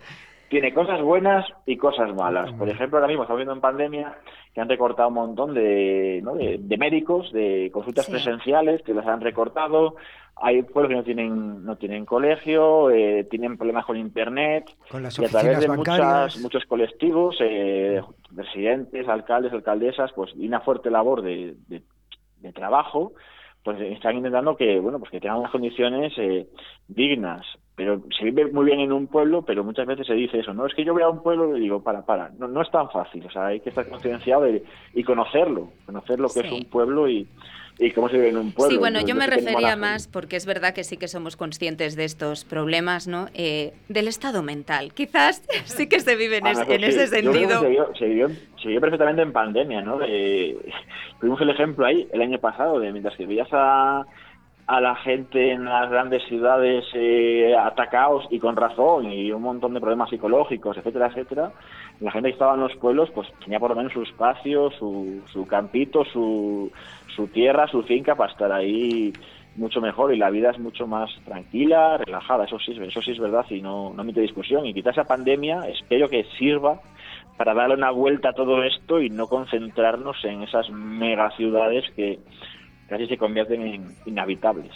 tiene 0.54 0.72
cosas 0.72 1.02
buenas 1.02 1.44
y 1.66 1.76
cosas 1.76 2.14
malas. 2.14 2.52
Por 2.52 2.68
ejemplo, 2.68 2.98
ahora 2.98 3.08
mismo 3.08 3.24
estamos 3.24 3.38
viendo 3.38 3.54
en 3.54 3.60
pandemia 3.60 4.16
que 4.54 4.60
han 4.60 4.68
recortado 4.68 5.08
un 5.08 5.14
montón 5.14 5.52
de, 5.52 6.20
¿no? 6.22 6.36
de, 6.36 6.58
de 6.60 6.76
médicos, 6.78 7.32
de 7.32 7.70
consultas 7.72 8.06
Sí. 8.06 8.12
presenciales 8.12 8.80
que 8.82 8.94
las 8.94 9.04
han 9.04 9.20
recortado. 9.20 9.96
Hay 10.36 10.62
pueblos 10.62 10.90
que 10.90 10.94
no 10.94 11.02
tienen 11.02 11.64
no 11.64 11.74
tienen 11.76 12.04
colegio, 12.06 12.88
eh, 12.90 13.24
tienen 13.28 13.56
problemas 13.56 13.84
con 13.84 13.96
internet 13.96 14.70
Con 14.92 15.02
las 15.02 15.18
y 15.18 15.24
a 15.24 15.28
través 15.28 15.58
de 15.58 15.66
muchas, 15.68 16.38
muchos 16.40 16.64
colectivos, 16.66 17.36
eh, 17.40 18.00
residentes, 18.30 19.08
alcaldes, 19.08 19.52
alcaldesas, 19.52 20.12
pues 20.14 20.30
y 20.36 20.46
una 20.46 20.60
fuerte 20.60 20.88
labor 20.88 21.22
de, 21.22 21.56
de, 21.66 21.82
de 22.38 22.52
trabajo, 22.52 23.12
pues 23.64 23.80
están 23.80 24.16
intentando 24.16 24.56
que 24.56 24.78
bueno 24.78 24.98
pues 24.98 25.10
que 25.10 25.20
tengan 25.20 25.38
unas 25.38 25.50
condiciones 25.50 26.12
eh, 26.18 26.46
dignas. 26.86 27.44
Pero 27.76 28.02
se 28.16 28.26
vive 28.26 28.52
muy 28.52 28.66
bien 28.66 28.78
en 28.78 28.92
un 28.92 29.08
pueblo, 29.08 29.42
pero 29.42 29.64
muchas 29.64 29.84
veces 29.84 30.06
se 30.06 30.14
dice 30.14 30.38
eso, 30.38 30.54
no 30.54 30.64
es 30.64 30.74
que 30.74 30.84
yo 30.84 30.92
voy 30.92 31.02
a 31.02 31.08
un 31.08 31.24
pueblo 31.24 31.56
y 31.56 31.60
digo, 31.60 31.82
para, 31.82 32.06
para, 32.06 32.28
no, 32.38 32.46
no 32.46 32.62
es 32.62 32.70
tan 32.70 32.88
fácil, 32.90 33.26
o 33.26 33.30
sea, 33.32 33.46
hay 33.46 33.58
que 33.58 33.70
estar 33.70 33.88
concienciado 33.88 34.46
y 34.94 35.02
conocerlo, 35.02 35.70
conocer 35.84 36.20
lo 36.20 36.28
que 36.28 36.42
Sí. 36.42 36.46
es 36.46 36.52
un 36.52 36.64
pueblo 36.70 37.08
y, 37.08 37.26
y 37.78 37.90
cómo 37.90 38.08
se 38.08 38.16
vive 38.16 38.28
en 38.28 38.36
un 38.36 38.52
pueblo. 38.52 38.70
Sí, 38.72 38.78
bueno, 38.78 39.00
yo 39.04 39.14
me 39.14 39.26
refería 39.26 39.74
más, 39.76 40.06
porque 40.06 40.36
es 40.36 40.46
verdad 40.46 40.72
que 40.74 40.84
sí 40.84 40.96
que 40.96 41.08
somos 41.08 41.36
conscientes 41.36 41.96
de 41.96 42.04
estos 42.04 42.44
problemas, 42.44 43.08
¿no? 43.08 43.28
Eh, 43.34 43.72
del 43.88 44.06
estado 44.08 44.42
mental. 44.42 44.92
Quizás 44.94 45.42
sí 45.64 45.88
que 45.88 46.00
se 46.00 46.14
vive 46.16 46.36
en, 46.38 46.46
Ah, 46.46 46.50
es- 46.52 46.58
no, 46.58 46.62
eso 46.64 46.72
en 46.72 46.80
sí. 46.80 46.86
ese 46.86 47.06
sentido. 47.08 47.60
Se 47.60 47.66
vivió, 47.66 47.90
se, 47.98 48.04
vivió, 48.06 48.28
se 48.28 48.68
vivió 48.68 48.80
perfectamente 48.80 49.22
en 49.22 49.32
pandemia, 49.32 49.82
¿no? 49.82 49.98
De- 49.98 50.56
tuvimos 51.20 51.40
el 51.40 51.50
ejemplo 51.50 51.84
ahí 51.86 52.06
el 52.12 52.22
año 52.22 52.38
pasado, 52.38 52.78
de 52.78 52.92
mientras 52.92 53.16
que 53.16 53.26
veías 53.26 53.48
a, 53.52 54.04
a 54.66 54.80
la 54.80 54.96
gente 54.96 55.52
en 55.52 55.66
las 55.66 55.90
grandes 55.90 56.22
ciudades 56.24 56.84
eh, 56.94 57.54
atacados 57.58 58.26
y 58.30 58.38
con 58.38 58.56
razón 58.56 59.12
y 59.12 59.30
un 59.30 59.42
montón 59.42 59.74
de 59.74 59.80
problemas 59.80 60.08
psicológicos, 60.08 60.76
etcétera, 60.78 61.08
etcétera, 61.08 61.52
la 62.00 62.10
gente 62.10 62.28
que 62.28 62.32
estaba 62.32 62.54
en 62.54 62.60
los 62.60 62.74
pueblos 62.76 63.10
pues 63.14 63.28
tenía 63.44 63.60
por 63.60 63.70
lo 63.70 63.76
menos 63.76 63.92
su 63.92 64.02
espacio, 64.02 64.70
su, 64.70 65.22
su 65.32 65.46
campito, 65.46 66.04
su, 66.06 66.72
su 67.14 67.26
tierra, 67.28 67.68
su 67.68 67.82
finca 67.82 68.14
para 68.14 68.32
estar 68.32 68.52
ahí 68.52 69.12
mucho 69.56 69.80
mejor 69.80 70.12
y 70.14 70.18
la 70.18 70.30
vida 70.30 70.50
es 70.50 70.58
mucho 70.58 70.86
más 70.86 71.10
tranquila, 71.24 71.98
relajada, 71.98 72.44
eso 72.44 72.58
sí, 72.58 72.76
eso 72.80 73.02
sí 73.02 73.12
es 73.12 73.18
verdad 73.18 73.44
y 73.50 73.60
no, 73.60 73.92
no 73.94 74.02
admite 74.02 74.20
discusión. 74.20 74.66
Y 74.66 74.74
quizás 74.74 74.92
esa 74.92 75.04
pandemia 75.04 75.60
espero 75.68 76.08
que 76.08 76.24
sirva 76.38 76.80
para 77.36 77.54
darle 77.54 77.74
una 77.74 77.90
vuelta 77.90 78.30
a 78.30 78.32
todo 78.32 78.62
esto 78.62 79.00
y 79.00 79.10
no 79.10 79.26
concentrarnos 79.26 80.24
en 80.24 80.42
esas 80.42 80.70
megaciudades 80.70 81.84
que 81.94 82.18
casi 82.88 83.06
se 83.06 83.16
convierten 83.16 83.62
en 83.62 83.96
inhabitables. 84.06 84.72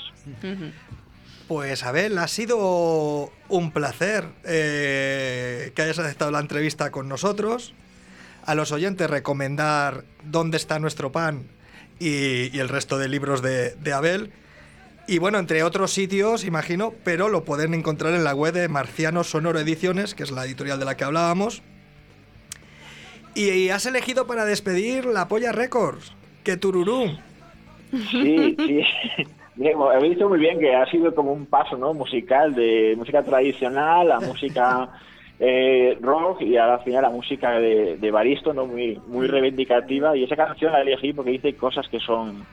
Pues 1.49 1.83
Abel, 1.83 2.19
ha 2.19 2.29
sido 2.29 3.33
un 3.49 3.71
placer 3.73 4.25
eh, 4.45 5.73
que 5.75 5.83
hayas 5.83 5.99
aceptado 5.99 6.31
la 6.31 6.41
entrevista 6.41 6.91
con 6.91 7.09
nosotros. 7.09 7.75
a 8.45 8.55
los 8.55 8.73
oyentes 8.73 9.11
recomendar 9.11 10.05
dónde 10.25 10.57
está 10.57 10.79
nuestro 10.79 11.13
pan 11.13 11.49
y, 11.99 12.55
y 12.57 12.61
el 12.61 12.69
resto 12.69 12.99
de 12.99 13.09
libros 13.09 13.43
de, 13.43 13.93
Abel. 13.93 14.31
Y 15.07 15.19
bueno, 15.19 15.39
entre 15.39 15.63
otros 15.63 15.93
sitios, 15.93 16.45
imagino, 16.45 16.93
pero 17.03 17.29
lo 17.29 17.45
pueden 17.45 17.73
encontrar 17.73 18.15
en 18.15 18.25
la 18.25 18.35
web 18.35 18.53
de 18.53 18.69
Marciano 18.69 19.25
Sonoro 19.25 19.59
Ediciones, 19.59 20.15
que 20.15 20.23
es 20.23 20.31
la 20.31 20.45
editorial 20.45 20.79
de 20.79 20.85
la 20.85 20.97
que 20.97 21.05
hablábamos. 21.05 21.63
Y, 23.35 23.71
has 23.71 23.87
elegido 23.87 24.27
para 24.27 24.45
despedir 24.45 25.07
la 25.07 25.29
Polla 25.29 25.53
Records, 25.53 26.13
que 26.45 26.57
tururú. 26.57 27.19
Sí, 27.91 28.57
sí. 28.59 28.85
Bien, 29.59 29.77
he 29.93 30.09
visto 30.09 30.29
muy 30.29 30.39
bien 30.39 30.61
que 30.61 30.73
ha 30.75 30.87
sido 30.87 31.13
como 31.13 31.33
un 31.33 31.47
paso 31.47 31.77
¿no? 31.77 31.93
musical 31.93 32.55
de 32.55 32.95
música 32.97 33.25
tradicional 33.25 34.13
a 34.13 34.21
música 34.21 34.89
eh, 35.41 35.99
rock 36.01 36.43
y 36.43 36.57
al 36.57 36.81
final 36.85 37.03
la 37.03 37.11
música 37.11 37.59
de, 37.59 37.97
de 37.97 38.11
Baristo 38.13 38.53
no 38.53 38.67
muy 38.67 39.01
muy 39.09 39.27
reivindicativa 39.27 40.17
y 40.17 40.23
esa 40.23 40.37
canción 40.37 40.73
la 40.73 40.83
elegí 40.83 41.13
porque 41.13 41.33
dice 41.33 41.57
cosas 41.57 41.89
que 41.89 41.99
son 41.99 42.45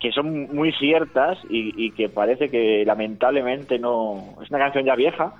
que 0.00 0.12
son 0.12 0.54
muy 0.54 0.72
ciertas 0.72 1.38
y, 1.50 1.74
y 1.76 1.90
que 1.90 2.08
parece 2.08 2.48
que 2.48 2.84
lamentablemente 2.86 3.78
no 3.78 4.36
es 4.42 4.48
una 4.48 4.58
canción 4.58 4.86
ya 4.86 4.94
vieja 4.94 5.34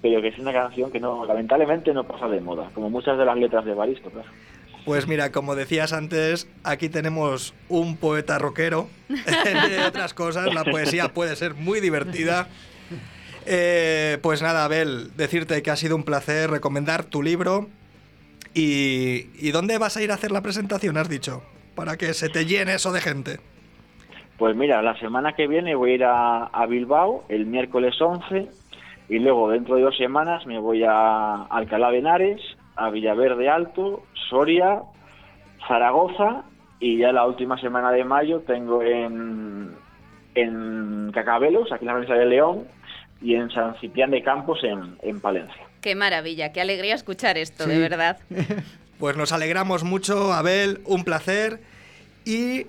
pero 0.00 0.22
que 0.22 0.28
es 0.28 0.38
una 0.38 0.52
canción 0.52 0.92
que 0.92 1.00
no 1.00 1.24
lamentablemente 1.24 1.92
no 1.92 2.04
pasa 2.04 2.28
de 2.28 2.40
moda 2.40 2.70
como 2.74 2.90
muchas 2.90 3.18
de 3.18 3.24
las 3.24 3.36
letras 3.36 3.64
de 3.64 3.74
Baristo 3.74 4.08
claro. 4.08 4.28
Pues 4.84 5.06
mira, 5.06 5.30
como 5.30 5.54
decías 5.54 5.92
antes, 5.92 6.48
aquí 6.64 6.88
tenemos 6.88 7.54
un 7.68 7.96
poeta 7.96 8.38
rockero. 8.38 8.88
Entre 9.08 9.84
otras 9.84 10.14
cosas, 10.14 10.52
la 10.54 10.64
poesía 10.64 11.08
puede 11.12 11.36
ser 11.36 11.54
muy 11.54 11.80
divertida. 11.80 12.48
Eh, 13.46 14.18
pues 14.22 14.42
nada, 14.42 14.64
Abel, 14.64 15.16
decirte 15.16 15.62
que 15.62 15.70
ha 15.70 15.76
sido 15.76 15.96
un 15.96 16.04
placer 16.04 16.50
recomendar 16.50 17.04
tu 17.04 17.22
libro. 17.22 17.68
Y, 18.54 19.28
¿Y 19.38 19.52
dónde 19.52 19.78
vas 19.78 19.96
a 19.96 20.02
ir 20.02 20.10
a 20.10 20.14
hacer 20.14 20.32
la 20.32 20.42
presentación, 20.42 20.96
has 20.96 21.08
dicho? 21.08 21.42
Para 21.74 21.96
que 21.96 22.14
se 22.14 22.28
te 22.28 22.46
llene 22.46 22.74
eso 22.74 22.92
de 22.92 23.00
gente. 23.00 23.38
Pues 24.38 24.56
mira, 24.56 24.82
la 24.82 24.98
semana 24.98 25.34
que 25.34 25.46
viene 25.46 25.74
voy 25.74 25.92
a 25.92 25.94
ir 25.94 26.04
a, 26.04 26.44
a 26.46 26.66
Bilbao 26.66 27.24
el 27.28 27.46
miércoles 27.46 28.00
11 28.00 28.48
y 29.10 29.18
luego 29.18 29.50
dentro 29.50 29.74
de 29.74 29.82
dos 29.82 29.96
semanas 29.96 30.46
me 30.46 30.58
voy 30.58 30.82
a 30.82 31.42
Alcalá 31.44 31.90
de 31.90 31.98
Henares, 31.98 32.40
a 32.80 32.90
Villaverde 32.90 33.48
Alto, 33.48 34.02
Soria, 34.28 34.82
Zaragoza 35.68 36.44
y 36.80 36.98
ya 36.98 37.12
la 37.12 37.26
última 37.26 37.60
semana 37.60 37.92
de 37.92 38.04
mayo 38.04 38.40
tengo 38.46 38.82
en, 38.82 39.70
en 40.34 41.10
Cacabelos, 41.12 41.70
aquí 41.72 41.84
en 41.84 41.86
la 41.88 41.92
provincia 41.92 42.16
de 42.16 42.26
León, 42.26 42.64
y 43.22 43.34
en 43.34 43.50
San 43.50 43.74
Ciprián 43.80 44.10
de 44.10 44.22
Campos 44.22 44.60
en, 44.64 44.96
en 45.02 45.20
Palencia. 45.20 45.62
Qué 45.82 45.94
maravilla, 45.94 46.52
qué 46.52 46.60
alegría 46.62 46.94
escuchar 46.94 47.36
esto, 47.38 47.64
Sí. 47.64 47.70
de 47.70 47.78
verdad. 47.78 48.18
Pues 48.98 49.16
nos 49.16 49.32
alegramos 49.32 49.82
mucho, 49.82 50.30
Abel, 50.34 50.82
un 50.84 51.04
placer. 51.04 51.60
Y 52.26 52.66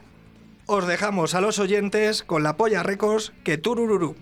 os 0.65 0.87
dejamos 0.87 1.35
a 1.35 1.41
los 1.41 1.59
oyentes 1.59 2.23
con 2.23 2.41
la 2.41 2.55
Polla 2.55 2.83
Records 2.83 3.33
que 3.43 3.57
turururú. 3.57 4.15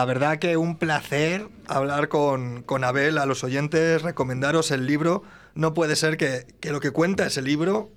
La 0.00 0.06
verdad 0.06 0.38
que 0.38 0.56
un 0.56 0.78
placer 0.78 1.46
hablar 1.68 2.08
con, 2.08 2.62
con 2.62 2.84
Abel, 2.84 3.18
a 3.18 3.26
los 3.26 3.44
oyentes, 3.44 4.00
recomendaros 4.00 4.70
el 4.70 4.86
libro. 4.86 5.24
No 5.54 5.74
puede 5.74 5.94
ser 5.94 6.16
que, 6.16 6.46
que 6.58 6.72
lo 6.72 6.80
que 6.80 6.90
cuenta 6.90 7.26
ese 7.26 7.42
libro 7.42 7.90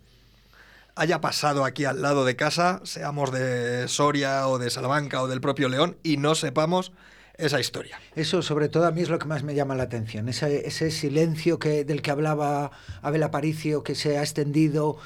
haya 0.95 1.21
pasado 1.21 1.63
aquí 1.63 1.85
al 1.85 2.01
lado 2.01 2.25
de 2.25 2.35
casa, 2.35 2.81
seamos 2.83 3.31
de 3.31 3.87
Soria 3.87 4.49
o 4.49 4.59
de 4.59 4.69
Salamanca 4.69 5.21
o 5.21 5.29
del 5.29 5.39
propio 5.39 5.69
León, 5.69 5.95
y 6.03 6.17
no 6.17 6.35
sepamos 6.35 6.91
esa 7.37 7.61
historia. 7.61 8.01
Eso, 8.17 8.41
sobre 8.41 8.67
todo, 8.67 8.85
a 8.85 8.91
mí 8.91 8.99
es 8.99 9.07
lo 9.07 9.17
que 9.17 9.27
más 9.27 9.43
me 9.43 9.55
llama 9.55 9.73
la 9.73 9.83
atención. 9.83 10.27
Ese, 10.27 10.67
ese 10.67 10.91
silencio 10.91 11.57
que, 11.57 11.85
del 11.85 12.01
que 12.01 12.11
hablaba 12.11 12.71
Abel 13.01 13.23
Aparicio, 13.23 13.81
que 13.81 13.95
se 13.95 14.17
ha 14.17 14.23
extendido 14.23 14.97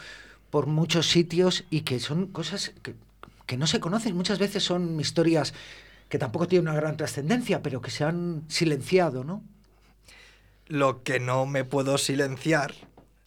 por 0.49 0.65
muchos 0.65 1.11
sitios 1.11 1.63
y 1.69 1.81
que 1.81 1.99
son 1.99 2.25
cosas 2.25 2.71
que, 2.81 2.95
que 3.45 3.55
no 3.55 3.67
se 3.67 3.79
conocen. 3.79 4.15
Muchas 4.15 4.39
veces 4.39 4.63
son 4.63 4.99
historias 4.99 5.53
que 6.09 6.17
tampoco 6.17 6.47
tienen 6.47 6.67
una 6.69 6.77
gran 6.79 6.97
trascendencia, 6.97 7.61
pero 7.61 7.81
que 7.81 7.91
se 7.91 8.03
han 8.03 8.43
silenciado, 8.47 9.23
¿no? 9.23 9.43
Lo 10.67 11.03
que 11.03 11.19
no 11.19 11.45
me 11.45 11.63
puedo 11.63 11.97
silenciar 11.97 12.73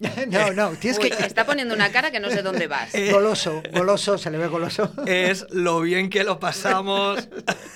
no, 0.28 0.52
no, 0.54 0.70
tienes 0.70 0.98
Uy, 0.98 1.10
que... 1.10 1.26
está 1.26 1.44
poniendo 1.44 1.74
una 1.74 1.92
cara 1.92 2.10
que 2.10 2.20
no 2.20 2.30
sé 2.30 2.42
dónde 2.42 2.66
vas. 2.66 2.94
Eh, 3.00 3.12
Goloso, 3.12 3.62
goloso, 3.72 4.18
se 4.18 4.30
le 4.30 4.38
ve 4.38 4.48
goloso. 4.48 4.92
es 5.06 5.46
lo 5.50 5.80
bien 5.80 6.10
que 6.10 6.24
lo 6.24 6.40
pasamos 6.40 7.28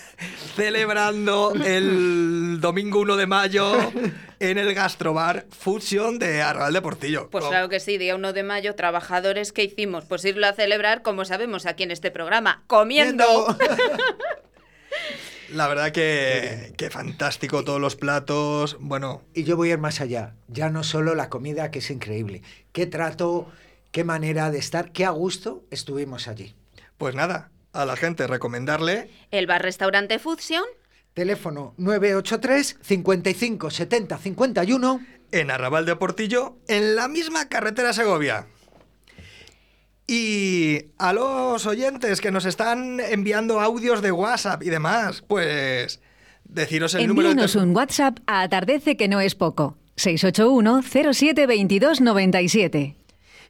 celebrando 0.57 1.52
el 1.55 2.59
domingo 2.61 3.00
1 3.00 3.16
de 3.16 3.26
mayo 3.26 3.92
en 4.40 4.59
el 4.59 4.74
gastrobar 4.74 5.46
Fusion 5.50 6.18
de 6.18 6.42
Arrabal 6.42 6.72
de 6.72 6.82
Portillo. 6.82 7.28
Pues 7.30 7.44
claro 7.44 7.68
que 7.68 7.78
sí, 7.78 7.96
día 7.98 8.16
1 8.16 8.32
de 8.32 8.42
mayo, 8.42 8.74
trabajadores, 8.74 9.52
¿qué 9.52 9.64
hicimos? 9.64 10.05
Pues 10.07 10.24
irlo 10.24 10.46
a 10.46 10.52
celebrar, 10.52 11.02
como 11.02 11.24
sabemos 11.24 11.66
aquí 11.66 11.82
en 11.84 11.90
este 11.90 12.11
programa, 12.11 12.64
comiendo. 12.66 13.57
La 15.53 15.68
verdad 15.68 15.92
que, 15.92 16.72
que 16.76 16.90
fantástico 16.90 17.64
todos 17.64 17.80
los 17.80 17.97
platos. 17.97 18.76
Bueno, 18.80 19.22
Y 19.34 19.45
yo 19.45 19.57
voy 19.57 19.70
a 19.70 19.74
ir 19.74 19.78
más 19.78 20.01
allá. 20.01 20.34
Ya 20.49 20.70
no 20.70 20.82
solo 20.82 21.14
la 21.14 21.28
comida, 21.28 21.70
que 21.70 21.78
es 21.80 21.90
increíble. 21.90 22.42
Qué 22.72 22.86
trato, 22.86 23.47
qué 23.92 24.05
manera 24.05 24.51
de 24.51 24.59
estar, 24.59 24.90
qué 24.92 25.05
a 25.05 25.11
gusto 25.11 25.62
estuvimos 25.70 26.26
allí. 26.28 26.55
pues 26.99 27.14
nada, 27.14 27.51
a 27.72 27.84
la 27.84 27.97
gente 27.97 28.26
recomendarle 28.26 29.11
El 29.30 29.47
bar-restaurante 29.47 30.18
Fusion, 30.18 30.64
Teléfono 31.12 31.74
983 31.76 32.78
55 32.82 33.70
70 33.70 34.18
51. 34.18 35.01
en 35.30 35.51
Arrabal 35.51 35.84
de 35.86 35.95
Portillo, 35.97 36.57
en 36.68 36.97
la 36.97 37.07
misma 37.09 37.49
carretera 37.49 37.92
Segovia. 37.92 38.47
Y 40.07 40.86
a 40.98 41.12
los 41.12 41.64
oyentes 41.66 42.20
que 42.20 42.30
nos 42.30 42.44
están 42.44 43.00
enviando 43.00 43.61
audios 43.61 44.02
de 44.02 44.12
WhatsApp 44.12 44.62
y 44.62 44.70
demás, 44.70 45.22
pues 45.26 46.00
deciros 46.44 46.94
el 46.94 47.09
número 47.09 47.34
de 47.34 47.59
un 47.59 47.74
WhatsApp 47.74 48.18
a 48.26 48.42
Atardece 48.42 48.96
que 48.96 49.09
no 49.09 49.20
es 49.20 49.34
poco. 49.34 49.78
681 49.96 50.82
07 51.12 51.46
22 51.46 52.00
97. 52.00 52.96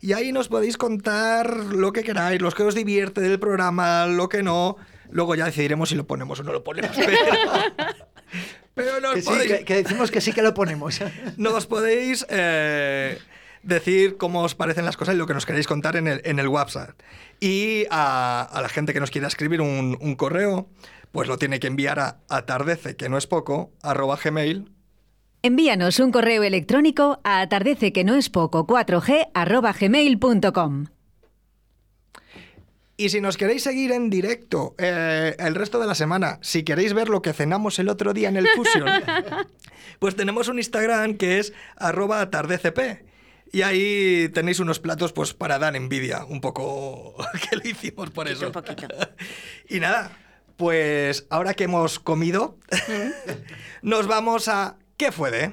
Y 0.00 0.12
ahí 0.12 0.32
nos 0.32 0.48
podéis 0.48 0.76
contar 0.76 1.56
lo 1.56 1.92
que 1.92 2.02
queráis, 2.02 2.40
los 2.40 2.54
que 2.54 2.62
os 2.62 2.74
divierte 2.74 3.20
del 3.22 3.40
programa, 3.40 4.06
lo 4.06 4.28
que 4.28 4.42
no. 4.42 4.76
Luego 5.10 5.34
ya 5.34 5.46
decidiremos 5.46 5.88
si 5.88 5.94
lo 5.94 6.06
ponemos 6.06 6.38
o 6.40 6.42
no 6.42 6.52
lo 6.52 6.62
ponemos. 6.62 6.96
Pero, 8.74 8.98
pero 8.98 9.00
nos 9.00 9.14
Que 9.14 9.22
sí, 9.22 9.28
podéis, 9.28 9.52
que, 9.52 9.64
que 9.64 9.74
decimos 9.76 10.10
que 10.10 10.20
sí 10.20 10.32
que 10.32 10.42
lo 10.42 10.52
ponemos. 10.52 11.00
nos 11.36 11.66
podéis 11.66 12.26
eh, 12.28 13.18
decir 13.64 14.16
cómo 14.16 14.42
os 14.42 14.54
parecen 14.54 14.84
las 14.84 14.96
cosas 14.96 15.14
y 15.14 15.18
lo 15.18 15.26
que 15.26 15.34
nos 15.34 15.46
queréis 15.46 15.66
contar 15.66 15.96
en 15.96 16.06
el, 16.06 16.20
en 16.24 16.38
el 16.38 16.48
WhatsApp. 16.48 16.98
Y 17.40 17.84
a, 17.90 18.42
a 18.42 18.62
la 18.62 18.68
gente 18.68 18.92
que 18.92 19.00
nos 19.00 19.10
quiera 19.10 19.26
escribir 19.26 19.60
un, 19.60 19.96
un 20.00 20.14
correo, 20.14 20.68
pues 21.12 21.28
lo 21.28 21.38
tiene 21.38 21.60
que 21.60 21.66
enviar 21.66 21.98
a 22.00 22.18
atardece, 22.28 22.96
que 22.96 23.08
no 23.08 23.18
es 23.18 23.26
poco, 23.26 23.72
arroba 23.82 24.18
gmail 24.22 24.70
Envíanos 25.44 26.00
un 26.00 26.10
correo 26.10 26.42
electrónico 26.42 27.20
a 27.22 27.42
atardece 27.42 27.92
que 27.92 28.02
no 28.02 28.14
es 28.14 28.30
poco 28.30 28.66
4g 28.66 29.28
arroba 29.34 29.74
gmail.com. 29.78 30.86
Y 32.96 33.10
si 33.10 33.20
nos 33.20 33.36
queréis 33.36 33.64
seguir 33.64 33.92
en 33.92 34.08
directo 34.08 34.74
eh, 34.78 35.36
el 35.38 35.54
resto 35.54 35.78
de 35.78 35.86
la 35.86 35.94
semana, 35.94 36.38
si 36.40 36.62
queréis 36.62 36.94
ver 36.94 37.10
lo 37.10 37.20
que 37.20 37.34
cenamos 37.34 37.78
el 37.78 37.90
otro 37.90 38.14
día 38.14 38.30
en 38.30 38.38
el 38.38 38.46
Fusion, 38.48 38.88
pues 39.98 40.16
tenemos 40.16 40.48
un 40.48 40.58
Instagram 40.58 41.18
que 41.18 41.38
es 41.40 41.52
arroba 41.76 42.22
atardecp. 42.22 42.78
Y 43.52 43.62
ahí 43.62 44.28
tenéis 44.34 44.58
unos 44.60 44.80
platos 44.80 45.12
pues 45.12 45.32
para 45.32 45.58
dar 45.58 45.76
envidia, 45.76 46.24
un 46.24 46.40
poco 46.40 47.14
que 47.50 47.56
lo 47.56 47.68
hicimos 47.68 48.10
por 48.10 48.28
eso. 48.28 48.46
Un 48.46 48.52
poquito. 48.52 48.88
Y 49.68 49.80
nada, 49.80 50.12
pues 50.56 51.26
ahora 51.30 51.54
que 51.54 51.64
hemos 51.64 51.98
comido, 51.98 52.58
nos 53.82 54.06
vamos 54.06 54.48
a 54.48 54.76
¿Qué 54.96 55.10
fue 55.10 55.30
de? 55.32 55.52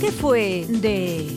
¿Qué 0.00 0.12
fue 0.12 0.66
de...? 0.66 1.35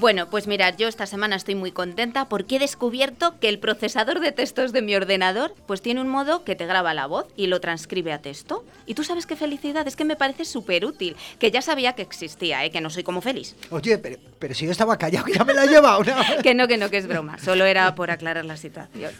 Bueno, 0.00 0.30
pues 0.30 0.46
mirad, 0.46 0.76
yo 0.78 0.86
esta 0.86 1.06
semana 1.06 1.34
estoy 1.34 1.56
muy 1.56 1.72
contenta 1.72 2.28
porque 2.28 2.54
he 2.54 2.58
descubierto 2.60 3.34
que 3.40 3.48
el 3.48 3.58
procesador 3.58 4.20
de 4.20 4.30
textos 4.30 4.70
de 4.70 4.80
mi 4.80 4.94
ordenador 4.94 5.56
pues 5.66 5.82
tiene 5.82 6.00
un 6.00 6.08
modo 6.08 6.44
que 6.44 6.54
te 6.54 6.66
graba 6.66 6.94
la 6.94 7.06
voz 7.06 7.26
y 7.34 7.48
lo 7.48 7.60
transcribe 7.60 8.12
a 8.12 8.20
texto. 8.20 8.64
Y 8.86 8.94
tú 8.94 9.02
sabes 9.02 9.26
qué 9.26 9.34
felicidad, 9.34 9.88
es 9.88 9.96
que 9.96 10.04
me 10.04 10.14
parece 10.14 10.44
súper 10.44 10.84
útil, 10.84 11.16
que 11.40 11.50
ya 11.50 11.62
sabía 11.62 11.94
que 11.94 12.02
existía, 12.02 12.64
¿eh? 12.64 12.70
que 12.70 12.80
no 12.80 12.90
soy 12.90 13.02
como 13.02 13.20
feliz. 13.20 13.56
Oye, 13.70 13.98
pero, 13.98 14.18
pero 14.38 14.54
si 14.54 14.66
yo 14.66 14.70
estaba 14.70 14.96
callado, 14.96 15.24
que 15.24 15.32
ya 15.32 15.42
me 15.42 15.52
la 15.52 15.64
he 15.64 15.68
llevado. 15.68 16.04
¿no? 16.04 16.14
que 16.44 16.54
no, 16.54 16.68
que 16.68 16.76
no, 16.76 16.90
que 16.90 16.98
es 16.98 17.08
broma. 17.08 17.36
Solo 17.40 17.64
era 17.64 17.96
por 17.96 18.12
aclarar 18.12 18.44
la 18.44 18.56
situación. 18.56 19.10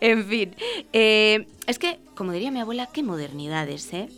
En 0.00 0.24
fin, 0.24 0.54
eh, 0.92 1.48
es 1.66 1.80
que, 1.80 1.98
como 2.14 2.30
diría 2.30 2.52
mi 2.52 2.60
abuela, 2.60 2.88
qué 2.92 3.02
modernidades, 3.02 3.92
¿eh? 3.92 4.08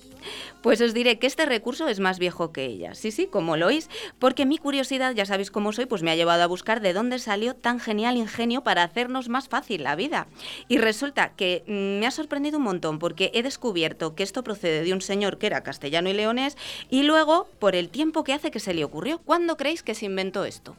Pues 0.63 0.81
os 0.81 0.95
diré 0.95 1.19
que 1.19 1.27
este 1.27 1.47
recurso 1.47 1.89
es 1.89 2.01
más 2.01 2.19
viejo 2.19 2.53
que 2.53 2.65
ella. 2.65 2.95
Sí, 2.95 3.11
sí, 3.11 3.27
como 3.27 3.57
lo 3.57 3.67
oís, 3.67 3.89
porque 4.19 4.47
mi 4.47 4.59
curiosidad, 4.59 5.15
ya 5.15 5.25
sabéis 5.25 5.51
cómo 5.51 5.73
soy, 5.73 5.87
pues 5.87 6.03
me 6.03 6.11
ha 6.11 6.17
llevado 6.17 6.43
a 6.43 6.47
buscar 6.47 6.81
de 6.81 6.93
dónde 6.93 7.19
salió 7.19 7.55
tan 7.55 7.81
genial 7.81 8.17
ingenio 8.17 8.63
para 8.63 8.83
hacernos 8.83 9.29
más 9.29 9.49
fácil 9.49 9.85
la 9.85 9.97
vida. 9.97 10.27
Y 10.69 10.79
resulta 10.79 11.31
que 11.31 11.65
mm, 11.67 12.01
me 12.01 12.07
ha 12.07 12.11
sorprendido 12.11 12.59
un 12.59 12.65
montón 12.65 12.99
porque 12.99 13.31
he 13.35 13.43
descubierto 13.43 14.15
que 14.15 14.23
esto 14.23 14.45
procede 14.45 14.83
de 14.83 14.93
un 14.93 15.01
señor 15.01 15.39
que 15.39 15.47
era 15.47 15.63
castellano 15.63 16.11
y 16.11 16.15
leonés 16.15 16.57
y 16.91 17.03
luego 17.03 17.49
por 17.59 17.75
el 17.75 17.89
tiempo 17.89 18.25
que 18.25 18.33
hace 18.33 18.51
que 18.51 18.61
se 18.61 18.75
le 18.75 18.85
ocurrió. 18.85 19.19
¿Cuándo 19.19 19.57
creéis 19.57 19.83
que 19.83 19.95
se 19.95 20.07
inventó 20.07 20.45
esto? 20.45 20.77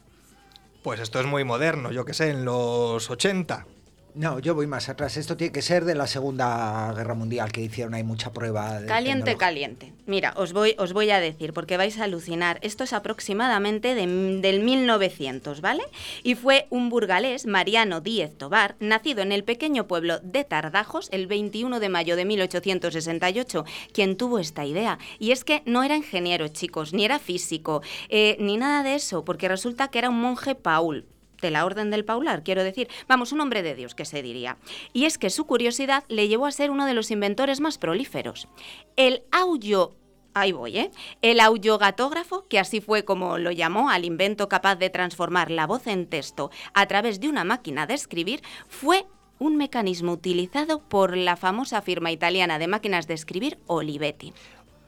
Pues 0.82 1.00
esto 1.00 1.20
es 1.20 1.26
muy 1.26 1.44
moderno, 1.44 1.92
yo 1.92 2.04
que 2.04 2.14
sé, 2.14 2.30
en 2.30 2.44
los 2.44 3.08
80. 3.08 3.66
No, 4.14 4.38
yo 4.40 4.54
voy 4.54 4.66
más 4.66 4.90
atrás. 4.90 5.16
Esto 5.16 5.38
tiene 5.38 5.52
que 5.54 5.62
ser 5.62 5.86
de 5.86 5.94
la 5.94 6.06
Segunda 6.06 6.92
Guerra 6.94 7.14
Mundial, 7.14 7.50
que 7.50 7.62
hicieron 7.62 7.94
ahí 7.94 8.02
mucha 8.04 8.30
prueba. 8.30 8.78
De 8.80 8.86
Caliente, 8.86 9.36
caliente. 9.38 9.94
Mira, 10.04 10.34
os 10.36 10.52
voy, 10.52 10.74
os 10.78 10.92
voy 10.92 11.08
a 11.10 11.18
decir, 11.18 11.54
porque 11.54 11.78
vais 11.78 11.98
a 11.98 12.04
alucinar. 12.04 12.58
Esto 12.60 12.84
es 12.84 12.92
aproximadamente 12.92 13.94
de- 13.94 14.40
del 14.42 14.60
1900, 14.60 15.62
¿vale? 15.62 15.82
Y 16.22 16.34
fue 16.34 16.66
un 16.68 16.90
burgalés, 16.90 17.46
Mariano 17.46 18.02
Díez 18.02 18.36
Tobar, 18.36 18.76
nacido 18.80 19.22
en 19.22 19.32
el 19.32 19.44
pequeño 19.44 19.86
pueblo 19.86 20.18
de 20.20 20.44
Tardajos 20.44 21.08
el 21.10 21.26
21 21.26 21.80
de 21.80 21.88
mayo 21.88 22.14
de 22.14 22.26
1868, 22.26 23.64
quien 23.94 24.18
tuvo 24.18 24.38
esta 24.38 24.66
idea. 24.66 24.98
Y 25.20 25.30
es 25.32 25.42
que 25.42 25.62
no 25.64 25.82
era 25.84 25.96
ingeniero, 25.96 26.48
chicos, 26.48 26.92
ni 26.92 27.06
era 27.06 27.18
físico, 27.18 27.80
eh, 28.10 28.36
ni 28.40 28.58
nada 28.58 28.82
de 28.82 28.94
eso, 28.94 29.24
porque 29.24 29.48
resulta 29.48 29.88
que 29.88 29.98
era 30.00 30.10
un 30.10 30.20
monje 30.20 30.54
Paul, 30.54 31.06
de 31.42 31.50
la 31.50 31.66
Orden 31.66 31.90
del 31.90 32.06
Paular, 32.06 32.42
quiero 32.42 32.64
decir, 32.64 32.88
vamos, 33.06 33.32
un 33.32 33.42
hombre 33.42 33.62
de 33.62 33.74
Dios, 33.74 33.94
que 33.94 34.06
se 34.06 34.22
diría. 34.22 34.56
Y 34.94 35.04
es 35.04 35.18
que 35.18 35.28
su 35.28 35.44
curiosidad 35.44 36.04
le 36.08 36.28
llevó 36.28 36.46
a 36.46 36.52
ser 36.52 36.70
uno 36.70 36.86
de 36.86 36.94
los 36.94 37.10
inventores 37.10 37.60
más 37.60 37.76
prolíferos. 37.76 38.48
El 38.96 39.24
audio... 39.30 39.96
Ahí 40.34 40.52
voy, 40.52 40.78
¿eh? 40.78 40.90
El 41.20 41.40
audiogatógrafo, 41.40 42.48
que 42.48 42.58
así 42.58 42.80
fue 42.80 43.04
como 43.04 43.36
lo 43.36 43.50
llamó 43.50 43.90
al 43.90 44.06
invento 44.06 44.48
capaz 44.48 44.76
de 44.76 44.88
transformar 44.88 45.50
la 45.50 45.66
voz 45.66 45.86
en 45.86 46.06
texto 46.06 46.50
a 46.72 46.86
través 46.86 47.20
de 47.20 47.28
una 47.28 47.44
máquina 47.44 47.86
de 47.86 47.92
escribir, 47.92 48.40
fue 48.66 49.04
un 49.38 49.56
mecanismo 49.56 50.12
utilizado 50.12 50.80
por 50.80 51.18
la 51.18 51.36
famosa 51.36 51.82
firma 51.82 52.12
italiana 52.12 52.58
de 52.58 52.66
máquinas 52.66 53.06
de 53.06 53.12
escribir 53.12 53.58
Olivetti. 53.66 54.32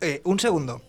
Eh, 0.00 0.22
un 0.24 0.40
segundo. 0.40 0.80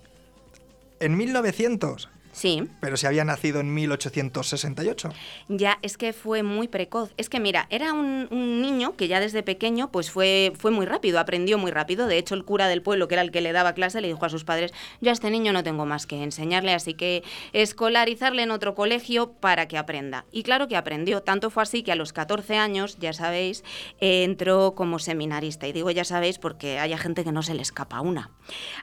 En 1.01 1.17
1900, 1.17 2.09
Sí. 2.35 2.63
pero 2.81 2.97
si 2.97 3.07
había 3.07 3.23
nacido 3.23 3.61
en 3.61 3.73
1868. 3.73 5.09
Ya, 5.47 5.79
es 5.81 5.97
que 5.97 6.11
fue 6.11 6.43
muy 6.43 6.67
precoz. 6.67 7.13
Es 7.15 7.29
que 7.29 7.39
mira, 7.39 7.65
era 7.69 7.93
un, 7.93 8.27
un 8.29 8.61
niño 8.61 8.97
que 8.97 9.07
ya 9.07 9.21
desde 9.21 9.41
pequeño 9.41 9.89
pues 9.89 10.11
fue, 10.11 10.51
fue 10.57 10.69
muy 10.71 10.85
rápido, 10.85 11.19
aprendió 11.19 11.57
muy 11.57 11.71
rápido. 11.71 12.07
De 12.07 12.17
hecho, 12.17 12.35
el 12.35 12.43
cura 12.43 12.67
del 12.67 12.81
pueblo, 12.81 13.07
que 13.07 13.15
era 13.15 13.21
el 13.21 13.31
que 13.31 13.39
le 13.39 13.53
daba 13.53 13.71
clase, 13.71 14.01
le 14.01 14.09
dijo 14.09 14.25
a 14.25 14.29
sus 14.29 14.43
padres, 14.43 14.73
yo 14.99 15.11
a 15.11 15.13
este 15.13 15.31
niño 15.31 15.53
no 15.53 15.63
tengo 15.63 15.85
más 15.85 16.05
que 16.07 16.21
enseñarle, 16.21 16.73
así 16.73 16.93
que 16.93 17.23
escolarizarle 17.53 18.43
en 18.43 18.51
otro 18.51 18.75
colegio 18.75 19.31
para 19.31 19.69
que 19.69 19.77
aprenda. 19.77 20.25
Y 20.33 20.43
claro 20.43 20.67
que 20.67 20.75
aprendió. 20.75 21.21
Tanto 21.21 21.49
fue 21.49 21.63
así 21.63 21.83
que 21.83 21.93
a 21.93 21.95
los 21.95 22.11
14 22.11 22.57
años, 22.57 22.97
ya 22.99 23.13
sabéis, 23.13 23.63
eh, 24.01 24.25
entró 24.25 24.75
como 24.75 24.99
seminarista. 24.99 25.67
Y 25.67 25.71
digo 25.71 25.89
ya 25.89 26.03
sabéis 26.03 26.37
porque 26.37 26.79
hay 26.79 26.95
gente 26.97 27.23
que 27.23 27.31
no 27.31 27.43
se 27.43 27.53
le 27.53 27.61
escapa 27.61 28.01
una. 28.01 28.31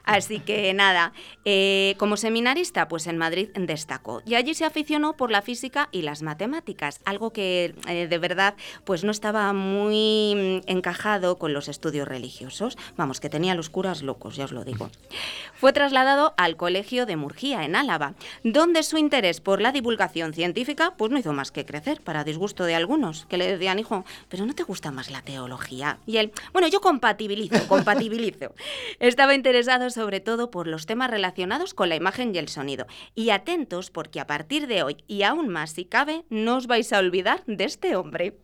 Así 0.03 0.39
que 0.39 0.73
nada, 0.73 1.13
eh, 1.45 1.93
como 1.99 2.17
seminarista, 2.17 2.87
pues 2.87 3.05
en 3.05 3.17
Madrid 3.17 3.42
destacó. 3.55 4.21
Y 4.25 4.35
allí 4.35 4.53
se 4.53 4.65
aficionó 4.65 5.13
por 5.13 5.31
la 5.31 5.41
física 5.41 5.89
y 5.91 6.01
las 6.01 6.21
matemáticas, 6.21 6.99
algo 7.05 7.31
que 7.31 7.75
eh, 7.87 8.07
de 8.07 8.17
verdad 8.17 8.55
pues 8.83 9.03
no 9.03 9.11
estaba 9.11 9.53
muy 9.53 10.61
mm, 10.65 10.69
encajado 10.69 11.37
con 11.37 11.53
los 11.53 11.67
estudios 11.67 12.07
religiosos. 12.07 12.77
Vamos, 12.97 13.19
que 13.19 13.29
tenía 13.29 13.55
los 13.55 13.69
curas 13.69 14.03
locos, 14.03 14.35
ya 14.35 14.45
os 14.45 14.51
lo 14.51 14.63
digo. 14.63 14.89
Fue 15.53 15.73
trasladado 15.73 16.33
al 16.37 16.57
Colegio 16.57 17.05
de 17.05 17.15
Murgía, 17.15 17.63
en 17.63 17.75
Álava, 17.75 18.13
donde 18.43 18.83
su 18.83 18.97
interés 18.97 19.41
por 19.41 19.61
la 19.61 19.71
divulgación 19.71 20.33
científica 20.33 20.93
pues 20.97 21.11
no 21.11 21.19
hizo 21.19 21.33
más 21.33 21.51
que 21.51 21.65
crecer, 21.65 22.01
para 22.01 22.23
disgusto 22.23 22.65
de 22.65 22.75
algunos, 22.75 23.25
que 23.25 23.37
le 23.37 23.47
decían, 23.47 23.79
hijo, 23.79 24.05
pero 24.29 24.45
¿no 24.45 24.53
te 24.53 24.63
gusta 24.63 24.91
más 24.91 25.11
la 25.11 25.21
teología? 25.21 25.99
Y 26.05 26.17
él, 26.17 26.31
bueno, 26.51 26.67
yo 26.67 26.81
compatibilizo, 26.81 27.67
compatibilizo. 27.67 28.53
Estaba 28.99 29.35
interesado 29.35 29.89
sobre 29.89 30.19
todo 30.19 30.51
por 30.51 30.67
los 30.67 30.85
temas 30.85 31.09
relacionados 31.09 31.73
con 31.73 31.89
la 31.89 31.95
imagen 31.95 32.33
y 32.33 32.37
el 32.37 32.49
sonido. 32.49 32.85
Y 33.15 33.29
atentos 33.33 33.91
porque 33.91 34.19
a 34.19 34.27
partir 34.27 34.67
de 34.67 34.83
hoy, 34.83 35.03
y 35.07 35.23
aún 35.23 35.49
más 35.49 35.71
si 35.71 35.85
cabe, 35.85 36.25
no 36.29 36.57
os 36.57 36.67
vais 36.67 36.93
a 36.93 36.99
olvidar 36.99 37.43
de 37.45 37.63
este 37.65 37.95
hombre. 37.95 38.37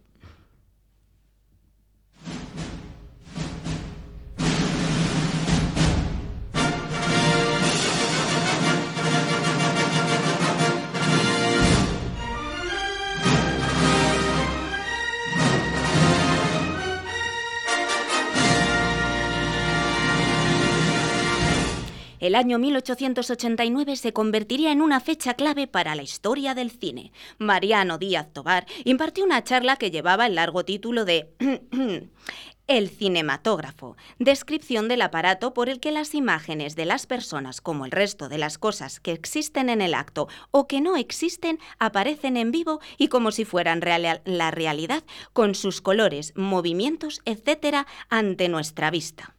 El 22.20 22.36
año 22.36 22.60
1889 22.60 23.96
se 23.96 24.12
convertiría 24.12 24.74
en 24.74 24.82
una 24.82 25.00
fecha 25.00 25.36
clave 25.36 25.68
para 25.68 25.96
la 25.96 26.04
historia 26.04 26.54
del 26.54 26.70
cine. 26.70 27.14
Mariano 27.38 27.98
Díaz 27.98 28.34
Tobar 28.34 28.66
impartió 28.84 29.24
una 29.24 29.44
charla 29.46 29.78
que 29.78 29.90
llevaba 29.90 30.26
el 30.26 30.36
largo 30.36 30.66
título 30.66 31.06
de 31.06 31.34
El 32.68 32.90
cinematógrafo, 32.90 33.96
descripción 34.20 34.90
del 34.90 35.02
aparato 35.02 35.54
por 35.54 35.70
el 35.70 35.80
que 35.80 35.92
las 35.92 36.14
imágenes 36.14 36.76
de 36.76 36.86
las 36.86 37.08
personas, 37.08 37.62
como 37.62 37.86
el 37.86 37.92
resto 37.92 38.28
de 38.28 38.38
las 38.38 38.58
cosas 38.58 39.00
que 39.00 39.14
existen 39.14 39.70
en 39.70 39.82
el 39.82 39.94
acto 39.94 40.28
o 40.52 40.68
que 40.68 40.82
no 40.82 40.98
existen, 40.98 41.58
aparecen 41.80 42.36
en 42.38 42.52
vivo 42.52 42.80
y 42.98 43.08
como 43.08 43.32
si 43.32 43.46
fueran 43.46 43.82
la 43.82 44.52
realidad, 44.52 45.04
con 45.34 45.56
sus 45.56 45.82
colores, 45.82 46.34
movimientos, 46.36 47.22
etcétera, 47.26 47.88
ante 48.10 48.50
nuestra 48.50 48.92
vista. 48.92 49.39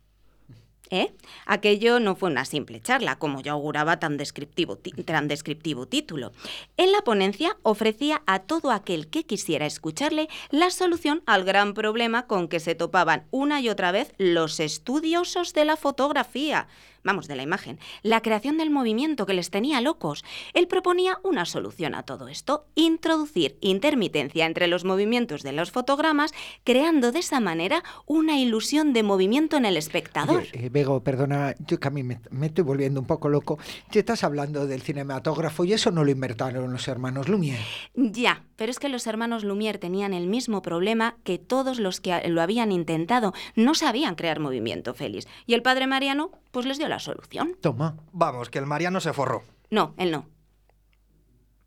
¿Eh? 0.93 1.14
Aquello 1.47 2.01
no 2.01 2.16
fue 2.16 2.30
una 2.30 2.45
simple 2.45 2.80
charla, 2.80 3.16
como 3.16 3.41
yo 3.41 3.53
auguraba 3.53 4.01
tan 4.01 4.16
descriptivo, 4.16 4.76
ti- 4.76 4.91
tan 4.91 5.28
descriptivo 5.28 5.86
título. 5.86 6.32
En 6.76 6.91
la 6.91 7.01
ponencia 7.03 7.57
ofrecía 7.62 8.22
a 8.26 8.41
todo 8.41 8.72
aquel 8.72 9.07
que 9.07 9.24
quisiera 9.24 9.66
escucharle 9.66 10.28
la 10.51 10.70
solución 10.70 11.22
al 11.26 11.45
gran 11.45 11.74
problema 11.74 12.26
con 12.26 12.49
que 12.49 12.59
se 12.59 12.74
topaban 12.74 13.24
una 13.30 13.61
y 13.61 13.68
otra 13.68 13.93
vez 13.93 14.12
los 14.18 14.59
estudiosos 14.59 15.53
de 15.55 15.64
la 15.64 15.76
fotografía. 15.76 16.66
Vamos, 17.05 17.29
de 17.29 17.37
la 17.37 17.43
imagen, 17.43 17.79
la 18.03 18.21
creación 18.23 18.59
del 18.59 18.71
movimiento 18.71 19.27
que 19.27 19.35
les 19.35 19.51
tenía 19.51 19.81
locos. 19.81 20.25
Él 20.55 20.69
proponía 20.69 21.19
una 21.23 21.45
solución 21.45 21.95
a 21.95 22.03
todo 22.03 22.29
esto, 22.29 22.67
introducir 22.75 23.57
intermitencia 23.61 24.47
entre 24.47 24.67
los 24.67 24.85
movimientos 24.85 25.43
de 25.43 25.53
los 25.53 25.71
fotogramas, 25.71 26.33
creando 26.65 27.13
de 27.13 27.21
esa 27.21 27.41
manera 27.41 27.83
una 28.07 28.39
ilusión 28.39 28.93
de 28.93 29.03
movimiento 29.03 29.57
en 29.57 29.65
el 29.65 29.77
espectador. 29.77 30.43
Oye, 30.43 30.67
eh, 30.67 30.69
Bego, 30.71 31.03
perdona, 31.03 31.55
yo 31.67 31.79
que 31.79 31.89
a 31.89 31.91
mí 31.91 32.03
me, 32.03 32.21
me 32.31 32.47
estoy 32.47 32.65
volviendo 32.65 33.01
un 33.01 33.07
poco 33.07 33.29
loco. 33.29 33.59
Te 33.91 34.01
estás 34.01 34.25
hablando 34.25 34.67
del 34.67 34.83
cinematógrafo 34.83 35.65
y 35.65 35.73
eso 35.73 35.91
no 35.91 36.05
lo 36.05 36.11
inventaron 36.11 36.73
los 36.73 36.89
hermanos 36.89 37.29
Lumière. 37.29 37.65
Ya, 37.95 38.45
pero 38.57 38.71
es 38.71 38.79
que 38.79 38.89
los 38.89 39.07
hermanos 39.07 39.45
Lumière 39.45 39.79
tenían 39.79 40.15
el 40.15 40.27
mismo 40.27 40.63
problema 40.63 41.17
que 41.25 41.39
todos 41.39 41.79
los 41.79 42.01
que 42.01 42.29
lo 42.29 42.43
habían 42.43 42.73
intentado. 42.73 43.33
No 43.57 43.75
sabían 43.75 44.15
crear 44.15 44.41
movimiento, 44.41 44.95
Félix. 44.95 45.27
Y 45.47 45.55
el 45.55 45.63
padre 45.63 45.87
Mariano, 45.87 46.31
pues 46.51 46.67
les 46.67 46.79
dio 46.79 46.89
la 46.89 46.99
solución. 46.99 47.57
Toma. 47.61 47.97
Vamos, 48.13 48.51
que 48.51 48.59
el 48.59 48.67
Mariano 48.67 49.01
se 49.01 49.13
forró. 49.13 49.45
No, 49.71 49.95
él 49.99 50.11
no. 50.11 50.27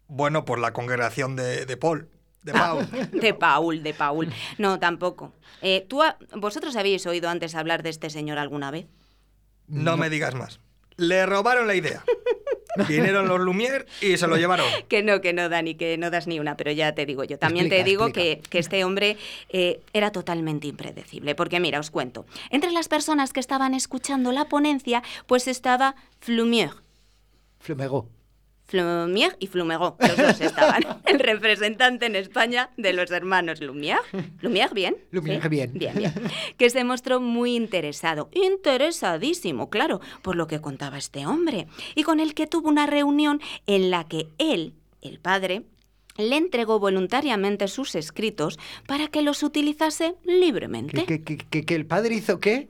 Bueno, 0.07 0.45
por 0.45 0.59
la 0.59 0.73
congregación 0.73 1.35
de, 1.35 1.65
de 1.65 1.77
Paul, 1.77 2.09
de 2.43 2.51
Pau. 2.53 2.79
De 3.11 3.33
Paul, 3.33 3.81
de 3.83 3.93
Paul. 3.93 4.31
No, 4.57 4.79
tampoco. 4.79 5.33
Eh, 5.61 5.85
¿tú 5.87 6.03
ha- 6.03 6.17
¿Vosotros 6.35 6.75
habéis 6.75 7.05
oído 7.07 7.29
antes 7.29 7.55
hablar 7.55 7.83
de 7.83 7.89
este 7.89 8.09
señor 8.09 8.37
alguna 8.37 8.69
vez? 8.71 8.87
No 9.67 9.95
me 9.97 10.09
digas 10.09 10.35
más. 10.35 10.59
Le 10.97 11.25
robaron 11.25 11.65
la 11.67 11.73
idea. 11.75 12.03
Vinieron 12.87 13.27
los 13.27 13.39
Lumière 13.39 13.85
y 14.01 14.17
se 14.17 14.27
lo 14.27 14.37
llevaron. 14.37 14.65
Que 14.87 15.01
no, 15.01 15.21
que 15.21 15.33
no, 15.33 15.49
Dani, 15.49 15.75
que 15.75 15.97
no 15.97 16.09
das 16.11 16.27
ni 16.27 16.39
una, 16.39 16.57
pero 16.57 16.71
ya 16.71 16.93
te 16.93 17.05
digo 17.05 17.23
yo. 17.23 17.37
También 17.39 17.69
te 17.69 17.83
digo 17.83 18.11
que, 18.11 18.41
que 18.49 18.59
este 18.59 18.83
hombre 18.83 19.17
eh, 19.49 19.81
era 19.93 20.11
totalmente 20.11 20.67
impredecible. 20.67 21.35
Porque 21.35 21.59
mira, 21.59 21.79
os 21.79 21.89
cuento. 21.89 22.25
Entre 22.49 22.71
las 22.71 22.87
personas 22.87 23.33
que 23.33 23.39
estaban 23.39 23.73
escuchando 23.73 24.31
la 24.31 24.45
ponencia, 24.45 25.03
pues 25.25 25.47
estaba 25.47 25.95
Flumière. 26.19 26.75
Flumego. 27.59 28.09
Flumière 28.73 29.35
y 29.39 29.45
Flumegó, 29.45 29.97
los 29.99 30.17
dos 30.17 30.41
estaban. 30.41 30.81
El 31.05 31.19
representante 31.19 32.07
en 32.07 32.15
España 32.15 32.71
de 32.75 32.91
los 32.93 33.11
hermanos 33.11 33.61
Lumière. 33.61 34.01
Lumière, 34.41 34.73
bien. 34.73 34.97
Lumière, 35.11 35.47
bien. 35.47 35.71
Bien, 35.73 35.93
bien. 35.95 36.11
Que 36.57 36.71
se 36.71 36.83
mostró 36.83 37.21
muy 37.21 37.55
interesado, 37.55 38.31
interesadísimo, 38.33 39.69
claro, 39.69 40.01
por 40.23 40.35
lo 40.35 40.47
que 40.47 40.59
contaba 40.59 40.97
este 40.97 41.27
hombre, 41.27 41.67
y 41.93 42.01
con 42.01 42.19
el 42.19 42.33
que 42.33 42.47
tuvo 42.47 42.67
una 42.67 42.87
reunión 42.87 43.41
en 43.67 43.91
la 43.91 44.05
que 44.05 44.29
él, 44.39 44.73
el 45.03 45.19
padre, 45.19 45.65
le 46.17 46.37
entregó 46.37 46.79
voluntariamente 46.79 47.67
sus 47.67 47.93
escritos 47.93 48.57
para 48.87 49.07
que 49.07 49.21
los 49.21 49.43
utilizase 49.43 50.15
libremente. 50.23 51.05
¿Que, 51.05 51.23
que, 51.23 51.37
que, 51.37 51.63
que 51.63 51.75
el 51.75 51.85
padre 51.85 52.15
hizo 52.15 52.39
qué? 52.39 52.69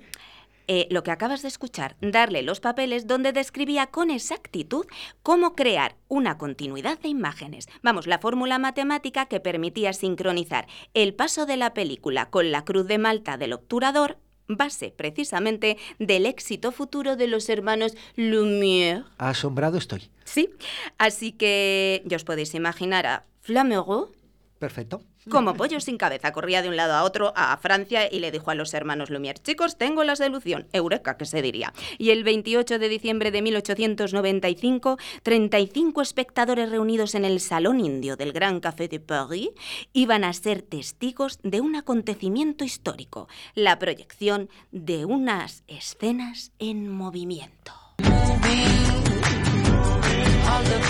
Eh, 0.68 0.88
lo 0.90 1.04
que 1.04 1.12
acabas 1.12 1.42
de 1.42 1.48
escuchar, 1.48 1.96
darle 2.02 2.42
los 2.42 2.60
papeles 2.60 3.08
donde 3.08 3.34
describía 3.34 3.88
con 3.88 4.10
exactitud 4.10 4.86
cómo 5.22 5.56
crear 5.56 5.96
una 6.08 6.38
continuidad 6.38 7.00
de 7.00 7.10
imágenes. 7.10 7.68
Vamos, 7.82 8.08
la 8.08 8.20
fórmula 8.20 8.60
matemática 8.60 9.26
que 9.26 9.40
permitía 9.40 9.94
sincronizar 9.94 10.68
el 10.94 11.14
paso 11.14 11.46
de 11.46 11.58
la 11.58 11.74
película 11.74 12.30
con 12.30 12.52
la 12.52 12.64
cruz 12.64 12.88
de 12.88 12.98
Malta 12.98 13.38
del 13.38 13.54
obturador, 13.54 14.18
base 14.48 14.94
precisamente 14.96 15.78
del 16.00 16.26
éxito 16.26 16.72
futuro 16.72 17.16
de 17.16 17.28
los 17.28 17.50
hermanos 17.50 17.96
Lumière. 18.16 19.06
Asombrado 19.18 19.78
estoy. 19.78 20.10
Sí, 20.24 20.50
así 20.98 21.32
que 21.32 22.04
ya 22.06 22.18
os 22.18 22.24
podéis 22.24 22.54
imaginar 22.56 23.06
a 23.06 23.26
Flamerot 23.42 24.16
Perfecto. 24.64 25.04
Como 25.30 25.54
pollo 25.56 25.80
sin 25.80 25.98
cabeza, 25.98 26.32
corría 26.32 26.62
de 26.62 26.70
un 26.70 26.76
lado 26.76 26.94
a 26.94 27.04
otro 27.04 27.34
a 27.36 27.56
Francia 27.58 28.08
y 28.12 28.20
le 28.20 28.32
dijo 28.32 28.52
a 28.52 28.56
los 28.56 28.74
hermanos 28.74 29.10
Lumière, 29.10 29.42
chicos, 29.42 29.78
tengo 29.78 30.04
la 30.04 30.16
solución, 30.16 30.68
eureka, 30.74 31.18
que 31.18 31.26
se 31.26 31.42
diría. 31.42 31.74
Y 31.98 32.10
el 32.12 32.24
28 32.24 32.80
de 32.80 32.90
diciembre 32.90 33.32
de 33.32 33.42
1895, 33.42 34.98
35 35.24 36.02
espectadores 36.02 36.70
reunidos 36.70 37.16
en 37.16 37.26
el 37.26 37.40
Salón 37.40 37.80
Indio 37.80 38.16
del 38.16 38.34
Gran 38.34 38.60
Café 38.60 38.88
de 38.88 39.00
Paris 39.00 39.50
iban 39.94 40.24
a 40.24 40.34
ser 40.34 40.62
testigos 40.62 41.40
de 41.44 41.62
un 41.62 41.76
acontecimiento 41.76 42.64
histórico, 42.64 43.28
la 43.56 43.80
proyección 43.80 44.50
de 44.72 45.06
unas 45.06 45.64
escenas 45.68 46.52
en 46.60 46.90
movimiento. 46.90 47.74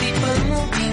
People 0.04 0.40
moving. 0.50 0.84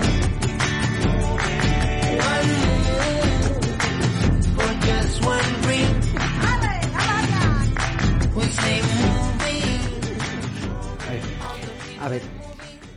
A 12.01 12.09
ver. 12.09 12.23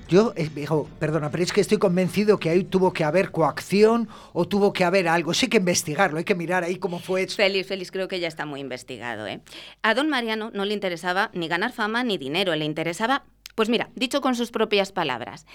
Yo, 0.10 0.34
digo, 0.54 0.88
perdona, 0.99 1.32
pero 1.32 1.43
es 1.43 1.51
que 1.54 1.62
estoy 1.62 1.78
convencido 1.80 2.38
que 2.38 2.49
ahí 2.49 2.64
tuvo 2.64 2.93
que 2.93 3.04
haber 3.04 3.32
coacción 3.32 4.08
o 4.34 4.45
tuvo 4.47 4.72
que 4.72 4.84
haber 4.84 5.08
algo. 5.08 5.34
Sí 5.34 5.45
hay 5.45 5.49
que 5.49 5.58
investigarlo, 5.58 6.18
hay 6.20 6.24
que 6.24 6.36
mirar 6.36 6.64
ahí 6.64 6.76
cómo 6.76 6.99
fue 6.99 7.24
eso. 7.24 7.38
Félix, 7.38 7.68
Félix, 7.68 7.89
creo 7.89 8.08
que 8.08 8.20
ya 8.20 8.28
está 8.28 8.45
muy 8.45 8.60
investigado, 8.60 9.26
¿eh? 9.26 9.41
A 9.82 9.95
don 9.95 10.10
Mariano 10.10 10.51
no 10.54 10.66
le 10.66 10.74
interesaba 10.74 11.32
ni 11.34 11.47
ganar 11.47 11.72
fama 11.72 12.04
ni 12.04 12.18
dinero, 12.18 12.56
le 12.56 12.66
interesaba, 12.66 13.24
pues 13.56 13.70
mira, 13.70 13.89
dicho 13.95 14.22
con 14.22 14.36
sus 14.36 14.51
propias 14.51 14.91
palabras, 14.91 15.47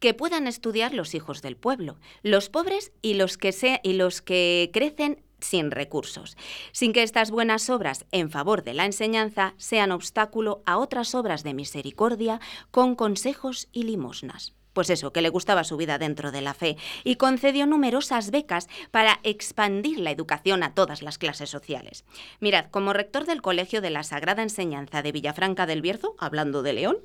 que 0.00 0.14
puedan 0.14 0.46
estudiar 0.46 0.92
los 0.94 1.14
hijos 1.14 1.42
del 1.42 1.56
pueblo, 1.56 1.98
los 2.22 2.48
pobres 2.48 2.90
y 3.02 3.14
los 3.14 3.36
que 3.36 3.52
se- 3.52 3.80
y 3.84 3.92
los 3.92 4.22
que 4.22 4.70
crecen 4.72 5.22
sin 5.40 5.70
recursos, 5.70 6.36
sin 6.72 6.92
que 6.92 7.02
estas 7.02 7.30
buenas 7.30 7.70
obras 7.70 8.06
en 8.12 8.30
favor 8.30 8.62
de 8.62 8.74
la 8.74 8.86
enseñanza 8.86 9.54
sean 9.56 9.92
obstáculo 9.92 10.62
a 10.66 10.78
otras 10.78 11.14
obras 11.14 11.42
de 11.42 11.54
misericordia 11.54 12.40
con 12.70 12.94
consejos 12.94 13.68
y 13.72 13.84
limosnas. 13.84 14.59
Pues 14.72 14.90
eso, 14.90 15.12
que 15.12 15.22
le 15.22 15.28
gustaba 15.28 15.64
su 15.64 15.76
vida 15.76 15.98
dentro 15.98 16.30
de 16.32 16.40
la 16.40 16.54
fe 16.54 16.76
y 17.04 17.16
concedió 17.16 17.66
numerosas 17.66 18.30
becas 18.30 18.68
para 18.90 19.20
expandir 19.22 19.98
la 19.98 20.10
educación 20.10 20.62
a 20.62 20.74
todas 20.74 21.02
las 21.02 21.18
clases 21.18 21.50
sociales. 21.50 22.04
Mirad, 22.40 22.66
como 22.66 22.92
rector 22.92 23.26
del 23.26 23.42
Colegio 23.42 23.80
de 23.80 23.90
la 23.90 24.04
Sagrada 24.04 24.42
Enseñanza 24.42 25.02
de 25.02 25.12
Villafranca 25.12 25.66
del 25.66 25.82
Bierzo, 25.82 26.14
hablando 26.18 26.62
de 26.62 26.72
León, 26.72 26.98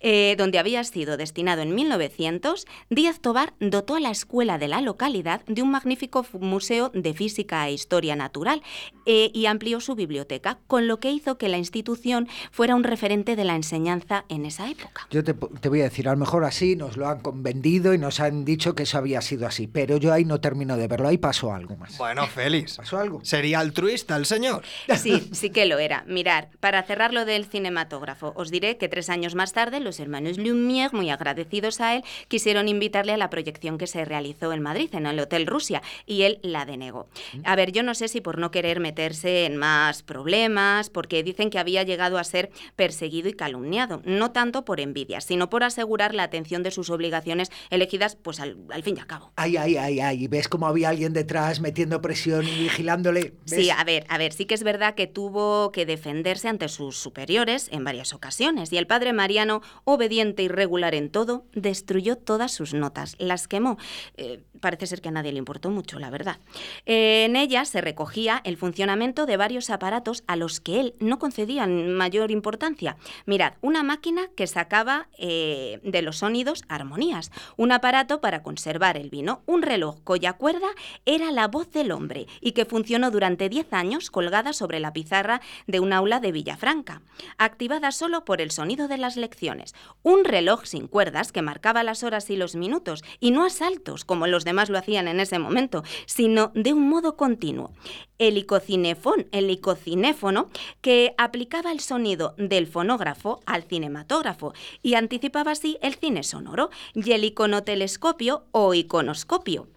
eh, 0.00 0.34
donde 0.38 0.58
había 0.58 0.82
sido 0.84 1.16
destinado 1.16 1.62
en 1.62 1.74
1900, 1.74 2.66
Díaz 2.90 3.20
Tobar 3.20 3.54
dotó 3.60 3.96
a 3.96 4.00
la 4.00 4.10
escuela 4.10 4.58
de 4.58 4.68
la 4.68 4.80
localidad 4.80 5.44
de 5.46 5.62
un 5.62 5.70
magnífico 5.70 6.24
museo 6.32 6.90
de 6.94 7.14
física 7.14 7.66
e 7.68 7.72
historia 7.72 8.16
natural 8.16 8.62
eh, 9.06 9.30
y 9.34 9.46
amplió 9.46 9.80
su 9.80 9.94
biblioteca, 9.94 10.58
con 10.66 10.86
lo 10.86 10.98
que 11.00 11.10
hizo 11.10 11.38
que 11.38 11.48
la 11.48 11.58
institución 11.58 12.28
fuera 12.50 12.74
un 12.74 12.84
referente 12.84 13.36
de 13.36 13.44
la 13.44 13.54
enseñanza 13.54 14.24
en 14.28 14.46
esa 14.46 14.68
época. 14.70 15.06
Yo 15.10 15.22
te, 15.24 15.34
te 15.34 15.68
voy 15.68 15.80
a 15.80 15.84
decir, 15.84 16.08
a 16.08 16.12
lo 16.12 16.18
mejor 16.18 16.44
así 16.44 16.76
nos 16.76 16.96
lo 16.96 17.01
han 17.08 17.20
convendido 17.20 17.94
y 17.94 17.98
nos 17.98 18.20
han 18.20 18.44
dicho 18.44 18.74
que 18.74 18.84
eso 18.84 18.98
había 18.98 19.20
sido 19.20 19.46
así, 19.46 19.66
pero 19.66 19.96
yo 19.96 20.12
ahí 20.12 20.24
no 20.24 20.40
termino 20.40 20.76
de 20.76 20.88
verlo, 20.88 21.08
ahí 21.08 21.18
pasó 21.18 21.52
algo 21.52 21.76
más. 21.76 21.96
Bueno, 21.98 22.26
Félix. 22.26 22.76
¿Pasó 22.76 22.98
algo? 22.98 23.20
Sería 23.24 23.60
altruista 23.60 24.16
el 24.16 24.26
señor. 24.26 24.62
Sí, 25.02 25.30
sí 25.32 25.50
que 25.50 25.66
lo 25.66 25.78
era. 25.78 26.04
Mirar, 26.06 26.50
para 26.60 26.82
cerrar 26.84 27.12
lo 27.12 27.24
del 27.24 27.46
cinematógrafo, 27.46 28.32
os 28.36 28.50
diré 28.50 28.76
que 28.76 28.88
tres 28.88 29.08
años 29.08 29.34
más 29.34 29.52
tarde 29.52 29.80
los 29.80 29.98
hermanos 29.98 30.38
Lumière, 30.38 30.92
muy 30.92 31.10
agradecidos 31.10 31.80
a 31.80 31.96
él, 31.96 32.04
quisieron 32.28 32.68
invitarle 32.68 33.12
a 33.12 33.16
la 33.16 33.30
proyección 33.30 33.78
que 33.78 33.86
se 33.86 34.04
realizó 34.04 34.52
en 34.52 34.62
Madrid, 34.62 34.90
en 34.92 35.06
el 35.06 35.18
Hotel 35.18 35.46
Rusia, 35.46 35.82
y 36.06 36.22
él 36.22 36.38
la 36.42 36.64
denegó. 36.64 37.08
A 37.44 37.56
ver, 37.56 37.72
yo 37.72 37.82
no 37.82 37.94
sé 37.94 38.08
si 38.08 38.20
por 38.20 38.38
no 38.38 38.50
querer 38.50 38.80
meterse 38.80 39.46
en 39.46 39.56
más 39.56 40.02
problemas, 40.02 40.90
porque 40.90 41.22
dicen 41.22 41.50
que 41.50 41.58
había 41.58 41.82
llegado 41.82 42.18
a 42.18 42.24
ser 42.24 42.50
perseguido 42.76 43.28
y 43.28 43.34
calumniado, 43.34 44.02
no 44.04 44.30
tanto 44.30 44.64
por 44.64 44.80
envidia, 44.80 45.20
sino 45.20 45.50
por 45.50 45.64
asegurar 45.64 46.14
la 46.14 46.24
atención 46.24 46.62
de 46.62 46.70
sus 46.70 46.90
obligaciones 46.92 47.50
elegidas, 47.70 48.16
pues 48.16 48.40
al, 48.40 48.58
al 48.70 48.82
fin 48.82 48.96
y 48.96 49.00
al 49.00 49.06
cabo. 49.06 49.32
Ay, 49.36 49.56
ay, 49.56 49.76
ay, 49.76 50.00
ay, 50.00 50.28
¿ves 50.28 50.48
cómo 50.48 50.66
había 50.66 50.90
alguien 50.90 51.12
detrás 51.12 51.60
metiendo 51.60 52.00
presión 52.00 52.46
y 52.46 52.64
vigilándole? 52.64 53.34
¿Ves? 53.50 53.64
Sí, 53.64 53.70
a 53.70 53.82
ver, 53.84 54.04
a 54.08 54.18
ver, 54.18 54.32
sí 54.32 54.44
que 54.44 54.54
es 54.54 54.62
verdad 54.62 54.94
que 54.94 55.06
tuvo 55.06 55.72
que 55.72 55.86
defenderse 55.86 56.48
ante 56.48 56.68
sus 56.68 56.96
superiores 56.96 57.68
en 57.72 57.84
varias 57.84 58.12
ocasiones 58.12 58.72
y 58.72 58.76
el 58.76 58.86
padre 58.86 59.12
Mariano, 59.12 59.62
obediente 59.84 60.42
y 60.42 60.48
regular 60.48 60.94
en 60.94 61.10
todo, 61.10 61.46
destruyó 61.52 62.16
todas 62.16 62.52
sus 62.52 62.74
notas, 62.74 63.16
las 63.18 63.48
quemó. 63.48 63.78
Eh, 64.16 64.44
parece 64.60 64.86
ser 64.86 65.00
que 65.00 65.08
a 65.08 65.12
nadie 65.12 65.32
le 65.32 65.38
importó 65.38 65.70
mucho, 65.70 65.98
la 65.98 66.10
verdad. 66.10 66.38
Eh, 66.86 67.24
en 67.24 67.36
ellas 67.36 67.68
se 67.68 67.80
recogía 67.80 68.40
el 68.44 68.56
funcionamiento 68.56 69.26
de 69.26 69.36
varios 69.36 69.70
aparatos 69.70 70.24
a 70.26 70.36
los 70.36 70.60
que 70.60 70.80
él 70.80 70.94
no 71.00 71.18
concedía 71.18 71.66
mayor 71.66 72.30
importancia. 72.30 72.96
Mirad, 73.26 73.54
una 73.60 73.82
máquina 73.82 74.28
que 74.36 74.46
sacaba 74.46 75.08
eh, 75.18 75.80
de 75.82 76.02
los 76.02 76.18
sonidos 76.18 76.62
armónicos 76.68 76.81
armonías, 76.82 77.30
un 77.56 77.72
aparato 77.72 78.20
para 78.20 78.42
conservar 78.42 78.96
el 78.96 79.08
vino, 79.08 79.42
un 79.46 79.62
reloj 79.62 80.00
cuya 80.04 80.34
cuerda 80.34 80.68
era 81.06 81.32
la 81.32 81.48
voz 81.48 81.70
del 81.70 81.92
hombre 81.92 82.26
y 82.40 82.52
que 82.52 82.64
funcionó 82.64 83.10
durante 83.10 83.48
10 83.48 83.72
años 83.72 84.10
colgada 84.10 84.52
sobre 84.52 84.80
la 84.80 84.92
pizarra 84.92 85.40
de 85.66 85.80
un 85.80 85.92
aula 85.92 86.20
de 86.20 86.32
Villafranca, 86.32 87.02
activada 87.38 87.92
solo 87.92 88.24
por 88.24 88.40
el 88.40 88.50
sonido 88.50 88.88
de 88.88 88.98
las 88.98 89.16
lecciones, 89.16 89.74
un 90.02 90.24
reloj 90.24 90.64
sin 90.64 90.86
cuerdas 90.88 91.32
que 91.32 91.42
marcaba 91.42 91.82
las 91.82 92.02
horas 92.02 92.28
y 92.30 92.36
los 92.36 92.54
minutos 92.54 93.02
y 93.20 93.30
no 93.30 93.44
a 93.44 93.50
saltos 93.50 94.04
como 94.04 94.26
los 94.26 94.44
demás 94.44 94.68
lo 94.68 94.78
hacían 94.78 95.08
en 95.08 95.20
ese 95.20 95.38
momento, 95.38 95.84
sino 96.06 96.50
de 96.54 96.72
un 96.72 96.88
modo 96.88 97.16
continuo. 97.16 97.72
El 98.18 98.38
icocinefón, 98.38 99.26
el 99.32 99.50
icocinéfono 99.50 100.48
que 100.80 101.14
aplicaba 101.18 101.72
el 101.72 101.80
sonido 101.80 102.34
del 102.38 102.66
fonógrafo 102.66 103.40
al 103.46 103.64
cinematógrafo 103.64 104.52
y 104.82 104.94
anticipaba 104.94 105.52
así 105.52 105.78
el 105.82 105.94
cine 105.94 106.22
sonoro, 106.22 106.70
y 106.94 107.12
el 107.12 107.24
iconotelescopio 107.24 108.44
o 108.52 108.74
iconoscopio 108.74 109.68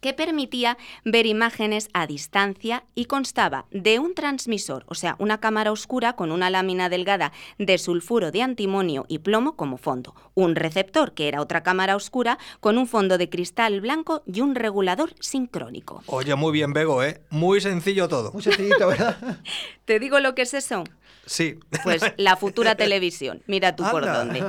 que 0.00 0.14
permitía 0.14 0.78
ver 1.04 1.26
imágenes 1.26 1.88
a 1.92 2.06
distancia 2.06 2.84
y 2.94 3.04
constaba 3.04 3.66
de 3.70 3.98
un 3.98 4.14
transmisor, 4.14 4.84
o 4.88 4.94
sea, 4.94 5.16
una 5.18 5.40
cámara 5.40 5.72
oscura 5.72 6.14
con 6.14 6.32
una 6.32 6.50
lámina 6.50 6.88
delgada 6.88 7.32
de 7.58 7.78
sulfuro 7.78 8.30
de 8.30 8.42
antimonio 8.42 9.04
y 9.08 9.18
plomo 9.18 9.56
como 9.56 9.76
fondo, 9.76 10.14
un 10.34 10.56
receptor, 10.56 11.12
que 11.12 11.28
era 11.28 11.40
otra 11.40 11.62
cámara 11.62 11.96
oscura, 11.96 12.38
con 12.60 12.78
un 12.78 12.86
fondo 12.86 13.18
de 13.18 13.28
cristal 13.28 13.80
blanco 13.80 14.22
y 14.26 14.40
un 14.40 14.54
regulador 14.54 15.14
sincrónico. 15.20 16.02
Oye, 16.06 16.34
muy 16.34 16.52
bien, 16.52 16.72
Bego, 16.72 17.02
¿eh? 17.02 17.20
Muy 17.30 17.60
sencillo 17.60 18.08
todo. 18.08 18.32
Muy 18.32 18.42
sencillito, 18.42 18.88
¿verdad? 18.88 19.16
¿Te 19.84 19.98
digo 19.98 20.20
lo 20.20 20.34
que 20.34 20.42
es 20.42 20.54
eso? 20.54 20.84
Sí. 21.26 21.58
Pues 21.84 22.02
la 22.16 22.36
futura 22.36 22.74
televisión. 22.74 23.42
Mira 23.46 23.76
tú 23.76 23.84
por 23.90 24.04
dónde. 24.04 24.44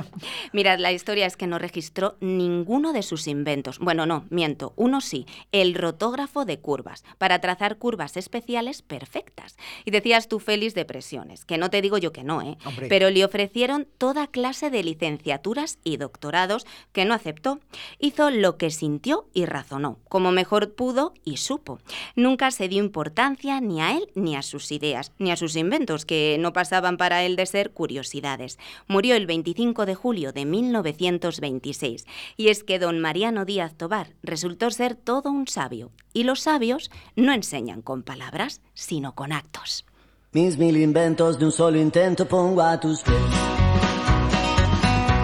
Mirad, 0.54 0.80
la 0.80 0.92
historia 0.92 1.26
es 1.26 1.38
que 1.38 1.48
no 1.48 1.60
registró 1.60 2.18
ninguno 2.20 2.94
de 2.94 3.04
sus 3.04 3.28
inventos. 3.28 3.80
Bueno, 3.80 4.06
no, 4.06 4.26
miento. 4.30 4.74
Uno 4.76 5.02
sí, 5.02 5.26
el 5.52 5.76
rotógrafo 5.76 6.46
de 6.46 6.60
curvas, 6.60 7.04
para 7.18 7.40
trazar 7.40 7.78
curvas 7.78 8.18
especiales 8.18 8.82
perfectas. 8.82 9.58
Y 9.86 9.92
decías 9.92 10.28
tú, 10.28 10.40
Félix, 10.40 10.74
de 10.74 10.86
presiones, 10.86 11.46
que 11.46 11.58
no 11.58 11.70
te 11.70 11.82
digo 11.82 11.98
yo 11.98 12.12
que 12.12 12.24
no, 12.24 12.42
¿eh? 12.42 12.58
Hombre. 12.66 12.88
Pero 12.88 13.10
le 13.10 13.26
ofrecieron 13.26 13.88
toda 13.98 14.28
clase 14.28 14.70
de 14.70 14.84
licenciaturas 14.84 15.80
y 15.84 15.98
doctorados 15.98 16.66
que 16.92 17.06
no 17.06 17.14
aceptó. 17.14 17.60
Hizo 18.00 18.32
lo 18.32 18.58
que 18.58 18.72
sintió 18.72 19.28
y 19.34 19.46
razonó, 19.46 20.00
como 20.10 20.32
mejor 20.32 20.74
pudo 20.74 21.14
y 21.24 21.38
supo. 21.38 21.80
Nunca 22.16 22.52
se 22.52 22.68
dio 22.68 22.84
importancia 22.84 23.62
ni 23.62 23.82
a 23.82 23.92
él 23.94 24.10
ni 24.16 24.36
a 24.36 24.42
sus 24.42 24.72
ideas, 24.72 25.12
ni 25.18 25.32
a 25.32 25.36
sus 25.36 25.56
inventos, 25.56 26.06
que 26.06 26.38
no 26.40 26.54
pasaban 26.72 26.96
para 26.96 27.24
él 27.24 27.36
de 27.36 27.46
ser 27.46 27.72
curiosidades. 27.72 28.58
Murió 28.88 29.16
el 29.16 29.26
25 29.26 29.86
de 29.86 29.94
julio 29.94 30.32
de 30.32 30.46
1926. 30.46 32.06
Y 32.38 32.48
es 32.48 32.64
que 32.64 32.80
don 32.80 33.00
Mariano 33.00 33.44
Díaz 33.44 33.76
Tobar 33.76 34.14
resultó 34.24 34.72
ser 34.72 34.96
todo 34.96 35.32
un 35.32 35.48
sabio. 35.48 35.92
Y 36.14 36.24
los 36.24 36.40
sabios 36.40 36.90
no 37.18 37.34
enseñan 37.34 37.82
con 37.82 38.04
palabras, 38.04 38.62
sino 38.74 39.16
con 39.16 39.34
actos. 39.34 39.86
Mis 40.32 40.58
mil 40.58 40.78
inventos 40.78 41.38
de 41.38 41.46
un 41.46 41.52
solo 41.52 41.78
intento 41.78 42.26
pongo 42.26 42.62
a 42.62 42.80
tus 42.80 43.02
pies. 43.02 43.18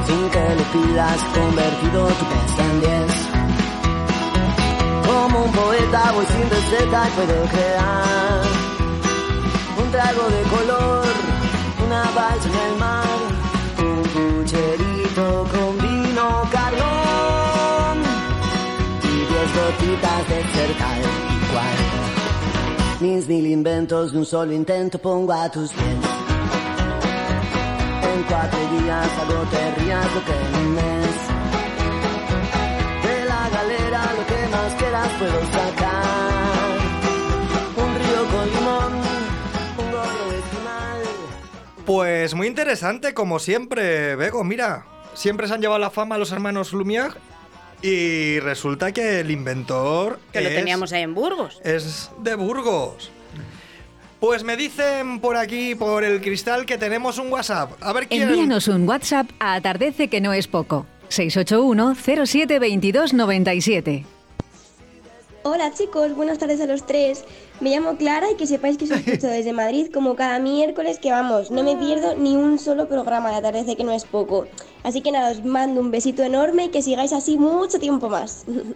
Sin 0.05 0.29
que 0.29 0.39
le 0.39 0.63
pidas, 0.73 1.23
convertido 1.33 2.07
tu 2.07 2.25
pez 2.25 2.59
en 2.59 2.79
diez. 2.81 3.29
Como 5.07 5.45
un 5.45 5.51
poeta 5.53 6.11
voy 6.11 6.25
sin 6.25 6.49
receta 6.49 7.07
y 7.07 7.11
puedo 7.11 7.45
crear 7.45 8.41
un 9.77 9.91
trago 9.91 10.29
de 10.29 10.41
color, 10.43 11.07
una 11.88 12.03
balsa 12.11 12.49
en 12.49 12.55
el 12.67 12.79
mar, 12.79 13.19
un 13.79 14.03
pucherito 14.13 15.25
con 15.53 15.77
vino 15.77 16.27
carbón 16.51 17.97
y 19.03 19.15
diez 19.29 19.49
gotitas 19.59 20.21
de 20.29 20.39
cercal 20.55 21.01
igual. 21.41 21.79
Mis 22.99 23.27
mil 23.27 23.45
inventos 23.47 24.11
de 24.11 24.17
un 24.17 24.25
solo 24.25 24.51
intento 24.53 24.99
pongo 24.99 25.31
a 25.31 25.49
tus 25.49 25.71
pies. 25.71 26.05
En 28.11 28.23
cuatro 28.23 28.59
días 28.75 29.09
hago 29.21 29.39
te 29.53 29.63
lo 30.15 30.21
que 30.25 30.35
en 30.45 30.55
un 30.61 30.69
mes. 30.75 31.15
De 33.05 33.25
la 33.31 33.49
galera 33.49 34.01
lo 34.17 34.23
que 34.29 34.39
más 34.53 34.73
quieras 34.79 35.09
puedo 35.19 35.39
sacar. 35.53 35.66
Pues 41.88 42.33
muy 42.35 42.47
interesante, 42.47 43.13
como 43.13 43.39
siempre, 43.39 44.17
Bego. 44.17 44.43
Mira, 44.43 44.85
siempre 45.13 45.47
se 45.47 45.53
han 45.53 45.61
llevado 45.61 45.79
la 45.79 45.89
fama 45.89 46.17
los 46.17 46.33
hermanos 46.33 46.73
Lumière 46.73 47.13
y 47.81 48.41
resulta 48.41 48.91
que 48.91 49.21
el 49.21 49.31
inventor 49.31 50.19
Que 50.33 50.41
lo 50.41 50.49
teníamos 50.49 50.91
ahí 50.91 51.03
en 51.03 51.15
Burgos. 51.15 51.61
es 51.63 52.11
de 52.19 52.35
Burgos. 52.35 53.09
Pues 54.19 54.43
me 54.43 54.57
dicen 54.57 55.21
por 55.21 55.38
aquí, 55.38 55.75
por 55.75 56.03
el 56.03 56.19
cristal, 56.19 56.65
que 56.65 56.77
tenemos 56.77 57.19
un 57.19 57.31
WhatsApp. 57.31 57.71
A 57.79 57.93
ver 57.93 58.09
quién... 58.09 58.23
Envíanos 58.23 58.67
un 58.67 58.85
WhatsApp 58.85 59.29
a 59.39 59.53
Atardece 59.53 60.09
que 60.09 60.19
no 60.19 60.33
es 60.33 60.49
poco. 60.49 60.85
681 61.07 61.95
07 62.25 62.59
22 62.59 63.13
97. 63.13 64.16
Hola 65.49 65.71
chicos, 65.73 66.13
buenas 66.13 66.39
tardes 66.39 66.59
a 66.59 66.65
los 66.65 66.85
tres. 66.85 67.23
Me 67.61 67.69
llamo 67.69 67.95
Clara 67.95 68.29
y 68.29 68.35
que 68.35 68.45
sepáis 68.45 68.77
que 68.77 68.83
os 68.83 68.91
escucho 68.91 69.27
desde 69.37 69.53
Madrid 69.53 69.89
como 69.93 70.17
cada 70.17 70.39
miércoles 70.39 70.99
que 70.99 71.09
vamos. 71.09 71.51
No 71.51 71.63
me 71.63 71.77
pierdo 71.77 72.15
ni 72.15 72.35
un 72.35 72.59
solo 72.59 72.89
programa 72.89 73.29
de 73.29 73.37
Atardece 73.37 73.77
que 73.77 73.85
no 73.85 73.93
es 73.93 74.03
poco. 74.03 74.45
Así 74.83 74.99
que 74.99 75.13
nada, 75.13 75.31
os 75.31 75.45
mando 75.45 75.79
un 75.79 75.89
besito 75.89 76.21
enorme 76.21 76.65
y 76.65 76.69
que 76.69 76.81
sigáis 76.81 77.13
así 77.13 77.37
mucho 77.37 77.79
tiempo 77.79 78.09
más. 78.09 78.43
Ay, 78.49 78.75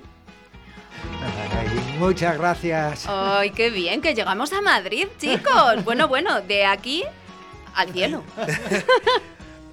muchas 2.00 2.38
gracias. 2.38 3.04
¡Ay, 3.06 3.50
qué 3.50 3.70
bien! 3.70 4.00
Que 4.00 4.16
llegamos 4.16 4.54
a 4.54 4.62
Madrid, 4.62 5.10
chicos. 5.20 5.52
Bueno, 5.84 6.08
bueno, 6.08 6.40
de 6.40 6.64
aquí 6.64 7.04
al 7.76 7.92
cielo. 7.92 8.24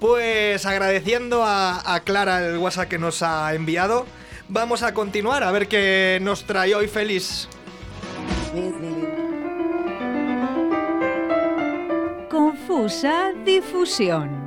Pues 0.01 0.65
agradeciendo 0.65 1.43
a, 1.43 1.93
a 1.93 1.99
Clara 2.01 2.45
el 2.45 2.57
WhatsApp 2.57 2.87
que 2.87 2.97
nos 2.97 3.21
ha 3.21 3.53
enviado, 3.53 4.05
vamos 4.49 4.83
a 4.83 4.93
continuar 4.93 5.43
a 5.43 5.51
ver 5.51 5.67
qué 5.67 6.19
nos 6.21 6.43
trae 6.43 6.75
hoy 6.75 6.87
mil 8.53 8.73
Confusa 12.29 13.31
difusión. 13.45 14.38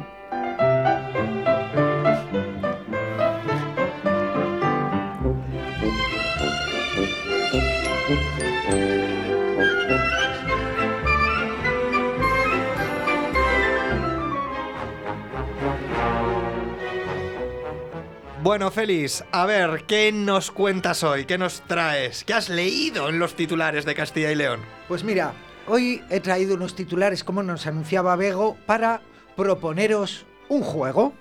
Bueno, 18.42 18.72
Félix, 18.72 19.22
a 19.30 19.46
ver, 19.46 19.84
¿qué 19.86 20.10
nos 20.10 20.50
cuentas 20.50 21.04
hoy? 21.04 21.26
¿Qué 21.26 21.38
nos 21.38 21.60
traes? 21.60 22.24
¿Qué 22.24 22.34
has 22.34 22.48
leído 22.48 23.08
en 23.08 23.20
los 23.20 23.36
titulares 23.36 23.84
de 23.84 23.94
Castilla 23.94 24.32
y 24.32 24.34
León? 24.34 24.58
Pues 24.88 25.04
mira, 25.04 25.32
hoy 25.68 26.02
he 26.10 26.18
traído 26.18 26.56
unos 26.56 26.74
titulares, 26.74 27.22
como 27.22 27.44
nos 27.44 27.68
anunciaba 27.68 28.16
Bego, 28.16 28.56
para 28.66 29.00
proponeros 29.36 30.26
un 30.48 30.62
juego. 30.62 31.12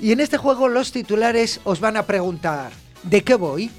Y 0.00 0.10
en 0.10 0.18
este 0.18 0.38
juego 0.38 0.66
los 0.66 0.90
titulares 0.90 1.60
os 1.62 1.78
van 1.78 1.96
a 1.96 2.02
preguntar, 2.02 2.72
¿de 3.04 3.22
qué 3.22 3.36
voy? 3.36 3.70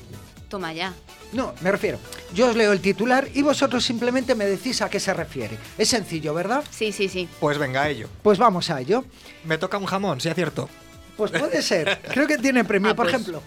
Toma 0.48 0.72
ya. 0.72 0.94
No, 1.36 1.54
me 1.60 1.70
refiero, 1.70 2.00
yo 2.34 2.48
os 2.48 2.56
leo 2.56 2.72
el 2.72 2.80
titular 2.80 3.28
y 3.34 3.42
vosotros 3.42 3.84
simplemente 3.84 4.36
me 4.36 4.46
decís 4.46 4.82
a 4.82 4.90
qué 4.90 5.02
se 5.02 5.14
refiere. 5.14 5.58
Es 5.78 5.90
sencillo, 5.90 6.34
¿verdad? 6.34 6.64
Sí, 6.72 6.94
sí, 6.94 7.10
sí. 7.10 7.28
Pues 7.42 7.58
venga 7.58 7.82
a 7.82 7.90
ello. 7.90 8.08
Pues 8.24 8.40
vamos 8.40 8.70
a 8.70 8.80
ello. 8.80 9.04
Me 9.44 9.58
toca 9.58 9.78
un 9.78 9.86
jamón, 9.86 10.22
si 10.22 10.30
acierto. 10.30 10.70
Pues 11.18 11.32
puede 11.32 11.62
ser. 11.62 12.00
Creo 12.14 12.26
que 12.26 12.38
tiene 12.38 12.64
premio. 12.64 12.92
Ah, 12.92 12.96
Por 12.96 13.08
pues. 13.08 13.16
ejemplo, 13.16 13.44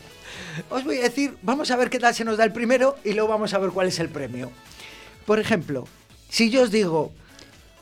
os 0.69 0.85
voy 0.85 0.99
a 0.99 1.05
decir, 1.05 1.39
vamos 1.41 1.71
a 1.71 1.77
ver 1.77 1.89
qué 1.89 1.99
tal 1.99 2.15
se 2.15 2.27
nos 2.27 2.37
da 2.37 2.45
el 2.45 2.53
primero 2.53 2.97
y 3.05 3.15
luego 3.15 3.31
vamos 3.31 3.55
a 3.55 3.59
ver 3.59 3.71
cuál 3.71 3.89
es 3.89 3.99
el 4.01 4.11
premio. 4.11 4.53
Por 5.25 5.39
ejemplo, 5.39 5.89
si 6.29 6.51
yo 6.51 6.65
os 6.65 6.71
digo 6.71 7.11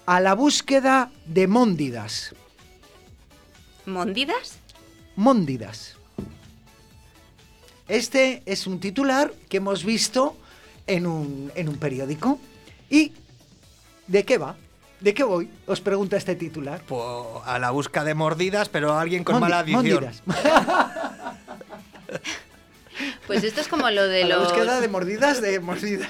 a 0.07 0.21
la 0.21 0.37
búsqueda 0.37 1.11
de 1.25 1.49
móndidas. 1.49 2.33
¿Mondidas? 3.87 4.61
Móndidas. 5.17 5.96
Este 7.89 8.43
es 8.47 8.67
un 8.67 8.81
titular 8.81 9.33
que 9.49 9.59
hemos 9.59 9.85
visto 9.85 10.37
en 10.87 11.07
un, 11.07 11.53
en 11.55 11.69
un 11.69 11.77
periódico. 11.77 12.39
¿Y 12.91 13.13
de 14.07 14.25
qué 14.25 14.39
va? 14.39 14.57
¿De 15.01 15.13
qué 15.15 15.23
voy? 15.25 15.51
Os 15.67 15.81
pregunta 15.81 16.17
este 16.17 16.35
titular. 16.37 16.81
Pues 16.89 17.03
a 17.45 17.59
la 17.59 17.71
busca 17.71 18.03
de 18.03 18.15
mordidas, 18.15 18.69
pero 18.69 18.99
alguien 18.99 19.25
con 19.25 19.37
Mondi- 19.37 19.41
mala 19.41 19.59
adicción. 19.61 19.85
móndidas. 19.85 20.23
Pues 23.27 23.45
esto 23.45 23.61
es 23.61 23.69
como 23.69 23.91
lo 23.91 24.07
de 24.09 24.23
A 24.23 24.27
la 24.27 24.37
los... 24.37 24.45
búsqueda 24.49 24.81
de 24.81 24.89
mordidas 24.89 25.43
de 25.43 25.61
mordidas. 25.61 26.09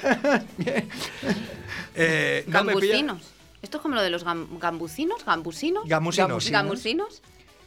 Eh, 1.96 2.44
no 2.46 2.52
Gambusinos. 2.52 3.22
Esto 3.62 3.78
es 3.78 3.82
como 3.82 3.94
lo 3.96 4.02
de 4.02 4.10
los 4.10 4.24
gam- 4.24 4.46
gambusinos, 4.60 5.24
gambusinos. 5.24 5.88
Gamusinos. 5.88 6.28
Gamusinos. 6.28 6.52
Gamusinos. 6.52 7.22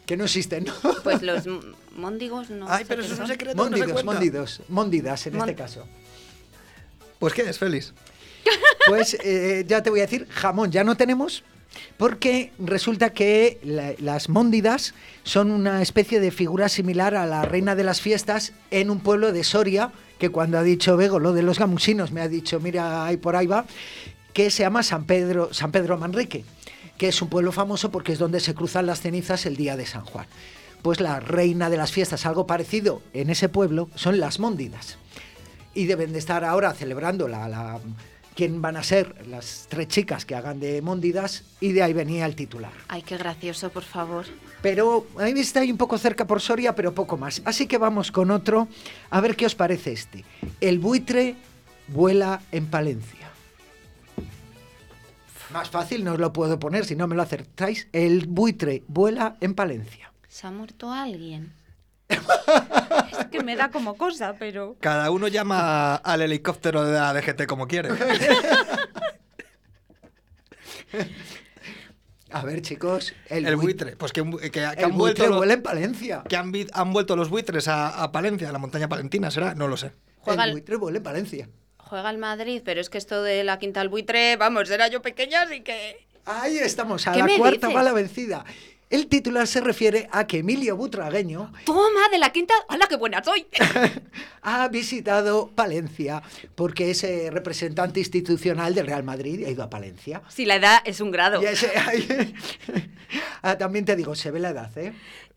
Que 0.10 0.18
no 0.18 0.24
existen, 0.24 0.64
¿no? 0.66 0.74
Pues 1.04 1.22
los 1.22 1.44
móndigos 1.96 2.50
no. 2.50 2.66
Ay, 2.68 2.80
sé 2.80 2.86
pero 2.88 3.04
eso 3.04 3.14
es 3.14 3.20
un 3.20 3.28
secreto. 3.28 3.56
no 3.70 3.78
se 3.78 4.04
Móndidos, 4.04 4.62
móndidas 4.68 5.28
en 5.28 5.36
este 5.36 5.54
caso. 5.54 5.86
Pues 7.20 7.32
qué 7.36 7.44
es, 7.48 7.60
Félix. 7.60 7.94
Pues 8.88 9.16
eh, 9.24 9.66
ya 9.68 9.84
te 9.84 9.92
voy 9.92 10.00
a 10.00 10.08
decir, 10.08 10.26
jamón 10.32 10.72
ya 10.72 10.84
no 10.84 10.98
tenemos, 10.98 11.44
porque 11.98 12.52
resulta 12.58 13.12
que 13.14 13.60
la- 13.64 13.94
las 14.00 14.30
móndidas 14.30 14.96
son 15.22 15.52
una 15.52 15.84
especie 15.84 16.20
de 16.20 16.32
figura 16.32 16.70
similar 16.70 17.14
a 17.14 17.28
la 17.28 17.44
reina 17.44 17.76
de 17.76 17.84
las 17.84 18.02
fiestas 18.02 18.54
en 18.72 18.90
un 18.90 19.02
pueblo 19.02 19.32
de 19.32 19.44
Soria, 19.44 19.92
que 20.18 20.30
cuando 20.30 20.58
ha 20.58 20.64
dicho 20.64 20.98
Bego 20.98 21.20
lo 21.20 21.34
de 21.34 21.44
los 21.44 21.60
gamusinos, 21.60 22.12
me 22.12 22.22
ha 22.22 22.28
dicho, 22.28 22.60
mira, 22.60 23.06
ahí 23.06 23.18
por 23.18 23.36
ahí 23.36 23.46
va, 23.46 23.66
que 24.34 24.50
se 24.50 24.64
llama 24.64 24.82
San 24.82 25.06
Pedro, 25.06 25.54
San 25.54 25.72
Pedro 25.72 26.00
Manrique, 26.00 26.46
que 27.00 27.08
es 27.08 27.20
un 27.24 27.30
pueblo 27.30 27.52
famoso 27.52 27.90
porque 27.92 28.12
es 28.12 28.20
donde 28.20 28.40
se 28.40 28.54
cruzan 28.54 28.86
las 28.86 29.02
cenizas 29.02 29.48
el 29.48 29.56
día 29.56 29.76
de 29.76 29.88
San 29.88 30.06
Juan. 30.06 30.28
Pues 30.84 31.00
la 31.02 31.20
reina 31.20 31.70
de 31.72 31.78
las 31.78 31.92
fiestas, 31.92 32.26
algo 32.28 32.46
parecido 32.46 33.02
en 33.14 33.32
ese 33.32 33.50
pueblo, 33.50 33.90
son 33.96 34.20
las 34.20 34.40
móndidas 34.40 34.98
y 35.74 35.86
deben 35.86 36.14
de 36.14 36.20
estar 36.20 36.44
ahora 36.44 36.74
celebrando 36.74 37.28
la, 37.28 37.48
la- 37.50 37.80
quién 38.36 38.62
van 38.62 38.78
a 38.78 38.84
ser 38.84 39.28
las 39.28 39.66
tres 39.70 39.88
chicas 39.90 40.24
que 40.26 40.34
hagan 40.36 40.60
de 40.62 40.82
Móndidas 40.82 41.44
y 41.60 41.74
de 41.74 41.84
ahí 41.84 41.92
venía 41.92 42.26
el 42.26 42.36
titular. 42.36 42.72
Ay, 42.88 43.02
qué 43.02 43.18
gracioso, 43.18 43.70
por 43.70 43.84
favor. 43.84 44.26
Pero 44.62 45.06
ahí 45.18 45.34
está 45.40 45.60
ahí 45.60 45.72
un 45.72 45.78
poco 45.78 45.98
cerca 45.98 46.26
por 46.26 46.40
Soria, 46.40 46.74
pero 46.76 46.94
poco 46.94 47.18
más. 47.18 47.42
Así 47.44 47.68
que 47.68 47.78
vamos 47.78 48.12
con 48.14 48.32
otro, 48.32 48.70
a 49.10 49.20
ver 49.20 49.36
qué 49.36 49.46
os 49.46 49.56
parece 49.56 49.92
este. 49.92 50.24
El 50.62 50.80
buitre 50.80 51.36
vuela 51.90 52.42
en 52.54 52.68
Palencia. 52.68 53.19
Más 55.52 55.70
fácil 55.70 56.04
no 56.04 56.14
os 56.14 56.20
lo 56.20 56.32
puedo 56.34 56.60
poner 56.60 56.86
si 56.86 56.96
no 56.96 57.08
me 57.08 57.16
lo 57.16 57.22
acertáis. 57.24 57.88
El 57.92 58.28
buitre 58.28 58.84
vuela 58.88 59.38
en 59.42 59.56
Palencia. 59.56 60.12
¿Se 60.28 60.46
ha 60.48 60.52
muerto 60.52 60.92
alguien? 60.92 61.54
es 62.10 63.26
que 63.32 63.44
me 63.44 63.56
da 63.56 63.70
como 63.72 63.96
cosa, 63.98 64.36
pero. 64.40 64.76
Cada 64.80 65.10
uno 65.12 65.28
llama 65.28 65.96
al 65.96 66.22
helicóptero 66.22 66.84
de 66.86 66.94
la 67.00 67.14
DGT 67.14 67.46
como 67.48 67.68
quiere. 67.68 67.90
A 72.32 72.44
ver, 72.44 72.62
chicos, 72.62 73.14
el, 73.28 73.48
El 73.48 73.56
bui- 73.58 73.62
buitre. 73.62 73.96
Pues 73.96 74.14
que, 74.14 74.24
que- 74.24 74.52
que 74.52 74.60
el 74.64 74.86
han 74.86 74.98
vuelto. 74.98 75.26
los- 75.28 75.38
vuela 75.38 75.54
en 75.54 75.64
Palencia. 75.64 76.24
que 76.30 76.36
han, 76.38 76.52
vi- 76.52 76.68
han 76.74 76.94
vuelto 76.94 77.16
los 77.16 77.30
buitres 77.30 77.68
a, 77.68 78.04
a 78.04 78.12
Palencia, 78.12 78.50
a 78.50 78.52
la 78.52 78.60
montaña 78.60 78.88
palentina, 78.88 79.32
¿será? 79.32 79.56
No 79.56 79.68
lo 79.68 79.78
sé. 79.78 79.94
Juega 80.20 80.44
el 80.44 80.50
el- 80.50 80.54
buitre 80.56 80.76
vuela 80.76 80.98
en 80.98 81.04
Palencia. 81.04 81.50
Juega 81.90 82.10
el 82.12 82.18
Madrid, 82.20 82.62
pero 82.64 82.80
es 82.82 82.90
que 82.90 82.98
esto 83.00 83.24
de 83.24 83.44
la 83.44 83.58
quinta 83.58 83.82
al 83.82 83.90
buitre, 83.90 84.36
vamos, 84.38 84.70
era 84.70 84.88
yo 84.90 85.02
pequeña, 85.02 85.42
así 85.42 85.62
que. 85.62 86.06
Ahí 86.26 86.58
estamos, 86.60 87.08
a 87.08 87.14
¿Qué 87.14 87.20
la 87.20 87.28
cuarta 87.38 87.68
dices? 87.68 87.76
va 87.76 87.84
la 87.84 87.94
vencida. 87.94 88.46
El 88.92 89.08
titular 89.08 89.46
se 89.48 89.62
refiere 89.62 90.08
a 90.12 90.26
que 90.26 90.40
Emilio 90.40 90.76
Butragueño 90.76 91.54
¡Toma, 91.66 92.10
de 92.12 92.18
la 92.18 92.32
quinta! 92.32 92.56
¡Hala, 92.68 92.88
qué 92.88 92.96
buena 92.96 93.24
soy! 93.24 93.46
ha 94.42 94.68
visitado 94.68 95.52
Palencia 95.54 96.24
porque 96.56 96.90
es 96.90 97.04
eh, 97.04 97.30
representante 97.32 98.00
institucional 98.00 98.74
del 98.74 98.88
Real 98.88 99.04
Madrid 99.04 99.40
y 99.40 99.46
ha 99.46 99.50
ido 99.50 99.62
a 99.64 99.70
Palencia. 99.70 100.24
Si 100.30 100.46
la 100.46 100.56
edad 100.56 100.80
es 100.86 101.02
un 101.02 101.12
grado. 101.12 101.40
Y 101.42 101.46
ese- 101.46 101.72
ahí- 101.88 102.34
Ah, 103.44 103.58
también 103.58 103.86
te 103.86 103.96
digo, 103.96 104.16
se 104.16 104.32
ve 104.32 104.40
la 104.40 104.50
edad, 104.50 104.76
¿eh? 104.78 104.88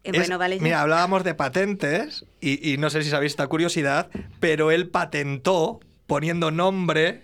Eh, 0.04 0.10
Es- 0.12 0.18
bueno, 0.18 0.38
vale. 0.38 0.58
Mira, 0.60 0.80
hablábamos 0.80 1.22
de 1.22 1.34
patentes 1.34 2.24
y, 2.40 2.72
y 2.72 2.78
no 2.78 2.88
sé 2.90 3.02
si 3.02 3.10
sabéis 3.10 3.32
esta 3.32 3.46
curiosidad, 3.48 4.08
pero 4.40 4.70
él 4.70 4.88
patentó 4.88 5.80
poniendo 6.06 6.50
nombre 6.50 7.22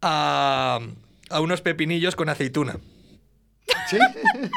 a, 0.00 0.80
a 1.30 1.40
unos 1.40 1.60
pepinillos 1.60 2.16
con 2.16 2.28
aceituna. 2.28 2.78
¿Sí? 3.88 3.98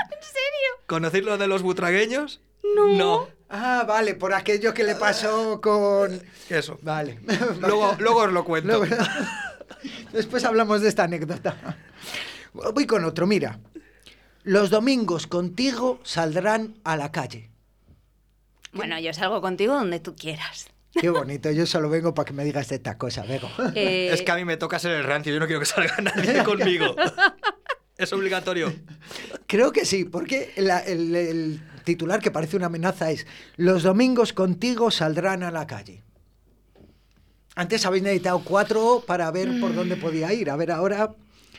¿Conocéis 0.87 1.23
lo 1.25 1.37
de 1.37 1.47
los 1.47 1.61
butragueños? 1.63 2.41
No. 2.75 3.27
Ah, 3.49 3.85
vale, 3.87 4.15
por 4.15 4.33
aquello 4.33 4.73
que 4.73 4.83
le 4.83 4.95
pasó 4.95 5.61
con... 5.61 6.21
Eso. 6.49 6.77
Vale. 6.81 7.19
Luego, 7.59 7.95
luego 7.99 8.19
os 8.21 8.31
lo 8.33 8.43
cuento. 8.43 8.77
Luego- 8.77 8.95
Después 10.13 10.43
hablamos 10.45 10.81
de 10.81 10.89
esta 10.89 11.03
anécdota. 11.03 11.77
Voy 12.53 12.87
con 12.87 13.03
otro, 13.05 13.27
mira. 13.27 13.59
Los 14.43 14.69
domingos 14.69 15.27
contigo 15.27 15.99
saldrán 16.03 16.75
a 16.83 16.95
la 16.97 17.11
calle. 17.11 17.49
Bueno, 18.71 18.99
yo 18.99 19.13
salgo 19.13 19.41
contigo 19.41 19.73
donde 19.73 19.99
tú 19.99 20.15
quieras. 20.15 20.67
Qué 20.99 21.09
bonito, 21.09 21.51
yo 21.51 21.65
solo 21.65 21.89
vengo 21.89 22.13
para 22.13 22.25
que 22.25 22.33
me 22.33 22.43
digas 22.45 22.71
esta 22.71 22.97
cosa, 22.97 23.23
Bego. 23.23 23.49
Eh, 23.75 24.09
Es 24.13 24.21
que 24.21 24.31
a 24.31 24.35
mí 24.35 24.45
me 24.45 24.57
toca 24.57 24.79
ser 24.79 24.91
el 24.93 25.03
rancio, 25.03 25.33
yo 25.33 25.39
no 25.39 25.45
quiero 25.45 25.59
que 25.59 25.65
salga 25.65 25.95
nadie 26.01 26.43
conmigo. 26.45 26.95
Es 27.97 28.11
obligatorio. 28.13 28.73
Creo 29.47 29.71
que 29.71 29.85
sí, 29.85 30.05
porque 30.05 30.53
la- 30.57 30.79
el, 30.79 31.15
el 31.15 31.61
titular 31.83 32.19
que 32.21 32.31
parece 32.31 32.57
una 32.57 32.65
amenaza 32.67 33.11
es 33.11 33.25
Los 33.57 33.83
domingos 33.83 34.33
contigo 34.33 34.91
saldrán 34.91 35.43
a 35.43 35.51
la 35.51 35.67
calle. 35.67 36.03
Antes 37.55 37.85
habéis 37.85 38.03
necesitado 38.03 38.39
cuatro 38.43 39.03
para 39.07 39.31
ver 39.31 39.59
por 39.61 39.73
dónde 39.73 39.95
podía 39.95 40.33
ir. 40.33 40.49
A 40.49 40.55
ver, 40.57 40.71
ahora 40.71 41.11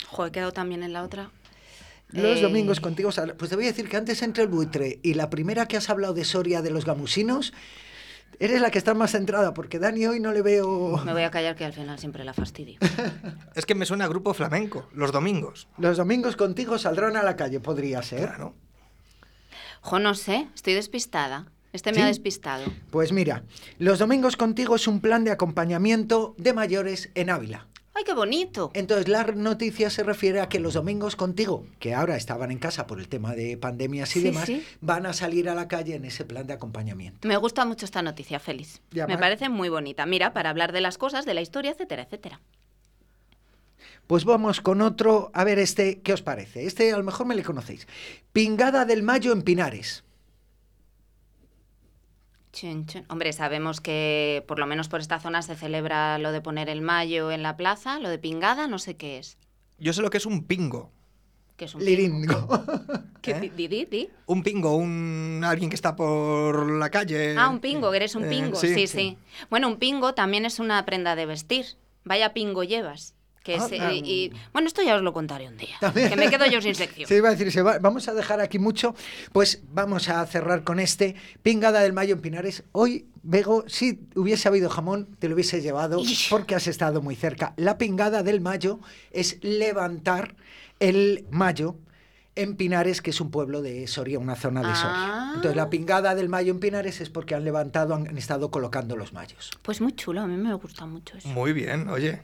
Jo, 0.08 0.26
he 0.26 0.30
quedado 0.32 0.52
también 0.52 0.82
en 0.82 0.92
la 0.92 1.02
otra. 1.02 1.30
los 2.10 2.38
Eh, 2.38 2.42
domingos 2.42 2.80
contigo 2.80 3.10
saldrán. 3.12 3.38
Pues 3.38 3.48
te 3.48 3.56
voy 3.56 3.64
a 3.64 3.68
decir 3.68 3.88
que 3.88 3.96
antes 3.96 4.20
entre 4.22 4.42
el 4.42 4.48
buitre 4.50 4.98
y 5.02 5.14
la 5.14 5.30
primera 5.30 5.66
que 5.66 5.78
has 5.78 5.88
hablado 5.88 6.12
de 6.12 6.24
Soria 6.24 6.60
de 6.60 6.70
los 6.70 6.84
gamusinos, 6.84 7.54
eres 8.40 8.60
la 8.60 8.70
que 8.70 8.78
está 8.78 8.94
más 8.94 9.12
centrada, 9.12 9.54
porque 9.54 9.78
Dani 9.78 10.06
hoy 10.06 10.20
no 10.20 10.32
le 10.32 10.42
veo... 10.42 11.00
Me 11.04 11.12
voy 11.12 11.22
a 11.22 11.30
callar 11.30 11.56
que 11.56 11.64
al 11.64 11.72
final 11.72 11.98
siempre 11.98 12.24
la 12.24 12.34
fastidio. 12.34 12.78
Es 13.54 13.64
que 13.66 13.74
me 13.74 13.86
suena 13.86 14.04
a 14.04 14.08
grupo 14.08 14.34
flamenco, 14.34 14.88
los 14.92 15.12
domingos. 15.12 15.68
Los 15.78 15.96
domingos 15.96 16.36
contigo 16.36 16.78
saldrán 16.78 17.16
a 17.16 17.22
la 17.22 17.36
calle, 17.36 17.60
podría 17.60 18.02
ser. 18.02 18.28
Claro. 18.28 18.54
Jo, 19.80 19.98
no 19.98 20.14
sé, 20.14 20.48
estoy 20.54 20.74
despistada. 20.74 21.46
Este 21.72 21.92
me 21.92 22.02
ha 22.02 22.06
despistado. 22.06 22.64
Pues 22.90 23.12
mira, 23.12 23.44
Los 23.78 23.98
domingos 23.98 24.36
contigo 24.36 24.76
es 24.76 24.88
un 24.88 25.00
plan 25.00 25.24
de 25.24 25.30
acompañamiento 25.30 26.34
de 26.38 26.54
mayores 26.54 27.10
en 27.14 27.28
Ávila. 27.28 27.66
¡Ay, 27.98 28.04
qué 28.04 28.12
bonito! 28.12 28.70
Entonces 28.74 29.08
la 29.08 29.24
noticia 29.24 29.88
se 29.88 30.02
refiere 30.02 30.40
a 30.42 30.50
que 30.50 30.60
los 30.60 30.74
domingos 30.74 31.16
contigo, 31.16 31.64
que 31.78 31.94
ahora 31.94 32.16
estaban 32.16 32.50
en 32.50 32.58
casa 32.58 32.86
por 32.86 33.00
el 33.00 33.08
tema 33.08 33.34
de 33.34 33.56
pandemias 33.56 34.14
y 34.16 34.20
Sí, 34.20 34.24
demás, 34.26 34.44
sí. 34.44 34.62
van 34.82 35.06
a 35.06 35.14
salir 35.14 35.48
a 35.48 35.54
la 35.54 35.66
calle 35.66 35.94
en 35.94 36.04
ese 36.04 36.26
plan 36.26 36.46
de 36.46 36.52
acompañamiento. 36.52 37.26
Me 37.26 37.38
gusta 37.38 37.64
mucho 37.64 37.86
esta 37.86 38.02
noticia, 38.02 38.38
Félix. 38.38 38.82
Me 38.92 39.16
parece 39.16 39.48
muy 39.48 39.70
bonita. 39.70 40.04
Mira, 40.04 40.34
para 40.34 40.50
hablar 40.50 40.72
de 40.72 40.82
las 40.82 40.98
cosas, 40.98 41.24
de 41.24 41.32
la 41.32 41.40
historia, 41.40 41.70
etcétera, 41.70 42.02
etcétera. 42.02 42.40
Pues 44.06 44.26
vamos 44.26 44.60
con 44.60 44.82
otro, 44.82 45.30
a 45.32 45.42
ver 45.44 45.58
este, 45.58 46.00
¿qué 46.02 46.12
os 46.12 46.20
parece? 46.20 46.66
Este 46.66 46.92
a 46.92 46.98
lo 46.98 47.02
mejor 47.02 47.26
me 47.26 47.34
le 47.34 47.42
conocéis. 47.42 47.88
Pingada 48.32 48.84
del 48.84 49.02
Mayo 49.02 49.32
en 49.32 49.40
Pinares. 49.40 50.04
Chin, 52.56 52.86
chin. 52.86 53.04
Hombre, 53.10 53.34
sabemos 53.34 53.82
que 53.82 54.42
por 54.48 54.58
lo 54.58 54.64
menos 54.66 54.88
por 54.88 55.00
esta 55.00 55.20
zona 55.20 55.42
se 55.42 55.54
celebra 55.56 56.16
lo 56.16 56.32
de 56.32 56.40
poner 56.40 56.70
el 56.70 56.80
mayo 56.80 57.30
en 57.30 57.42
la 57.42 57.54
plaza, 57.54 57.98
lo 57.98 58.08
de 58.08 58.18
pingada, 58.18 58.66
no 58.66 58.78
sé 58.78 58.96
qué 58.96 59.18
es. 59.18 59.36
Yo 59.78 59.92
sé 59.92 60.00
lo 60.00 60.08
que 60.08 60.16
es 60.16 60.24
un 60.24 60.42
pingo. 60.44 60.90
¿Qué 61.58 61.66
es 61.66 61.74
un 61.74 61.84
Liringo. 61.84 62.48
¿Qué, 63.20 63.32
¿Eh? 63.32 63.40
di- 63.40 63.48
di, 63.50 63.68
di, 63.68 63.84
di? 63.84 64.08
Un 64.24 64.42
pingo, 64.42 64.74
un 64.74 65.42
alguien 65.44 65.68
que 65.68 65.76
está 65.76 65.94
por 65.96 66.70
la 66.70 66.88
calle. 66.88 67.34
Ah, 67.36 67.50
un 67.50 67.60
pingo, 67.60 67.90
que 67.90 67.96
eres 67.98 68.14
un 68.14 68.24
Eh, 68.24 68.28
pingo. 68.30 68.56
sí, 68.56 68.68
sí, 68.68 68.86
sí. 68.86 68.86
sí, 68.86 69.18
Bueno, 69.50 69.68
un 69.68 69.76
pingo 69.76 70.14
también 70.14 70.46
es 70.46 70.58
una 70.58 70.84
prenda 70.86 71.14
de 71.14 71.26
vestir. 71.26 71.66
Vaya 72.04 72.32
pingo 72.32 72.62
llevas. 72.64 73.14
Que 73.46 73.54
Ah, 73.56 73.68
ah. 73.80 73.92
y, 73.92 74.32
bueno, 74.52 74.66
esto 74.66 74.82
ya 74.82 74.96
os 74.96 75.02
lo 75.02 75.12
contaré 75.12 75.46
un 75.46 75.56
día. 75.56 75.76
También. 75.80 76.08
Que 76.08 76.16
me 76.16 76.28
quedo 76.28 76.46
yo 76.46 76.60
sin 76.60 76.74
sección. 76.74 77.06
Se 77.08 77.16
iba 77.16 77.28
a 77.28 77.30
decir, 77.30 77.52
se 77.52 77.62
va- 77.62 77.78
vamos 77.78 78.08
a 78.08 78.14
dejar 78.14 78.40
aquí 78.40 78.58
mucho. 78.58 78.96
Pues 79.32 79.62
vamos 79.70 80.08
a 80.08 80.26
cerrar 80.26 80.64
con 80.64 80.80
este. 80.80 81.14
Pingada 81.44 81.80
del 81.80 81.92
Mayo 81.92 82.16
en 82.16 82.20
Pinares. 82.22 82.64
Hoy, 82.72 83.06
Bego, 83.22 83.62
si 83.68 84.00
hubiese 84.16 84.48
habido 84.48 84.68
jamón, 84.68 85.06
te 85.20 85.28
lo 85.28 85.34
hubiese 85.36 85.62
llevado 85.62 86.02
porque 86.28 86.56
has 86.56 86.66
estado 86.66 87.02
muy 87.02 87.14
cerca. 87.14 87.54
La 87.56 87.78
pingada 87.78 88.24
del 88.24 88.40
Mayo 88.40 88.80
es 89.12 89.38
levantar 89.44 90.34
el 90.80 91.24
Mayo 91.30 91.76
en 92.34 92.56
Pinares, 92.56 93.00
que 93.00 93.10
es 93.10 93.20
un 93.20 93.30
pueblo 93.30 93.62
de 93.62 93.86
Soria, 93.86 94.18
una 94.18 94.34
zona 94.34 94.60
de 94.62 94.68
Ah. 94.70 94.74
Soria. 94.74 95.32
Entonces, 95.36 95.56
la 95.56 95.70
pingada 95.70 96.14
del 96.16 96.28
Mayo 96.28 96.52
en 96.52 96.58
Pinares 96.60 97.00
es 97.00 97.10
porque 97.10 97.34
han 97.36 97.44
levantado, 97.44 97.94
han, 97.94 98.08
han 98.08 98.18
estado 98.18 98.50
colocando 98.50 98.96
los 98.96 99.12
mayos. 99.12 99.52
Pues 99.62 99.80
muy 99.80 99.92
chulo, 99.92 100.20
a 100.20 100.26
mí 100.26 100.36
me 100.36 100.52
gusta 100.54 100.84
mucho 100.84 101.16
eso. 101.16 101.28
Muy 101.28 101.52
bien, 101.52 101.88
oye. 101.88 102.20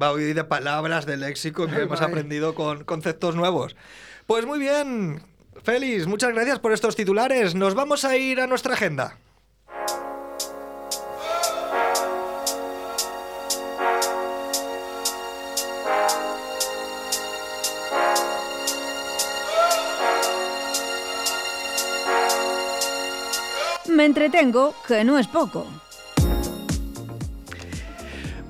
Va 0.00 0.10
hoy 0.10 0.32
de 0.32 0.44
palabras, 0.44 1.06
de 1.06 1.16
léxico, 1.16 1.68
que 1.68 1.82
hemos 1.82 2.00
aprendido 2.00 2.54
con 2.54 2.82
conceptos 2.84 3.36
nuevos. 3.36 3.76
Pues 4.26 4.44
muy 4.44 4.58
bien, 4.58 5.22
Félix, 5.62 6.06
muchas 6.06 6.32
gracias 6.34 6.58
por 6.58 6.72
estos 6.72 6.96
titulares. 6.96 7.54
Nos 7.54 7.74
vamos 7.74 8.04
a 8.04 8.16
ir 8.16 8.40
a 8.40 8.46
nuestra 8.48 8.74
agenda. 8.74 9.18
Me 23.86 24.06
entretengo, 24.06 24.74
que 24.88 25.04
no 25.04 25.20
es 25.20 25.28
poco. 25.28 25.68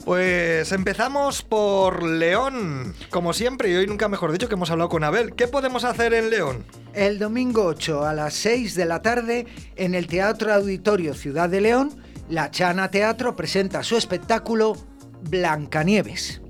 Pues 0.04 0.70
empezamos 0.72 1.42
por 1.42 2.02
León, 2.02 2.94
como 3.08 3.32
siempre, 3.32 3.70
y 3.70 3.74
hoy 3.74 3.86
nunca 3.86 4.06
mejor 4.06 4.32
dicho 4.32 4.48
que 4.48 4.54
hemos 4.54 4.70
hablado 4.70 4.90
con 4.90 5.02
Abel. 5.02 5.34
¿Qué 5.34 5.48
podemos 5.48 5.84
hacer 5.84 6.12
en 6.12 6.28
León? 6.28 6.66
El 6.92 7.18
domingo 7.18 7.64
8 7.64 8.04
a 8.04 8.12
las 8.12 8.34
6 8.34 8.74
de 8.74 8.84
la 8.84 9.00
tarde 9.00 9.46
en 9.76 9.94
el 9.94 10.06
Teatro 10.06 10.52
Auditorio 10.52 11.14
Ciudad 11.14 11.48
de 11.48 11.62
León, 11.62 12.02
la 12.28 12.50
Chana 12.50 12.90
Teatro 12.90 13.34
presenta 13.34 13.82
su 13.82 13.96
espectáculo 13.96 14.76
Blancanieves. 15.22 16.42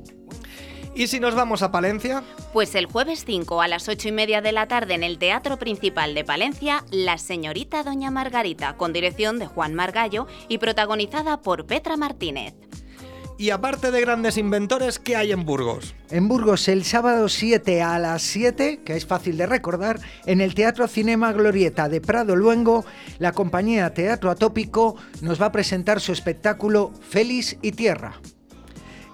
¿Y 0.97 1.07
si 1.07 1.21
nos 1.21 1.37
vamos 1.37 1.63
a 1.63 1.71
Palencia? 1.71 2.25
Pues 2.53 2.75
el 2.75 2.87
jueves 2.87 3.25
5 3.25 3.63
a 3.63 3.69
las 3.69 3.89
8 3.89 4.09
y 4.09 4.13
media 4.13 4.41
de 4.41 4.53
la 4.53 4.67
tarde 4.67 4.95
en 4.95 5.05
el 5.05 5.19
Teatro 5.19 5.59
Principal 5.59 6.15
de 6.15 6.25
Palencia, 6.25 6.85
La 6.91 7.19
Señorita 7.19 7.85
Doña 7.85 8.11
Margarita, 8.11 8.77
con 8.77 8.93
dirección 8.93 9.39
de 9.39 9.47
Juan 9.47 9.75
Margallo 9.75 10.27
y 10.49 10.59
protagonizada 10.59 11.41
por 11.41 11.67
Petra 11.67 11.97
Martínez. 11.97 12.55
Y 13.37 13.51
aparte 13.51 13.91
de 13.91 14.01
grandes 14.01 14.39
inventores, 14.39 15.01
¿qué 15.01 15.17
hay 15.17 15.33
en 15.33 15.45
Burgos? 15.45 15.97
En 16.11 16.29
Burgos 16.29 16.69
el 16.69 16.85
sábado 16.85 17.29
7 17.29 17.83
a 17.83 17.99
las 17.99 18.23
7, 18.23 18.83
que 18.85 18.95
es 18.95 19.07
fácil 19.07 19.37
de 19.37 19.47
recordar, 19.47 19.99
en 20.25 20.41
el 20.41 20.55
Teatro 20.55 20.87
Cinema 20.87 21.33
Glorieta 21.33 21.89
de 21.89 22.01
Prado 22.01 22.37
Luengo, 22.37 22.85
la 23.19 23.33
compañía 23.33 23.93
Teatro 23.93 24.31
Atópico 24.31 24.95
nos 25.21 25.43
va 25.43 25.47
a 25.47 25.53
presentar 25.53 26.01
su 26.01 26.13
espectáculo 26.13 26.93
Félix 27.09 27.57
y 27.61 27.73
Tierra. 27.73 28.21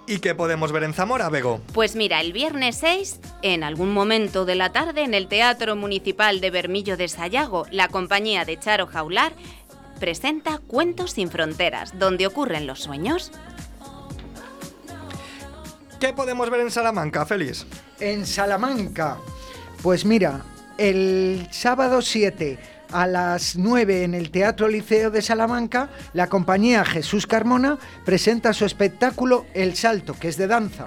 ¿Y 0.07 0.19
qué 0.19 0.35
podemos 0.35 0.71
ver 0.73 0.83
en 0.83 0.93
Zamora, 0.93 1.31
Bego? 1.31 1.61
Pues 1.73 1.97
mira, 1.97 2.21
el 2.21 2.35
viernes 2.35 2.77
6, 2.77 3.21
en 3.41 3.65
algún 3.65 3.93
momento 3.93 4.45
de 4.45 4.57
la 4.57 4.71
tarde, 4.71 5.03
en 5.03 5.15
el 5.15 5.29
Teatro 5.29 5.77
Municipal 5.77 6.43
de 6.43 6.51
Bermillo 6.51 6.99
de 6.99 7.09
Sayago, 7.09 7.65
la 7.71 7.89
compañía 7.89 8.45
de 8.45 8.59
Charo 8.59 8.87
Jaular 8.87 9.33
presenta 9.99 10.59
Cuentos 10.59 11.13
sin 11.13 11.31
Fronteras, 11.31 11.99
donde 11.99 12.27
ocurren 12.27 12.67
los 12.67 12.81
sueños. 12.81 13.31
¿Qué 16.01 16.15
podemos 16.15 16.49
ver 16.49 16.63
en 16.63 16.71
Salamanca, 16.71 17.27
Félix? 17.27 17.67
En 18.01 18.25
Salamanca, 18.25 19.19
pues 19.83 20.07
mira, 20.07 20.41
el 20.79 21.47
sábado 21.51 22.01
7 22.01 22.59
a 22.91 23.07
las 23.07 23.57
9 23.57 24.05
en 24.05 24.15
el 24.15 24.31
Teatro 24.31 24.67
Liceo 24.67 25.11
de 25.11 25.21
Salamanca, 25.21 25.91
la 26.15 26.29
compañía 26.29 26.87
Jesús 26.87 27.27
Carmona 27.27 27.79
presenta 28.07 28.55
su 28.55 28.65
espectáculo 28.65 29.45
El 29.53 29.77
Salto, 29.77 30.19
que 30.19 30.29
es 30.29 30.39
de 30.39 30.47
danza. 30.47 30.87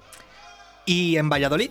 ¿Y 0.84 1.16
en 1.16 1.28
Valladolid? 1.28 1.70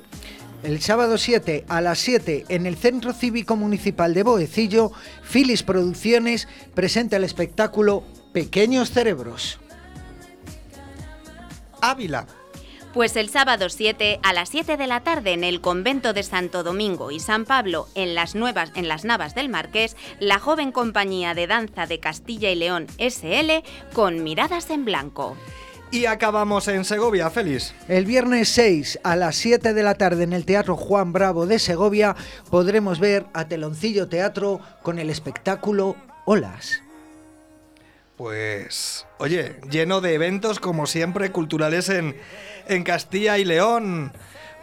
El 0.64 0.82
sábado 0.82 1.18
7 1.18 1.66
a 1.68 1.82
las 1.82 2.00
7 2.00 2.46
en 2.48 2.68
el 2.68 2.78
Centro 2.78 3.12
Cívico 3.12 3.58
Municipal 3.58 4.14
de 4.14 4.24
Boecillo, 4.24 4.94
Filis 5.24 5.62
Producciones 5.62 6.48
presenta 6.74 7.18
el 7.18 7.26
espectáculo 7.26 8.06
Pequeños 8.32 8.92
Cerebros. 8.92 9.60
Ávila. 11.90 12.28
Pues 12.94 13.16
el 13.16 13.30
sábado 13.30 13.70
7 13.70 14.20
a 14.24 14.34
las 14.34 14.50
7 14.50 14.76
de 14.76 14.88
la 14.88 15.02
tarde 15.02 15.34
en 15.34 15.44
el 15.44 15.62
convento 15.62 16.14
de 16.14 16.24
Santo 16.24 16.64
Domingo 16.64 17.12
y 17.12 17.20
San 17.20 17.46
Pablo 17.46 17.88
en 17.94 18.16
las 18.16 18.34
nuevas 18.34 18.72
en 18.76 18.88
las 18.88 19.06
Navas 19.06 19.36
del 19.36 19.50
Marqués, 19.50 19.96
la 20.20 20.40
joven 20.40 20.72
compañía 20.72 21.36
de 21.36 21.46
danza 21.46 21.86
de 21.86 22.00
Castilla 22.00 22.50
y 22.50 22.56
León 22.56 22.88
SL 22.98 23.64
con 23.94 24.24
miradas 24.24 24.70
en 24.72 24.86
blanco. 24.86 25.38
Y 25.92 26.06
acabamos 26.06 26.68
en 26.68 26.84
Segovia, 26.84 27.30
Félix. 27.30 27.74
El 27.88 28.06
viernes 28.06 28.50
6 28.50 29.00
a 29.04 29.16
las 29.16 29.36
7 29.36 29.74
de 29.74 29.84
la 29.84 29.96
tarde 29.96 30.24
en 30.24 30.34
el 30.34 30.44
Teatro 30.44 30.76
Juan 30.76 31.14
Bravo 31.14 31.46
de 31.46 31.60
Segovia 31.60 32.16
podremos 32.50 33.00
ver 33.00 33.26
a 33.34 33.48
Teloncillo 33.48 34.10
Teatro 34.10 34.60
con 34.82 35.00
el 35.00 35.10
espectáculo 35.10 35.96
Olas. 36.26 36.82
Pues, 38.18 39.06
oye, 39.20 39.58
lleno 39.70 40.02
de 40.02 40.16
eventos 40.16 40.60
como 40.60 40.88
siempre 40.88 41.32
culturales 41.32 41.88
en, 41.90 42.18
en 42.68 42.84
Castilla 42.84 43.38
y 43.38 43.46
León. 43.46 44.12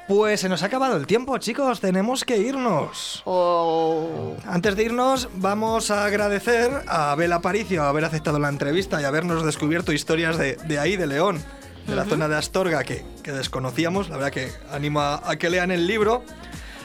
Pues 0.08 0.40
se 0.40 0.50
nos 0.50 0.62
ha 0.62 0.66
acabado 0.66 0.96
el 0.96 1.06
tiempo, 1.06 1.38
chicos, 1.38 1.80
tenemos 1.80 2.24
que 2.24 2.36
irnos. 2.36 3.22
Oh. 3.24 4.36
Antes 4.44 4.76
de 4.76 4.82
irnos, 4.82 5.28
vamos 5.36 5.90
a 5.90 6.04
agradecer 6.04 6.82
a 6.88 7.12
Abel 7.12 7.32
Aparicio 7.32 7.84
haber 7.84 8.04
aceptado 8.04 8.38
la 8.38 8.50
entrevista 8.50 9.00
y 9.00 9.04
habernos 9.04 9.46
descubierto 9.46 9.92
historias 9.92 10.36
de, 10.36 10.56
de 10.56 10.78
ahí, 10.78 10.96
de 10.96 11.06
León, 11.06 11.42
de 11.86 11.94
la 11.94 12.04
zona 12.04 12.28
de 12.28 12.36
Astorga, 12.36 12.84
que, 12.84 13.02
que 13.22 13.32
desconocíamos. 13.32 14.10
La 14.10 14.16
verdad 14.16 14.32
que 14.32 14.50
animo 14.72 15.00
a, 15.00 15.30
a 15.30 15.36
que 15.36 15.48
lean 15.48 15.70
el 15.70 15.86
libro. 15.86 16.22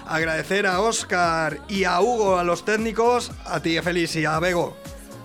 Agradecer 0.07 0.65
a 0.65 0.79
Oscar 0.79 1.57
y 1.67 1.83
a 1.83 1.99
Hugo, 1.99 2.37
a 2.37 2.43
los 2.43 2.63
técnicos, 2.63 3.31
a 3.45 3.59
ti, 3.59 3.77
Félix, 3.81 4.15
y 4.15 4.25
a 4.25 4.39
Bego, 4.39 4.77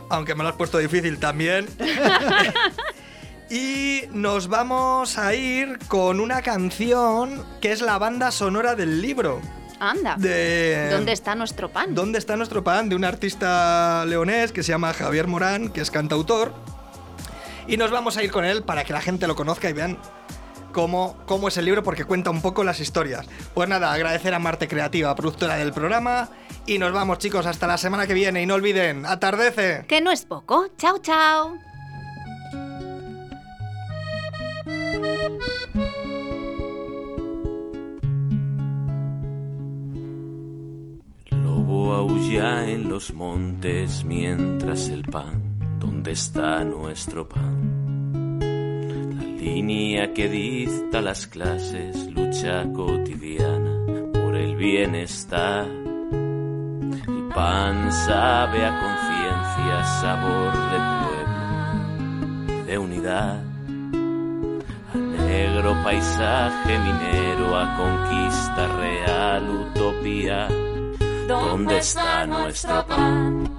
aunque 0.08 0.34
me 0.34 0.42
lo 0.42 0.50
has 0.50 0.56
puesto 0.56 0.78
difícil 0.78 1.18
también. 1.18 1.68
y 3.50 4.02
nos 4.12 4.48
vamos 4.48 5.18
a 5.18 5.34
ir 5.34 5.78
con 5.88 6.20
una 6.20 6.42
canción 6.42 7.44
que 7.60 7.72
es 7.72 7.80
la 7.80 7.98
banda 7.98 8.30
sonora 8.30 8.74
del 8.74 9.00
libro. 9.02 9.40
Anda. 9.80 10.16
De... 10.16 10.88
¿Dónde 10.90 11.12
está 11.12 11.34
nuestro 11.34 11.68
pan? 11.68 11.94
¿Dónde 11.94 12.18
está 12.18 12.36
nuestro 12.36 12.64
pan? 12.64 12.88
De 12.88 12.96
un 12.96 13.04
artista 13.04 14.04
leonés 14.06 14.52
que 14.52 14.62
se 14.62 14.72
llama 14.72 14.92
Javier 14.92 15.26
Morán, 15.26 15.68
que 15.68 15.80
es 15.80 15.90
cantautor. 15.90 16.54
Y 17.66 17.76
nos 17.76 17.90
vamos 17.90 18.16
a 18.16 18.22
ir 18.22 18.30
con 18.30 18.44
él 18.44 18.62
para 18.62 18.84
que 18.84 18.92
la 18.92 19.00
gente 19.00 19.26
lo 19.26 19.34
conozca 19.34 19.68
y 19.68 19.72
vean 19.72 19.98
cómo, 20.72 21.16
cómo 21.26 21.48
es 21.48 21.56
el 21.56 21.64
libro, 21.64 21.82
porque 21.82 22.04
cuenta 22.04 22.30
un 22.30 22.42
poco 22.42 22.62
las 22.62 22.80
historias. 22.80 23.26
Pues 23.54 23.68
nada, 23.68 23.92
agradecer 23.92 24.34
a 24.34 24.38
Marte 24.38 24.68
Creativa, 24.68 25.14
productora 25.14 25.56
del 25.56 25.72
programa. 25.72 26.28
Y 26.66 26.78
nos 26.78 26.92
vamos, 26.92 27.18
chicos, 27.18 27.44
hasta 27.44 27.66
la 27.66 27.76
semana 27.76 28.06
que 28.06 28.14
viene. 28.14 28.42
Y 28.42 28.46
no 28.46 28.54
olviden, 28.54 29.04
atardece. 29.04 29.84
Que 29.86 30.00
no 30.00 30.10
es 30.10 30.24
poco. 30.24 30.68
Chao, 30.78 30.98
chao. 30.98 31.58
Lobo 41.30 41.92
aúlla 41.92 42.66
en 42.66 42.88
los 42.88 43.12
montes 43.12 44.04
mientras 44.04 44.88
el 44.88 45.02
pan, 45.04 45.78
¿dónde 45.78 46.12
está 46.12 46.64
nuestro 46.64 47.28
pan? 47.28 48.40
La 48.40 49.22
línea 49.22 50.14
que 50.14 50.30
dicta 50.30 51.02
las 51.02 51.26
clases, 51.26 52.10
lucha 52.10 52.64
cotidiana 52.72 54.10
por 54.14 54.34
el 54.34 54.56
bienestar. 54.56 55.83
Pan 57.34 57.90
sabe 57.92 58.64
a 58.64 58.70
conciencia, 58.78 59.84
sabor 60.00 60.52
de 60.70 60.78
pueblo 61.02 62.64
de 62.64 62.78
unidad. 62.78 63.42
A 64.92 64.96
negro 64.96 65.76
paisaje 65.82 66.78
minero, 66.78 67.58
a 67.58 67.76
conquista 67.76 68.68
real, 68.78 69.50
utopía. 69.50 70.48
¿Dónde 71.26 71.78
está 71.78 72.24
nuestro 72.24 72.86
pan? 72.86 73.50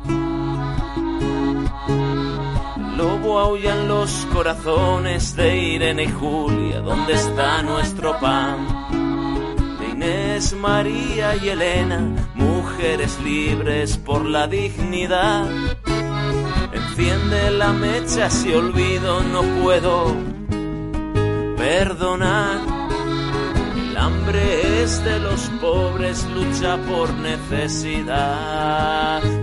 Lobo 2.95 3.39
aullan 3.39 3.89
los 3.89 4.25
corazones 4.31 5.35
de 5.35 5.57
Irene 5.57 6.03
y 6.03 6.11
Julia. 6.11 6.79
¿Dónde 6.79 7.13
está 7.13 7.61
nuestro 7.61 8.17
pan? 8.21 8.57
De 9.79 9.89
Inés, 9.89 10.53
María 10.53 11.35
y 11.35 11.49
Elena, 11.49 11.99
mujeres 12.75 13.17
libres 13.21 13.97
por 13.97 14.25
la 14.25 14.47
dignidad. 14.47 15.47
Enciende 16.73 17.51
la 17.51 17.71
mecha 17.71 18.29
si 18.29 18.53
olvido, 18.53 19.21
no 19.23 19.43
puedo 19.61 20.13
perdonar. 21.57 22.59
El 23.77 23.95
hambre 23.95 24.83
es 24.83 25.01
de 25.05 25.19
los 25.19 25.49
pobres, 25.61 26.27
lucha 26.31 26.77
por 26.89 27.13
necesidad. 27.13 28.13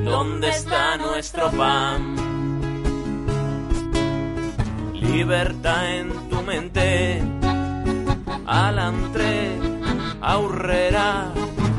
¿Dónde 0.05 0.51
está 0.51 0.99
nuestro 0.99 1.51
pan? 1.53 2.17
Libertad 4.93 5.97
en 5.97 6.13
tu 6.29 6.43
mente, 6.43 7.23
alantre, 8.47 9.59
aurrera, 10.21 11.33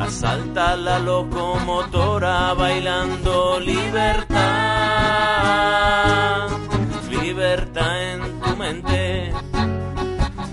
asalta 0.03 0.75
la 0.75 0.99
locomotora 0.99 2.53
bailando 2.53 3.57
libertad, 3.59 4.33
libertad 7.09 8.11
en 8.11 8.41
tu 8.41 8.55
mente, 8.57 9.31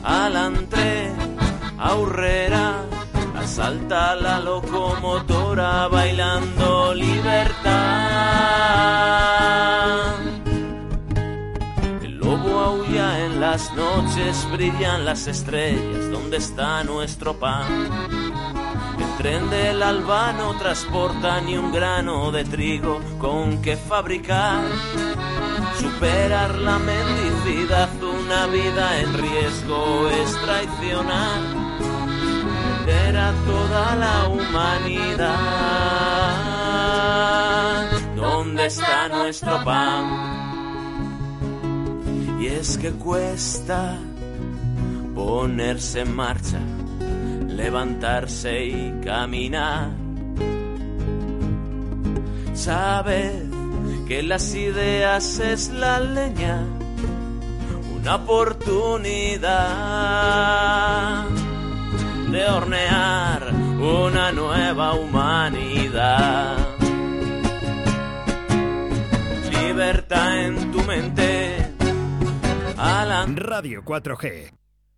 alantre, 0.04 1.12
aurrera, 1.78 2.84
asalta 3.36 4.14
la 4.14 4.38
locomotora 4.38 5.88
bailando 5.88 6.94
libertad. 6.94 7.80
El 12.02 12.18
lobo 12.18 12.60
aulla 12.60 13.26
en 13.26 13.40
las 13.40 13.72
noches, 13.74 14.46
brillan 14.52 15.04
las 15.04 15.26
estrellas, 15.26 16.08
¿dónde 16.12 16.36
está 16.36 16.84
nuestro 16.84 17.34
pan? 17.34 18.39
El 19.00 19.16
tren 19.16 19.50
del 19.50 19.82
alba 19.82 20.32
no 20.32 20.56
transporta 20.58 21.40
ni 21.40 21.56
un 21.56 21.72
grano 21.72 22.30
de 22.30 22.44
trigo 22.44 23.00
con 23.18 23.62
que 23.62 23.76
fabricar. 23.76 24.62
Superar 25.78 26.54
la 26.58 26.78
mendicidad, 26.78 27.88
una 28.02 28.46
vida 28.46 29.00
en 29.00 29.14
riesgo 29.14 30.08
es 30.08 30.36
traicionar. 30.42 31.40
Vender 32.86 33.16
a 33.16 33.32
toda 33.46 33.96
la 33.96 34.28
humanidad. 34.28 35.30
¿Dónde 38.16 38.66
está 38.66 39.08
nuestro 39.08 39.64
pan? 39.64 40.30
Y 42.40 42.46
es 42.46 42.76
que 42.78 42.90
cuesta 42.92 43.98
ponerse 45.14 46.00
en 46.00 46.16
marcha, 46.16 46.60
levantarse 47.62 48.64
y 48.64 49.00
caminar. 49.04 49.90
Sabed 52.54 53.50
que 54.08 54.22
las 54.22 54.54
ideas 54.54 55.38
es 55.38 55.68
la 55.68 56.00
leña, 56.00 56.62
una 57.96 58.16
oportunidad 58.16 59.50
de 62.32 62.46
hornear 62.46 63.52
una 63.80 64.32
nueva 64.32 64.94
humanidad. 64.94 66.56
Libertad 69.52 70.44
en 70.46 70.72
tu 70.72 70.82
mente. 70.82 71.56
Alan. 72.76 73.36
Radio 73.36 73.82
4G. 73.84 74.59